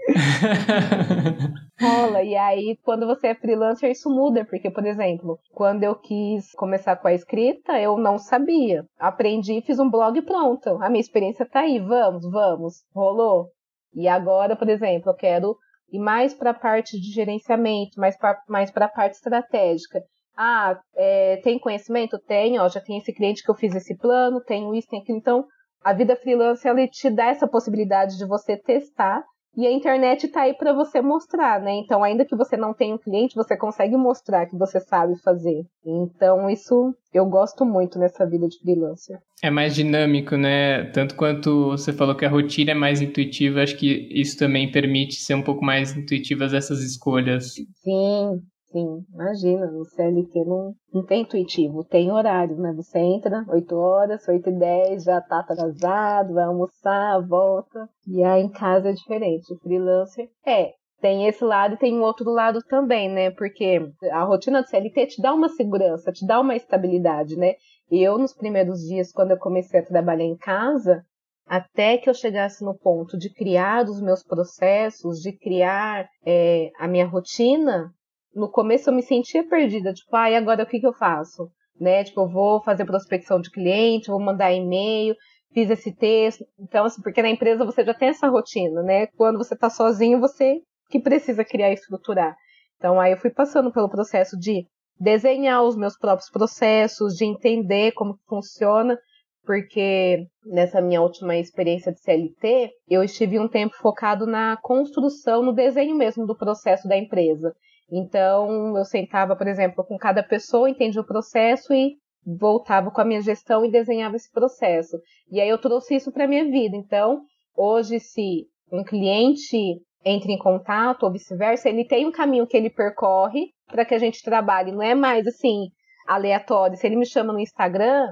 Rola. 1.81 2.23
E 2.23 2.35
aí, 2.35 2.77
quando 2.83 3.05
você 3.05 3.27
é 3.27 3.35
freelancer, 3.35 3.91
isso 3.91 4.09
muda, 4.09 4.45
porque, 4.45 4.69
por 4.69 4.85
exemplo, 4.85 5.37
quando 5.53 5.83
eu 5.83 5.95
quis 5.95 6.51
começar 6.53 6.95
com 6.95 7.07
a 7.07 7.13
escrita, 7.13 7.79
eu 7.79 7.97
não 7.97 8.17
sabia. 8.17 8.85
Aprendi, 8.97 9.61
fiz 9.61 9.79
um 9.79 9.89
blog 9.89 10.21
pronto. 10.21 10.81
A 10.81 10.89
minha 10.89 11.01
experiência 11.01 11.45
tá 11.45 11.61
aí, 11.61 11.79
vamos, 11.79 12.29
vamos. 12.29 12.83
Rolou. 12.93 13.49
E 13.93 14.07
agora, 14.07 14.55
por 14.55 14.69
exemplo, 14.69 15.11
eu 15.11 15.15
quero 15.15 15.57
e 15.91 15.99
mais 15.99 16.33
para 16.33 16.49
a 16.49 16.55
parte 16.55 16.99
de 16.99 17.11
gerenciamento, 17.11 17.99
mais 17.99 18.17
para 18.17 18.41
mais 18.49 18.75
a 18.75 18.87
parte 18.87 19.13
estratégica. 19.13 20.01
Ah, 20.35 20.79
é, 20.95 21.37
tem 21.43 21.59
conhecimento? 21.59 22.19
Tenho, 22.27 22.61
ó, 22.61 22.69
já 22.69 22.81
tem 22.81 22.97
esse 22.97 23.13
cliente 23.13 23.43
que 23.43 23.51
eu 23.51 23.55
fiz 23.55 23.75
esse 23.75 23.95
plano, 23.97 24.41
tenho 24.41 24.73
isso, 24.73 24.87
tem 24.89 25.01
aquilo. 25.01 25.17
Então, 25.17 25.45
a 25.83 25.93
vida 25.93 26.15
freelance 26.15 26.67
ela 26.67 26.87
te 26.87 27.09
dá 27.09 27.25
essa 27.27 27.47
possibilidade 27.47 28.17
de 28.17 28.25
você 28.25 28.57
testar 28.57 29.23
e 29.55 29.67
a 29.67 29.71
internet 29.71 30.25
está 30.25 30.41
aí 30.41 30.53
para 30.55 30.73
você 30.73 30.99
mostrar, 30.99 31.61
né? 31.61 31.73
Então, 31.75 32.03
ainda 32.03 32.25
que 32.25 32.35
você 32.35 32.57
não 32.57 32.73
tenha 32.73 32.95
um 32.95 32.97
cliente, 32.97 33.35
você 33.35 33.55
consegue 33.55 33.95
mostrar 33.95 34.47
que 34.47 34.57
você 34.57 34.79
sabe 34.79 35.13
fazer. 35.21 35.61
Então, 35.85 36.49
isso 36.49 36.91
eu 37.13 37.23
gosto 37.27 37.63
muito 37.63 37.99
nessa 37.99 38.25
vida 38.25 38.47
de 38.47 38.57
freelancer. 38.57 39.19
É 39.43 39.51
mais 39.51 39.75
dinâmico, 39.75 40.35
né? 40.35 40.85
Tanto 40.85 41.15
quanto 41.15 41.69
você 41.69 41.93
falou 41.93 42.15
que 42.15 42.25
a 42.25 42.29
rotina 42.29 42.71
é 42.71 42.75
mais 42.75 42.99
intuitiva, 42.99 43.61
acho 43.61 43.77
que 43.77 44.09
isso 44.11 44.39
também 44.39 44.71
permite 44.71 45.15
ser 45.15 45.35
um 45.35 45.43
pouco 45.43 45.63
mais 45.63 45.95
intuitivas 45.95 46.51
essas 46.51 46.81
escolhas. 46.81 47.53
Sim, 47.83 48.41
Sim, 48.73 49.05
imagina, 49.13 49.67
no 49.67 49.85
CLT 49.85 50.45
não, 50.45 50.73
não 50.91 51.05
tem 51.05 51.21
intuitivo, 51.21 51.83
tem 51.83 52.11
horário, 52.11 52.57
né? 52.57 52.73
Você 52.73 52.97
entra 52.97 53.45
8 53.47 53.75
horas, 53.75 54.27
8 54.27 54.49
e 54.49 54.51
10, 54.51 55.03
já 55.03 55.21
tá 55.21 55.41
atrasado, 55.41 56.33
vai 56.33 56.45
almoçar, 56.45 57.21
volta. 57.21 57.87
E 58.07 58.23
aí 58.23 58.41
em 58.41 58.49
casa 58.49 58.89
é 58.89 58.93
diferente. 58.93 59.53
O 59.53 59.59
freelancer 59.59 60.27
é, 60.43 60.71
tem 60.99 61.27
esse 61.27 61.45
lado 61.45 61.75
e 61.75 61.77
tem 61.77 61.93
um 61.93 62.01
outro 62.01 62.31
lado 62.31 62.63
também, 62.67 63.07
né? 63.07 63.29
Porque 63.29 63.79
a 64.11 64.23
rotina 64.23 64.63
do 64.63 64.67
CLT 64.67 65.05
te 65.05 65.21
dá 65.21 65.35
uma 65.35 65.49
segurança, 65.49 66.11
te 66.11 66.25
dá 66.25 66.41
uma 66.41 66.55
estabilidade, 66.55 67.37
né? 67.37 67.53
E 67.91 68.01
eu, 68.01 68.17
nos 68.17 68.33
primeiros 68.33 68.79
dias, 68.79 69.11
quando 69.11 69.31
eu 69.31 69.37
comecei 69.37 69.81
a 69.81 69.85
trabalhar 69.85 70.25
em 70.25 70.35
casa, 70.35 71.05
até 71.45 71.95
que 71.99 72.09
eu 72.09 72.13
chegasse 72.15 72.65
no 72.65 72.75
ponto 72.75 73.19
de 73.19 73.31
criar 73.31 73.85
os 73.85 74.01
meus 74.01 74.23
processos, 74.23 75.19
de 75.19 75.31
criar 75.31 76.07
é, 76.25 76.71
a 76.79 76.87
minha 76.87 77.05
rotina, 77.05 77.93
no 78.35 78.49
começo 78.49 78.89
eu 78.89 78.93
me 78.93 79.01
sentia 79.01 79.47
perdida, 79.47 79.93
tipo, 79.93 80.15
ai, 80.15 80.35
ah, 80.35 80.39
agora 80.39 80.63
o 80.63 80.67
que, 80.67 80.79
que 80.79 80.87
eu 80.87 80.93
faço? 80.93 81.49
Né? 81.79 82.03
Tipo, 82.03 82.21
eu 82.21 82.29
vou 82.29 82.61
fazer 82.61 82.85
prospecção 82.85 83.39
de 83.39 83.51
cliente, 83.51 84.09
vou 84.09 84.21
mandar 84.21 84.53
e-mail, 84.53 85.15
fiz 85.53 85.69
esse 85.69 85.95
texto. 85.95 86.45
Então, 86.59 86.85
assim, 86.85 87.01
porque 87.01 87.21
na 87.21 87.29
empresa 87.29 87.65
você 87.65 87.83
já 87.83 87.93
tem 87.93 88.09
essa 88.09 88.27
rotina, 88.27 88.81
né? 88.83 89.07
Quando 89.07 89.37
você 89.37 89.53
está 89.53 89.69
sozinho, 89.69 90.19
você 90.19 90.61
que 90.89 90.99
precisa 90.99 91.43
criar 91.43 91.71
e 91.71 91.73
estruturar. 91.73 92.35
Então 92.77 92.99
aí 92.99 93.13
eu 93.13 93.17
fui 93.17 93.31
passando 93.31 93.71
pelo 93.71 93.89
processo 93.89 94.37
de 94.37 94.67
desenhar 94.99 95.63
os 95.63 95.75
meus 95.75 95.97
próprios 95.97 96.29
processos, 96.29 97.15
de 97.15 97.25
entender 97.25 97.93
como 97.93 98.19
funciona, 98.27 98.97
porque 99.43 100.27
nessa 100.45 100.81
minha 100.81 101.01
última 101.01 101.35
experiência 101.35 101.91
de 101.91 101.99
CLT, 101.99 102.71
eu 102.87 103.03
estive 103.03 103.39
um 103.39 103.47
tempo 103.47 103.75
focado 103.75 104.27
na 104.27 104.57
construção, 104.61 105.41
no 105.41 105.53
desenho 105.53 105.95
mesmo 105.95 106.27
do 106.27 106.37
processo 106.37 106.87
da 106.87 106.97
empresa. 106.97 107.53
Então, 107.91 108.77
eu 108.77 108.85
sentava, 108.85 109.35
por 109.35 109.47
exemplo, 109.47 109.83
com 109.83 109.97
cada 109.97 110.23
pessoa, 110.23 110.69
entendia 110.69 111.01
o 111.01 111.05
processo 111.05 111.73
e 111.73 111.97
voltava 112.25 112.89
com 112.89 113.01
a 113.01 113.05
minha 113.05 113.21
gestão 113.21 113.65
e 113.65 113.71
desenhava 113.71 114.15
esse 114.15 114.31
processo. 114.31 114.97
E 115.29 115.39
aí 115.39 115.49
eu 115.49 115.59
trouxe 115.59 115.95
isso 115.95 116.11
para 116.11 116.27
minha 116.27 116.45
vida. 116.45 116.75
Então, 116.75 117.21
hoje, 117.55 117.99
se 117.99 118.47
um 118.71 118.83
cliente 118.83 119.57
entra 120.05 120.31
em 120.31 120.37
contato 120.37 121.03
ou 121.03 121.11
vice-versa, 121.11 121.69
ele 121.69 121.85
tem 121.85 122.05
um 122.05 122.11
caminho 122.11 122.47
que 122.47 122.57
ele 122.57 122.69
percorre 122.69 123.47
para 123.67 123.85
que 123.85 123.93
a 123.93 123.99
gente 123.99 124.23
trabalhe. 124.23 124.71
Não 124.71 124.81
é 124.81 124.95
mais 124.95 125.27
assim 125.27 125.69
aleatório. 126.07 126.77
Se 126.77 126.85
ele 126.85 126.95
me 126.95 127.05
chama 127.05 127.33
no 127.33 127.39
Instagram, 127.39 128.07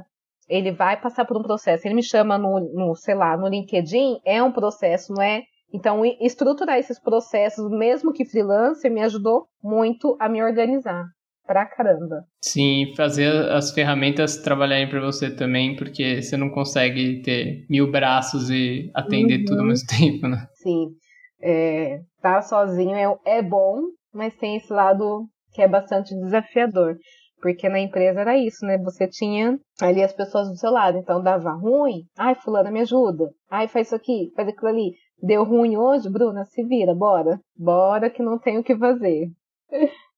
ele 0.47 0.71
vai 0.71 0.99
passar 0.99 1.25
por 1.25 1.37
um 1.37 1.43
processo. 1.43 1.81
Se 1.81 1.87
ele 1.87 1.95
me 1.95 2.03
chama 2.03 2.37
no, 2.37 2.59
no, 2.59 2.95
sei 2.95 3.15
lá, 3.15 3.37
no 3.37 3.47
LinkedIn, 3.47 4.19
é 4.25 4.41
um 4.41 4.51
processo, 4.51 5.13
não 5.13 5.21
é? 5.21 5.43
Então, 5.73 6.03
estruturar 6.19 6.77
esses 6.77 6.99
processos, 6.99 7.69
mesmo 7.69 8.11
que 8.11 8.25
freelancer, 8.25 8.91
me 8.91 9.01
ajudou 9.01 9.47
muito 9.63 10.17
a 10.19 10.27
me 10.27 10.43
organizar 10.43 11.05
pra 11.45 11.65
caramba. 11.65 12.23
Sim, 12.41 12.93
fazer 12.95 13.29
as 13.51 13.71
ferramentas 13.71 14.37
trabalharem 14.37 14.89
para 14.89 15.01
você 15.01 15.29
também, 15.29 15.75
porque 15.75 16.21
você 16.21 16.37
não 16.37 16.49
consegue 16.49 17.21
ter 17.21 17.65
mil 17.69 17.91
braços 17.91 18.49
e 18.49 18.89
atender 18.93 19.39
uhum. 19.39 19.45
tudo 19.45 19.59
ao 19.61 19.67
mesmo 19.67 19.87
tempo, 19.99 20.27
né? 20.27 20.45
Sim. 20.55 20.87
É, 21.41 21.99
tá 22.21 22.41
sozinho 22.41 22.95
é, 22.95 23.37
é 23.37 23.41
bom, 23.41 23.81
mas 24.13 24.35
tem 24.35 24.57
esse 24.57 24.71
lado 24.71 25.25
que 25.53 25.61
é 25.61 25.67
bastante 25.67 26.15
desafiador. 26.15 26.95
Porque 27.41 27.67
na 27.67 27.79
empresa 27.79 28.21
era 28.21 28.37
isso, 28.37 28.63
né? 28.65 28.77
Você 28.77 29.07
tinha 29.07 29.57
ali 29.81 30.03
as 30.03 30.13
pessoas 30.13 30.47
do 30.47 30.55
seu 30.55 30.69
lado. 30.69 30.99
Então 30.99 31.23
dava 31.23 31.51
ruim. 31.51 32.03
Ai, 32.15 32.35
fulana, 32.35 32.69
me 32.69 32.81
ajuda. 32.81 33.29
Ai, 33.49 33.67
faz 33.67 33.87
isso 33.87 33.95
aqui, 33.95 34.31
faz 34.35 34.47
aquilo 34.47 34.67
ali. 34.67 34.91
Deu 35.21 35.43
ruim 35.43 35.77
hoje, 35.77 36.09
Bruna? 36.09 36.45
Se 36.45 36.63
vira, 36.63 36.95
bora. 36.95 37.39
Bora 37.55 38.09
que 38.09 38.23
não 38.23 38.39
tem 38.39 38.57
o 38.57 38.63
que 38.63 38.75
fazer. 38.75 39.29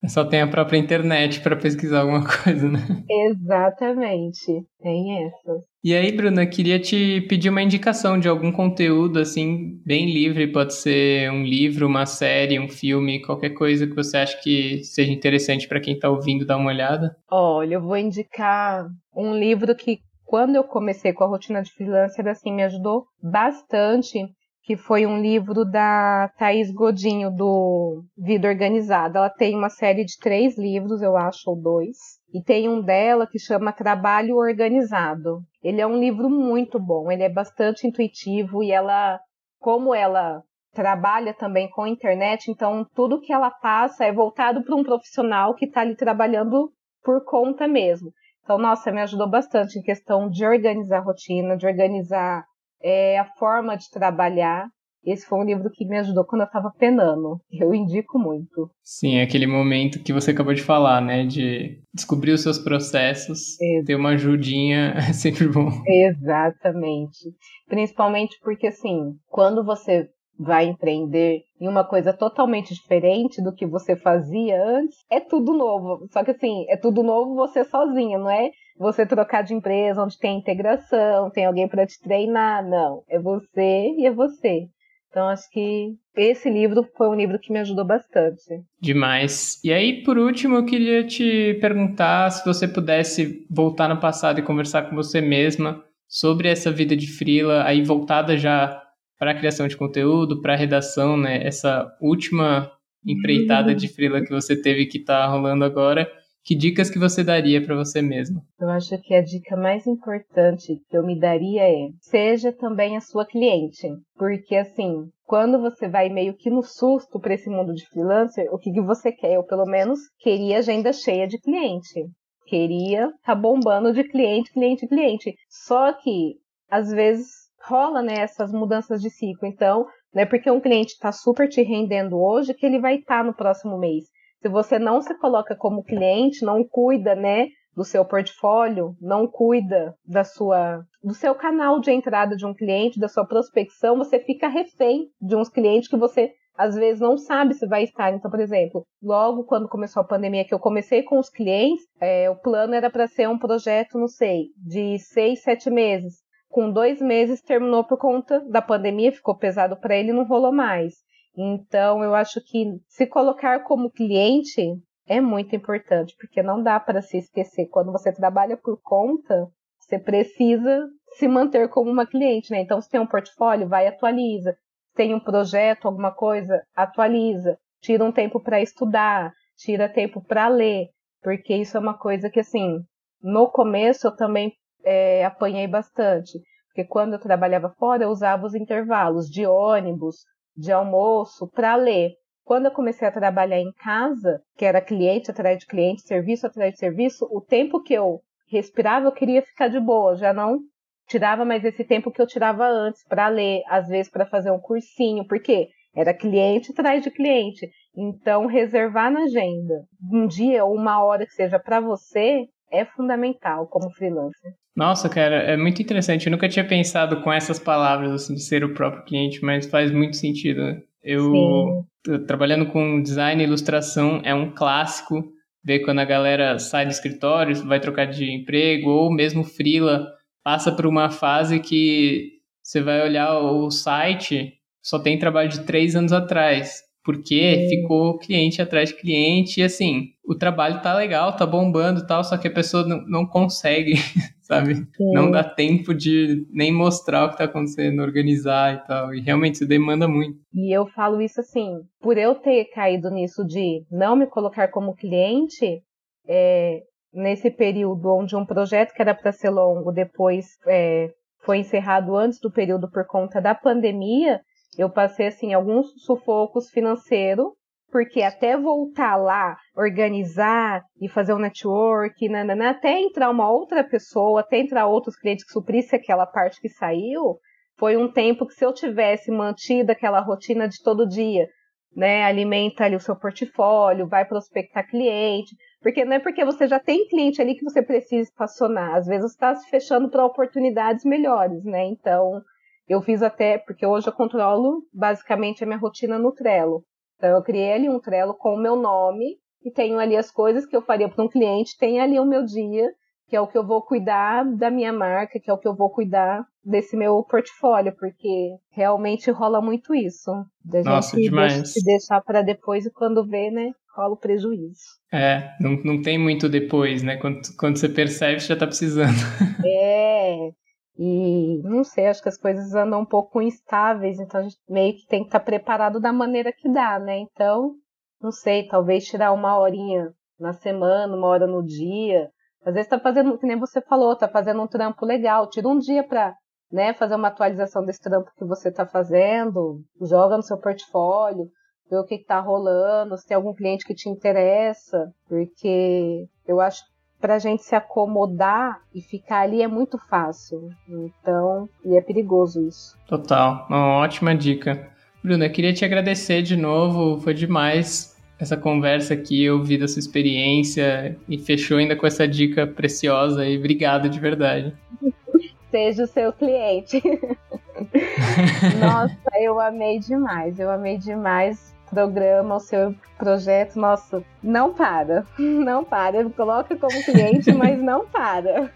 Só 0.07 0.25
tem 0.25 0.41
a 0.41 0.47
própria 0.47 0.77
internet 0.77 1.41
para 1.41 1.55
pesquisar 1.55 2.01
alguma 2.01 2.23
coisa, 2.43 2.69
né? 2.69 2.79
Exatamente, 3.09 4.65
tem 4.81 5.25
essa. 5.25 5.63
E 5.83 5.93
aí, 5.93 6.11
Bruna, 6.11 6.45
queria 6.45 6.79
te 6.79 7.21
pedir 7.27 7.49
uma 7.49 7.61
indicação 7.61 8.17
de 8.17 8.27
algum 8.27 8.51
conteúdo, 8.51 9.19
assim, 9.19 9.81
bem 9.85 10.11
livre. 10.11 10.51
Pode 10.51 10.73
ser 10.73 11.29
um 11.31 11.43
livro, 11.43 11.87
uma 11.87 12.05
série, 12.05 12.59
um 12.59 12.69
filme, 12.69 13.21
qualquer 13.21 13.51
coisa 13.51 13.85
que 13.85 13.95
você 13.95 14.17
acha 14.17 14.39
que 14.41 14.83
seja 14.83 15.11
interessante 15.11 15.67
para 15.67 15.81
quem 15.81 15.95
está 15.95 16.09
ouvindo 16.09 16.45
dar 16.45 16.57
uma 16.57 16.69
olhada. 16.69 17.15
Olha, 17.29 17.75
eu 17.75 17.81
vou 17.81 17.97
indicar 17.97 18.85
um 19.15 19.35
livro 19.35 19.75
que, 19.75 19.99
quando 20.25 20.55
eu 20.55 20.63
comecei 20.63 21.11
com 21.11 21.25
a 21.25 21.27
rotina 21.27 21.61
de 21.61 21.71
freelancer, 21.71 22.27
assim, 22.27 22.53
me 22.53 22.63
ajudou 22.63 23.05
bastante 23.21 24.19
que 24.63 24.77
foi 24.77 25.05
um 25.05 25.21
livro 25.21 25.65
da 25.65 26.31
Thaís 26.37 26.71
Godinho, 26.71 27.29
do 27.29 28.03
Vida 28.17 28.47
Organizada. 28.47 29.19
Ela 29.19 29.29
tem 29.29 29.55
uma 29.55 29.69
série 29.69 30.05
de 30.05 30.17
três 30.17 30.57
livros, 30.57 31.01
eu 31.01 31.17
acho, 31.17 31.49
ou 31.49 31.61
dois. 31.61 31.97
E 32.33 32.41
tem 32.41 32.69
um 32.69 32.81
dela 32.81 33.27
que 33.27 33.37
chama 33.37 33.73
Trabalho 33.73 34.37
Organizado. 34.37 35.41
Ele 35.61 35.81
é 35.81 35.85
um 35.87 35.99
livro 35.99 36.29
muito 36.29 36.79
bom, 36.79 37.11
ele 37.11 37.23
é 37.23 37.29
bastante 37.29 37.85
intuitivo 37.85 38.63
e 38.63 38.71
ela, 38.71 39.19
como 39.59 39.93
ela 39.93 40.41
trabalha 40.73 41.33
também 41.33 41.69
com 41.69 41.83
a 41.83 41.89
internet, 41.89 42.49
então 42.49 42.85
tudo 42.95 43.21
que 43.21 43.31
ela 43.31 43.51
passa 43.51 44.05
é 44.05 44.11
voltado 44.11 44.63
para 44.63 44.75
um 44.75 44.83
profissional 44.83 45.53
que 45.53 45.65
está 45.65 45.81
ali 45.81 45.95
trabalhando 45.95 46.71
por 47.03 47.23
conta 47.25 47.67
mesmo. 47.67 48.11
Então, 48.43 48.57
nossa, 48.57 48.91
me 48.91 49.01
ajudou 49.01 49.29
bastante 49.29 49.77
em 49.77 49.81
questão 49.81 50.29
de 50.29 50.45
organizar 50.45 50.97
a 50.97 51.03
rotina, 51.03 51.55
de 51.55 51.67
organizar 51.67 52.43
é, 52.83 53.17
a 53.17 53.25
forma 53.37 53.75
de 53.75 53.89
trabalhar. 53.89 54.67
Esse 55.05 55.25
foi 55.25 55.39
um 55.39 55.43
livro 55.43 55.69
que 55.69 55.85
me 55.85 55.97
ajudou 55.99 56.25
quando 56.25 56.43
eu 56.43 56.47
estava 56.47 56.71
penando. 56.77 57.37
Eu 57.51 57.73
indico 57.73 58.17
muito. 58.17 58.69
Sim, 58.81 59.17
é 59.17 59.23
aquele 59.23 59.45
momento 59.45 60.01
que 60.01 60.13
você 60.13 60.31
acabou 60.31 60.53
de 60.53 60.61
falar, 60.61 61.01
né? 61.01 61.25
De 61.25 61.81
descobrir 61.93 62.31
os 62.31 62.41
seus 62.41 62.57
processos, 62.57 63.57
ter 63.85 63.95
uma 63.95 64.11
ajudinha 64.11 64.93
é 65.09 65.11
sempre 65.11 65.49
bom. 65.49 65.69
Exatamente. 65.85 67.19
Principalmente 67.67 68.37
porque, 68.41 68.67
assim, 68.67 69.11
quando 69.27 69.65
você 69.65 70.07
vai 70.39 70.65
empreender 70.65 71.41
em 71.59 71.67
uma 71.67 71.83
coisa 71.83 72.13
totalmente 72.13 72.73
diferente 72.73 73.41
do 73.41 73.53
que 73.53 73.65
você 73.65 73.95
fazia 73.95 74.61
antes, 74.63 74.97
é 75.09 75.19
tudo 75.19 75.53
novo. 75.53 76.07
Só 76.11 76.23
que 76.23 76.31
assim, 76.31 76.65
é 76.69 76.77
tudo 76.77 77.03
novo 77.03 77.35
você 77.35 77.63
sozinha, 77.63 78.17
não 78.17 78.29
é 78.29 78.49
você 78.77 79.05
trocar 79.05 79.43
de 79.43 79.53
empresa 79.53 80.03
onde 80.03 80.17
tem 80.17 80.37
integração, 80.37 81.29
tem 81.29 81.45
alguém 81.45 81.67
para 81.67 81.85
te 81.85 81.99
treinar. 82.01 82.67
Não, 82.67 83.03
é 83.09 83.19
você 83.19 83.93
e 83.97 84.05
é 84.05 84.11
você. 84.11 84.67
Então 85.09 85.27
acho 85.27 85.47
que 85.51 85.93
esse 86.15 86.49
livro 86.49 86.83
foi 86.97 87.07
um 87.07 87.13
livro 87.13 87.37
que 87.37 87.53
me 87.53 87.59
ajudou 87.59 87.85
bastante. 87.85 88.41
Demais. 88.81 89.59
E 89.63 89.71
aí, 89.71 90.03
por 90.03 90.17
último, 90.17 90.55
eu 90.55 90.65
queria 90.65 91.05
te 91.05 91.55
perguntar 91.61 92.31
se 92.31 92.43
você 92.43 92.67
pudesse 92.67 93.45
voltar 93.49 93.87
no 93.87 93.99
passado 93.99 94.39
e 94.39 94.43
conversar 94.43 94.89
com 94.89 94.95
você 94.95 95.21
mesma 95.21 95.83
sobre 96.07 96.47
essa 96.47 96.71
vida 96.71 96.95
de 96.95 97.07
frila, 97.07 97.63
aí 97.63 97.83
voltada 97.83 98.35
já 98.37 98.81
para 99.19 99.31
a 99.31 99.35
criação 99.35 99.67
de 99.67 99.77
conteúdo, 99.77 100.41
para 100.41 100.53
a 100.53 100.57
redação, 100.57 101.15
né? 101.15 101.45
Essa 101.45 101.95
última 102.01 102.71
empreitada 103.05 103.75
de 103.75 103.87
frila 103.87 104.21
que 104.21 104.31
você 104.31 104.59
teve 104.59 104.87
que 104.87 104.97
está 104.97 105.27
rolando 105.27 105.63
agora. 105.63 106.09
Que 106.45 106.55
dicas 106.55 106.89
que 106.89 106.99
você 106.99 107.23
daria 107.23 107.65
para 107.65 107.73
você 107.73 108.01
mesma? 108.01 108.41
Eu 108.59 108.69
acho 108.69 108.97
que 109.01 109.15
a 109.15 109.21
dica 109.21 109.55
mais 109.55 109.87
importante 109.87 110.75
que 110.89 110.97
eu 110.97 111.01
me 111.01 111.17
daria 111.17 111.61
é: 111.63 111.87
seja 112.01 112.51
também 112.51 112.97
a 112.97 113.01
sua 113.01 113.25
cliente, 113.25 113.87
porque 114.17 114.57
assim, 114.57 115.07
quando 115.25 115.61
você 115.61 115.87
vai 115.87 116.09
meio 116.09 116.35
que 116.35 116.49
no 116.49 116.61
susto 116.61 117.17
para 117.17 117.33
esse 117.33 117.49
mundo 117.49 117.73
de 117.73 117.87
freelancer, 117.87 118.53
o 118.53 118.57
que, 118.57 118.73
que 118.73 118.81
você 118.81 119.13
quer? 119.13 119.35
Eu 119.35 119.43
pelo 119.45 119.65
menos 119.65 119.99
queria 120.19 120.57
agenda 120.57 120.91
cheia 120.91 121.25
de 121.25 121.39
cliente. 121.39 122.09
Queria 122.45 123.09
tá 123.23 123.33
bombando 123.33 123.93
de 123.93 124.03
cliente, 124.03 124.51
cliente, 124.51 124.85
cliente. 124.85 125.33
Só 125.47 125.93
que 125.93 126.35
às 126.69 126.89
vezes 126.89 127.27
rola 127.65 128.01
né, 128.01 128.15
essas 128.15 128.51
mudanças 128.51 129.01
de 129.01 129.09
ciclo. 129.09 129.47
Então, 129.47 129.85
não 130.13 130.23
é 130.23 130.25
porque 130.25 130.51
um 130.51 130.59
cliente 130.59 130.91
está 130.91 131.13
super 131.13 131.47
te 131.47 131.61
rendendo 131.61 132.17
hoje 132.21 132.53
que 132.53 132.65
ele 132.65 132.81
vai 132.81 132.95
estar 132.95 133.19
tá 133.19 133.23
no 133.23 133.33
próximo 133.33 133.77
mês 133.79 134.03
se 134.43 134.49
você 134.49 134.77
não 134.77 135.01
se 135.01 135.17
coloca 135.19 135.55
como 135.55 135.85
cliente, 135.85 136.43
não 136.43 136.65
cuida, 136.65 137.15
né, 137.15 137.47
do 137.73 137.85
seu 137.85 138.03
portfólio, 138.03 138.93
não 139.01 139.25
cuida 139.25 139.95
da 140.05 140.25
sua 140.25 140.83
do 141.01 141.13
seu 141.13 141.33
canal 141.33 141.79
de 141.79 141.91
entrada 141.91 142.35
de 142.35 142.45
um 142.45 142.53
cliente, 142.53 142.99
da 142.99 143.07
sua 143.07 143.25
prospecção, 143.25 143.97
você 143.97 144.19
fica 144.19 144.49
refém 144.49 145.07
de 145.21 145.33
uns 145.35 145.47
clientes 145.47 145.89
que 145.89 145.95
você 145.95 146.31
às 146.57 146.75
vezes 146.75 146.99
não 146.99 147.17
sabe 147.17 147.53
se 147.53 147.65
vai 147.65 147.83
estar. 147.83 148.13
Então, 148.13 148.29
por 148.29 148.39
exemplo, 148.41 148.85
logo 149.01 149.45
quando 149.45 149.69
começou 149.69 150.01
a 150.01 150.07
pandemia, 150.07 150.45
que 150.45 150.53
eu 150.53 150.59
comecei 150.59 151.03
com 151.03 151.17
os 151.17 151.29
clientes, 151.29 151.85
é, 152.01 152.29
o 152.29 152.35
plano 152.35 152.75
era 152.75 152.89
para 152.89 153.07
ser 153.07 153.29
um 153.29 153.39
projeto, 153.39 153.97
não 153.97 154.09
sei, 154.09 154.47
de 154.57 154.99
seis, 154.99 155.41
sete 155.41 155.69
meses. 155.69 156.15
Com 156.49 156.69
dois 156.69 157.01
meses 157.01 157.41
terminou 157.41 157.85
por 157.85 157.97
conta 157.97 158.41
da 158.49 158.61
pandemia, 158.61 159.11
ficou 159.11 159.35
pesado 159.37 159.77
para 159.77 159.95
ele, 159.95 160.13
não 160.13 160.25
rolou 160.25 160.51
mais. 160.51 160.93
Então, 161.35 162.03
eu 162.03 162.13
acho 162.13 162.39
que 162.41 162.79
se 162.87 163.07
colocar 163.07 163.63
como 163.63 163.91
cliente 163.91 164.61
é 165.07 165.19
muito 165.19 165.55
importante, 165.55 166.15
porque 166.19 166.43
não 166.43 166.61
dá 166.61 166.79
para 166.79 167.01
se 167.01 167.17
esquecer. 167.17 167.67
Quando 167.67 167.91
você 167.91 168.11
trabalha 168.13 168.55
por 168.55 168.79
conta, 168.81 169.47
você 169.79 169.99
precisa 169.99 170.87
se 171.17 171.27
manter 171.27 171.69
como 171.69 171.91
uma 171.91 172.05
cliente, 172.05 172.51
né? 172.51 172.61
Então, 172.61 172.79
se 172.79 172.89
tem 172.89 172.99
um 172.99 173.07
portfólio, 173.07 173.67
vai 173.67 173.87
atualiza. 173.87 174.53
Se 174.87 174.93
tem 174.95 175.13
um 175.13 175.19
projeto, 175.19 175.87
alguma 175.87 176.11
coisa, 176.11 176.61
atualiza. 176.75 177.57
Tira 177.81 178.03
um 178.03 178.11
tempo 178.11 178.39
para 178.39 178.61
estudar, 178.61 179.31
tira 179.57 179.89
tempo 179.89 180.23
para 180.23 180.47
ler, 180.47 180.87
porque 181.21 181.55
isso 181.55 181.75
é 181.75 181.79
uma 181.79 181.97
coisa 181.97 182.29
que, 182.29 182.39
assim, 182.39 182.79
no 183.21 183.49
começo 183.49 184.07
eu 184.07 184.15
também 184.15 184.53
é, 184.85 185.25
apanhei 185.25 185.67
bastante. 185.67 186.39
Porque 186.67 186.85
quando 186.87 187.13
eu 187.13 187.19
trabalhava 187.19 187.69
fora, 187.77 188.03
eu 188.03 188.09
usava 188.09 188.45
os 188.45 188.55
intervalos 188.55 189.27
de 189.27 189.45
ônibus, 189.45 190.17
de 190.55 190.71
almoço 190.71 191.49
para 191.49 191.75
ler. 191.75 192.11
Quando 192.43 192.65
eu 192.65 192.71
comecei 192.71 193.07
a 193.07 193.11
trabalhar 193.11 193.59
em 193.59 193.71
casa, 193.73 194.41
que 194.57 194.65
era 194.65 194.81
cliente 194.81 195.31
atrás 195.31 195.57
de 195.59 195.65
cliente, 195.65 196.01
serviço 196.01 196.45
atrás 196.45 196.73
de 196.73 196.79
serviço, 196.79 197.27
o 197.31 197.39
tempo 197.39 197.81
que 197.81 197.93
eu 197.93 198.19
respirava, 198.49 199.07
eu 199.07 199.11
queria 199.13 199.41
ficar 199.41 199.69
de 199.69 199.79
boa, 199.79 200.15
já 200.15 200.33
não 200.33 200.59
tirava 201.07 201.45
mais 201.45 201.63
esse 201.63 201.83
tempo 201.83 202.11
que 202.11 202.21
eu 202.21 202.27
tirava 202.27 202.65
antes 202.65 203.05
para 203.07 203.27
ler, 203.27 203.61
às 203.67 203.87
vezes 203.87 204.11
para 204.11 204.25
fazer 204.25 204.51
um 204.51 204.59
cursinho, 204.59 205.25
porque 205.27 205.69
era 205.95 206.13
cliente 206.13 206.71
atrás 206.71 207.03
de 207.03 207.11
cliente. 207.11 207.69
Então, 207.95 208.47
reservar 208.47 209.11
na 209.11 209.23
agenda 209.23 209.85
um 210.11 210.25
dia 210.25 210.65
ou 210.65 210.73
uma 210.75 211.03
hora 211.03 211.25
que 211.25 211.33
seja 211.33 211.59
para 211.59 211.79
você 211.79 212.47
é 212.73 212.83
fundamental 212.83 213.67
como 213.67 213.91
freelancer. 213.91 214.53
Nossa, 214.75 215.07
cara, 215.07 215.35
é 215.35 215.55
muito 215.55 215.81
interessante. 215.81 216.25
Eu 216.25 216.31
nunca 216.31 216.49
tinha 216.49 216.67
pensado 216.67 217.21
com 217.21 217.31
essas 217.31 217.59
palavras, 217.59 218.11
assim, 218.11 218.33
de 218.33 218.41
ser 218.41 218.63
o 218.63 218.73
próprio 218.73 219.05
cliente, 219.05 219.45
mas 219.45 219.67
faz 219.67 219.91
muito 219.91 220.17
sentido. 220.17 220.81
Eu 221.03 221.85
trabalhando 222.25 222.65
com 222.65 223.01
design 223.01 223.41
e 223.41 223.45
ilustração 223.45 224.21
é 224.23 224.33
um 224.33 224.51
clássico 224.51 225.23
ver 225.63 225.79
quando 225.79 225.99
a 225.99 226.05
galera 226.05 226.59
sai 226.59 226.85
do 226.85 226.91
escritório, 226.91 227.55
vai 227.65 227.79
trocar 227.79 228.05
de 228.05 228.29
emprego 228.31 228.89
ou 228.89 229.13
mesmo 229.13 229.43
frila 229.43 230.07
passa 230.43 230.71
por 230.71 230.85
uma 230.85 231.09
fase 231.09 231.59
que 231.59 232.33
você 232.61 232.81
vai 232.81 233.01
olhar 233.01 233.39
o 233.39 233.71
site 233.71 234.53
só 234.81 234.99
tem 234.99 235.17
trabalho 235.17 235.49
de 235.49 235.61
três 235.61 235.95
anos 235.95 236.11
atrás 236.11 236.81
porque 237.03 237.67
ficou 237.69 238.17
cliente 238.17 238.61
atrás 238.61 238.89
de 238.89 238.95
cliente 238.95 239.59
e 239.59 239.63
assim, 239.63 240.13
o 240.25 240.35
trabalho 240.35 240.81
tá 240.81 240.93
legal, 240.93 241.35
tá 241.35 241.45
bombando 241.45 241.99
e 241.99 242.07
tal, 242.07 242.23
só 242.23 242.37
que 242.37 242.47
a 242.47 242.53
pessoa 242.53 242.87
não, 242.87 243.05
não 243.05 243.25
consegue, 243.25 243.95
sabe? 244.41 244.75
Sim. 244.75 245.11
Não 245.13 245.29
dá 245.29 245.43
tempo 245.43 245.93
de 245.93 246.47
nem 246.49 246.71
mostrar 246.71 247.25
o 247.25 247.29
que 247.31 247.37
tá 247.37 247.43
acontecendo, 247.43 248.01
organizar 248.01 248.75
e 248.75 248.87
tal, 248.87 249.13
e 249.13 249.19
realmente 249.19 249.55
isso 249.55 249.67
demanda 249.67 250.07
muito. 250.07 250.39
E 250.53 250.75
eu 250.75 250.87
falo 250.87 251.21
isso 251.21 251.41
assim, 251.41 251.81
por 251.99 252.17
eu 252.17 252.35
ter 252.35 252.65
caído 252.73 253.09
nisso 253.09 253.45
de 253.45 253.85
não 253.91 254.15
me 254.15 254.27
colocar 254.27 254.69
como 254.69 254.95
cliente, 254.95 255.81
é, 256.25 256.79
nesse 257.13 257.51
período 257.51 258.13
onde 258.13 258.35
um 258.35 258.45
projeto 258.45 258.93
que 258.93 259.01
era 259.01 259.13
para 259.13 259.31
ser 259.33 259.49
longo 259.49 259.91
depois 259.91 260.45
é, 260.67 261.09
foi 261.43 261.57
encerrado 261.57 262.15
antes 262.15 262.39
do 262.39 262.51
período 262.51 262.89
por 262.89 263.05
conta 263.05 263.41
da 263.41 263.53
pandemia, 263.53 264.39
eu 264.77 264.89
passei 264.89 265.27
assim 265.27 265.53
alguns 265.53 265.87
sufocos 266.03 266.69
financeiros, 266.69 267.47
porque 267.91 268.23
até 268.23 268.57
voltar 268.57 269.15
lá, 269.15 269.55
organizar 269.77 270.81
e 270.99 271.07
fazer 271.07 271.33
um 271.33 271.39
network, 271.39 272.27
nanana, 272.27 272.71
até 272.71 272.99
entrar 272.99 273.29
uma 273.29 273.51
outra 273.51 273.83
pessoa, 273.83 274.39
até 274.39 274.57
entrar 274.57 274.87
outros 274.87 275.15
clientes 275.15 275.45
que 275.45 275.53
suprisse 275.53 275.95
aquela 275.95 276.25
parte 276.25 276.59
que 276.59 276.69
saiu, 276.69 277.37
foi 277.77 277.95
um 277.95 278.11
tempo 278.11 278.47
que 278.47 278.55
se 278.55 278.65
eu 278.65 278.73
tivesse 278.73 279.31
mantido 279.31 279.91
aquela 279.91 280.19
rotina 280.19 280.67
de 280.67 280.81
todo 280.83 281.07
dia, 281.07 281.47
né, 281.95 282.23
alimenta 282.23 282.85
ali 282.85 282.95
o 282.95 282.99
seu 282.99 283.15
portfólio, 283.15 284.07
vai 284.07 284.25
prospectar 284.25 284.87
cliente, 284.87 285.55
porque 285.81 286.03
não 286.03 286.15
é 286.15 286.19
porque 286.19 286.43
você 286.43 286.65
já 286.65 286.79
tem 286.79 287.07
cliente 287.07 287.41
ali 287.41 287.55
que 287.55 287.63
você 287.63 287.83
precisa 287.83 288.23
estacionar, 288.23 288.95
às 288.95 289.05
vezes 289.05 289.31
está 289.31 289.53
se 289.53 289.69
fechando 289.69 290.09
para 290.09 290.25
oportunidades 290.25 291.05
melhores, 291.05 291.63
né? 291.63 291.85
Então, 291.85 292.41
eu 292.87 293.01
fiz 293.01 293.21
até, 293.21 293.57
porque 293.57 293.85
hoje 293.85 294.07
eu 294.07 294.13
controlo 294.13 294.83
basicamente 294.93 295.63
a 295.63 295.67
minha 295.67 295.79
rotina 295.79 296.17
no 296.17 296.31
Trello. 296.31 296.83
Então 297.17 297.29
eu 297.29 297.41
criei 297.43 297.73
ali 297.73 297.89
um 297.89 297.99
Trello 297.99 298.33
com 298.33 298.55
o 298.55 298.61
meu 298.61 298.75
nome 298.75 299.37
e 299.63 299.71
tenho 299.71 299.97
ali 299.99 300.15
as 300.17 300.29
coisas 300.29 300.65
que 300.65 300.75
eu 300.75 300.81
faria 300.81 301.07
para 301.07 301.23
um 301.23 301.29
cliente, 301.29 301.77
tem 301.77 301.99
ali 301.99 302.19
o 302.19 302.25
meu 302.25 302.43
dia, 302.43 302.89
que 303.27 303.35
é 303.35 303.41
o 303.41 303.47
que 303.47 303.57
eu 303.57 303.65
vou 303.65 303.81
cuidar 303.81 304.43
da 304.43 304.69
minha 304.69 304.91
marca, 304.91 305.39
que 305.39 305.49
é 305.49 305.53
o 305.53 305.57
que 305.57 305.67
eu 305.67 305.75
vou 305.75 305.89
cuidar 305.89 306.45
desse 306.63 306.95
meu 306.95 307.23
portfólio, 307.23 307.95
porque 307.97 308.49
realmente 308.71 309.31
rola 309.31 309.61
muito 309.61 309.95
isso. 309.95 310.31
Da 310.63 310.81
Nossa, 310.83 311.15
gente 311.15 311.29
demais. 311.29 311.73
se 311.73 311.83
deixar 311.83 312.21
para 312.21 312.41
depois 312.41 312.85
e 312.85 312.91
quando 312.91 313.25
vê, 313.25 313.49
né, 313.49 313.71
rola 313.95 314.13
o 314.13 314.17
prejuízo. 314.17 314.81
É, 315.11 315.51
não, 315.59 315.71
não 315.83 316.01
tem 316.01 316.17
muito 316.17 316.49
depois, 316.49 317.03
né? 317.03 317.17
Quando, 317.17 317.39
quando 317.57 317.77
você 317.77 317.87
percebe, 317.87 318.39
você 318.39 318.47
já 318.47 318.55
tá 318.55 318.67
precisando. 318.67 319.17
É, 319.65 320.49
e 320.97 321.59
não 321.63 321.83
sei, 321.83 322.07
acho 322.07 322.21
que 322.21 322.29
as 322.29 322.37
coisas 322.37 322.73
andam 322.75 323.01
um 323.01 323.05
pouco 323.05 323.41
instáveis, 323.41 324.19
então 324.19 324.39
a 324.39 324.43
gente 324.43 324.57
meio 324.69 324.95
que 324.95 325.07
tem 325.07 325.21
que 325.21 325.27
estar 325.27 325.39
tá 325.39 325.45
preparado 325.45 325.99
da 325.99 326.13
maneira 326.13 326.51
que 326.51 326.69
dá, 326.71 326.99
né? 326.99 327.17
Então, 327.17 327.73
não 328.21 328.31
sei, 328.31 328.67
talvez 328.67 329.05
tirar 329.05 329.31
uma 329.31 329.57
horinha 329.57 330.11
na 330.39 330.53
semana, 330.53 331.15
uma 331.15 331.27
hora 331.27 331.47
no 331.47 331.63
dia. 331.63 332.29
Às 332.65 332.73
vezes 332.73 332.89
tá 332.89 332.99
fazendo, 332.99 333.37
que 333.37 333.47
nem 333.47 333.59
você 333.59 333.81
falou, 333.81 334.15
tá 334.15 334.27
fazendo 334.27 334.61
um 334.61 334.67
trampo 334.67 335.05
legal, 335.05 335.49
tira 335.49 335.67
um 335.67 335.79
dia 335.79 336.03
para 336.07 336.35
né, 336.71 336.93
fazer 336.93 337.15
uma 337.15 337.27
atualização 337.27 337.83
desse 337.83 338.01
trampo 338.01 338.31
que 338.37 338.45
você 338.45 338.69
está 338.69 338.85
fazendo, 338.85 339.81
joga 340.01 340.37
no 340.37 340.43
seu 340.43 340.57
portfólio, 340.59 341.49
vê 341.89 341.97
o 341.97 342.05
que 342.05 342.15
está 342.15 342.39
rolando, 342.39 343.17
se 343.17 343.27
tem 343.27 343.35
algum 343.35 343.53
cliente 343.53 343.85
que 343.85 343.93
te 343.93 344.09
interessa, 344.09 345.11
porque 345.27 346.25
eu 346.47 346.59
acho 346.59 346.83
para 347.23 347.35
a 347.35 347.39
gente 347.39 347.63
se 347.63 347.73
acomodar 347.73 348.81
e 348.93 348.99
ficar 348.99 349.43
ali 349.43 349.61
é 349.61 349.67
muito 349.67 349.97
fácil. 349.97 350.69
Então, 350.89 351.69
e 351.85 351.95
é 351.95 352.01
perigoso 352.01 352.67
isso. 352.67 352.97
Total, 353.07 353.65
uma 353.69 353.95
ótima 353.99 354.35
dica. 354.35 354.89
Bruna, 355.23 355.45
eu 355.45 355.49
queria 355.49 355.71
te 355.71 355.85
agradecer 355.85 356.41
de 356.41 356.57
novo, 356.57 357.21
foi 357.21 357.33
demais 357.33 358.13
essa 358.37 358.57
conversa 358.57 359.13
aqui, 359.13 359.45
eu 359.45 359.59
ouvi 359.59 359.77
da 359.77 359.87
sua 359.87 360.01
experiência 360.01 361.17
e 361.29 361.37
fechou 361.37 361.77
ainda 361.77 361.95
com 361.95 362.05
essa 362.05 362.27
dica 362.27 362.67
preciosa 362.67 363.47
e 363.47 363.57
obrigado 363.57 364.09
de 364.09 364.19
verdade. 364.19 364.73
Seja 365.71 366.03
o 366.03 366.07
seu 366.07 366.33
cliente. 366.33 367.01
Nossa, 368.81 369.17
eu 369.39 369.61
amei 369.61 369.97
demais, 369.97 370.59
eu 370.59 370.69
amei 370.69 370.97
demais 370.97 371.72
programa, 371.93 372.55
o 372.55 372.59
seu 372.59 372.95
projeto, 373.17 373.75
nossa, 373.75 374.23
não 374.41 374.73
para. 374.73 375.25
Não 375.37 375.83
para. 375.83 376.23
Coloca 376.31 376.75
como 376.75 377.03
cliente, 377.03 377.51
mas 377.53 377.79
não 377.79 378.05
para. 378.07 378.69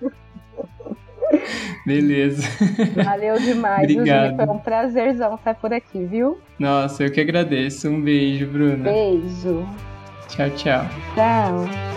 Beleza. 1.85 2.47
Valeu 3.03 3.39
demais, 3.39 3.83
Obrigado. 3.89 4.35
Foi 4.35 4.45
um 4.45 4.59
prazerzão 4.59 5.35
estar 5.35 5.55
por 5.55 5.73
aqui, 5.73 6.05
viu? 6.05 6.39
Nossa, 6.59 7.03
eu 7.03 7.11
que 7.11 7.19
agradeço. 7.19 7.89
Um 7.89 8.01
beijo, 8.01 8.47
Bruna. 8.47 8.83
Beijo. 8.91 9.67
Tchau, 10.27 10.49
tchau. 10.51 10.85
Tchau. 11.15 11.96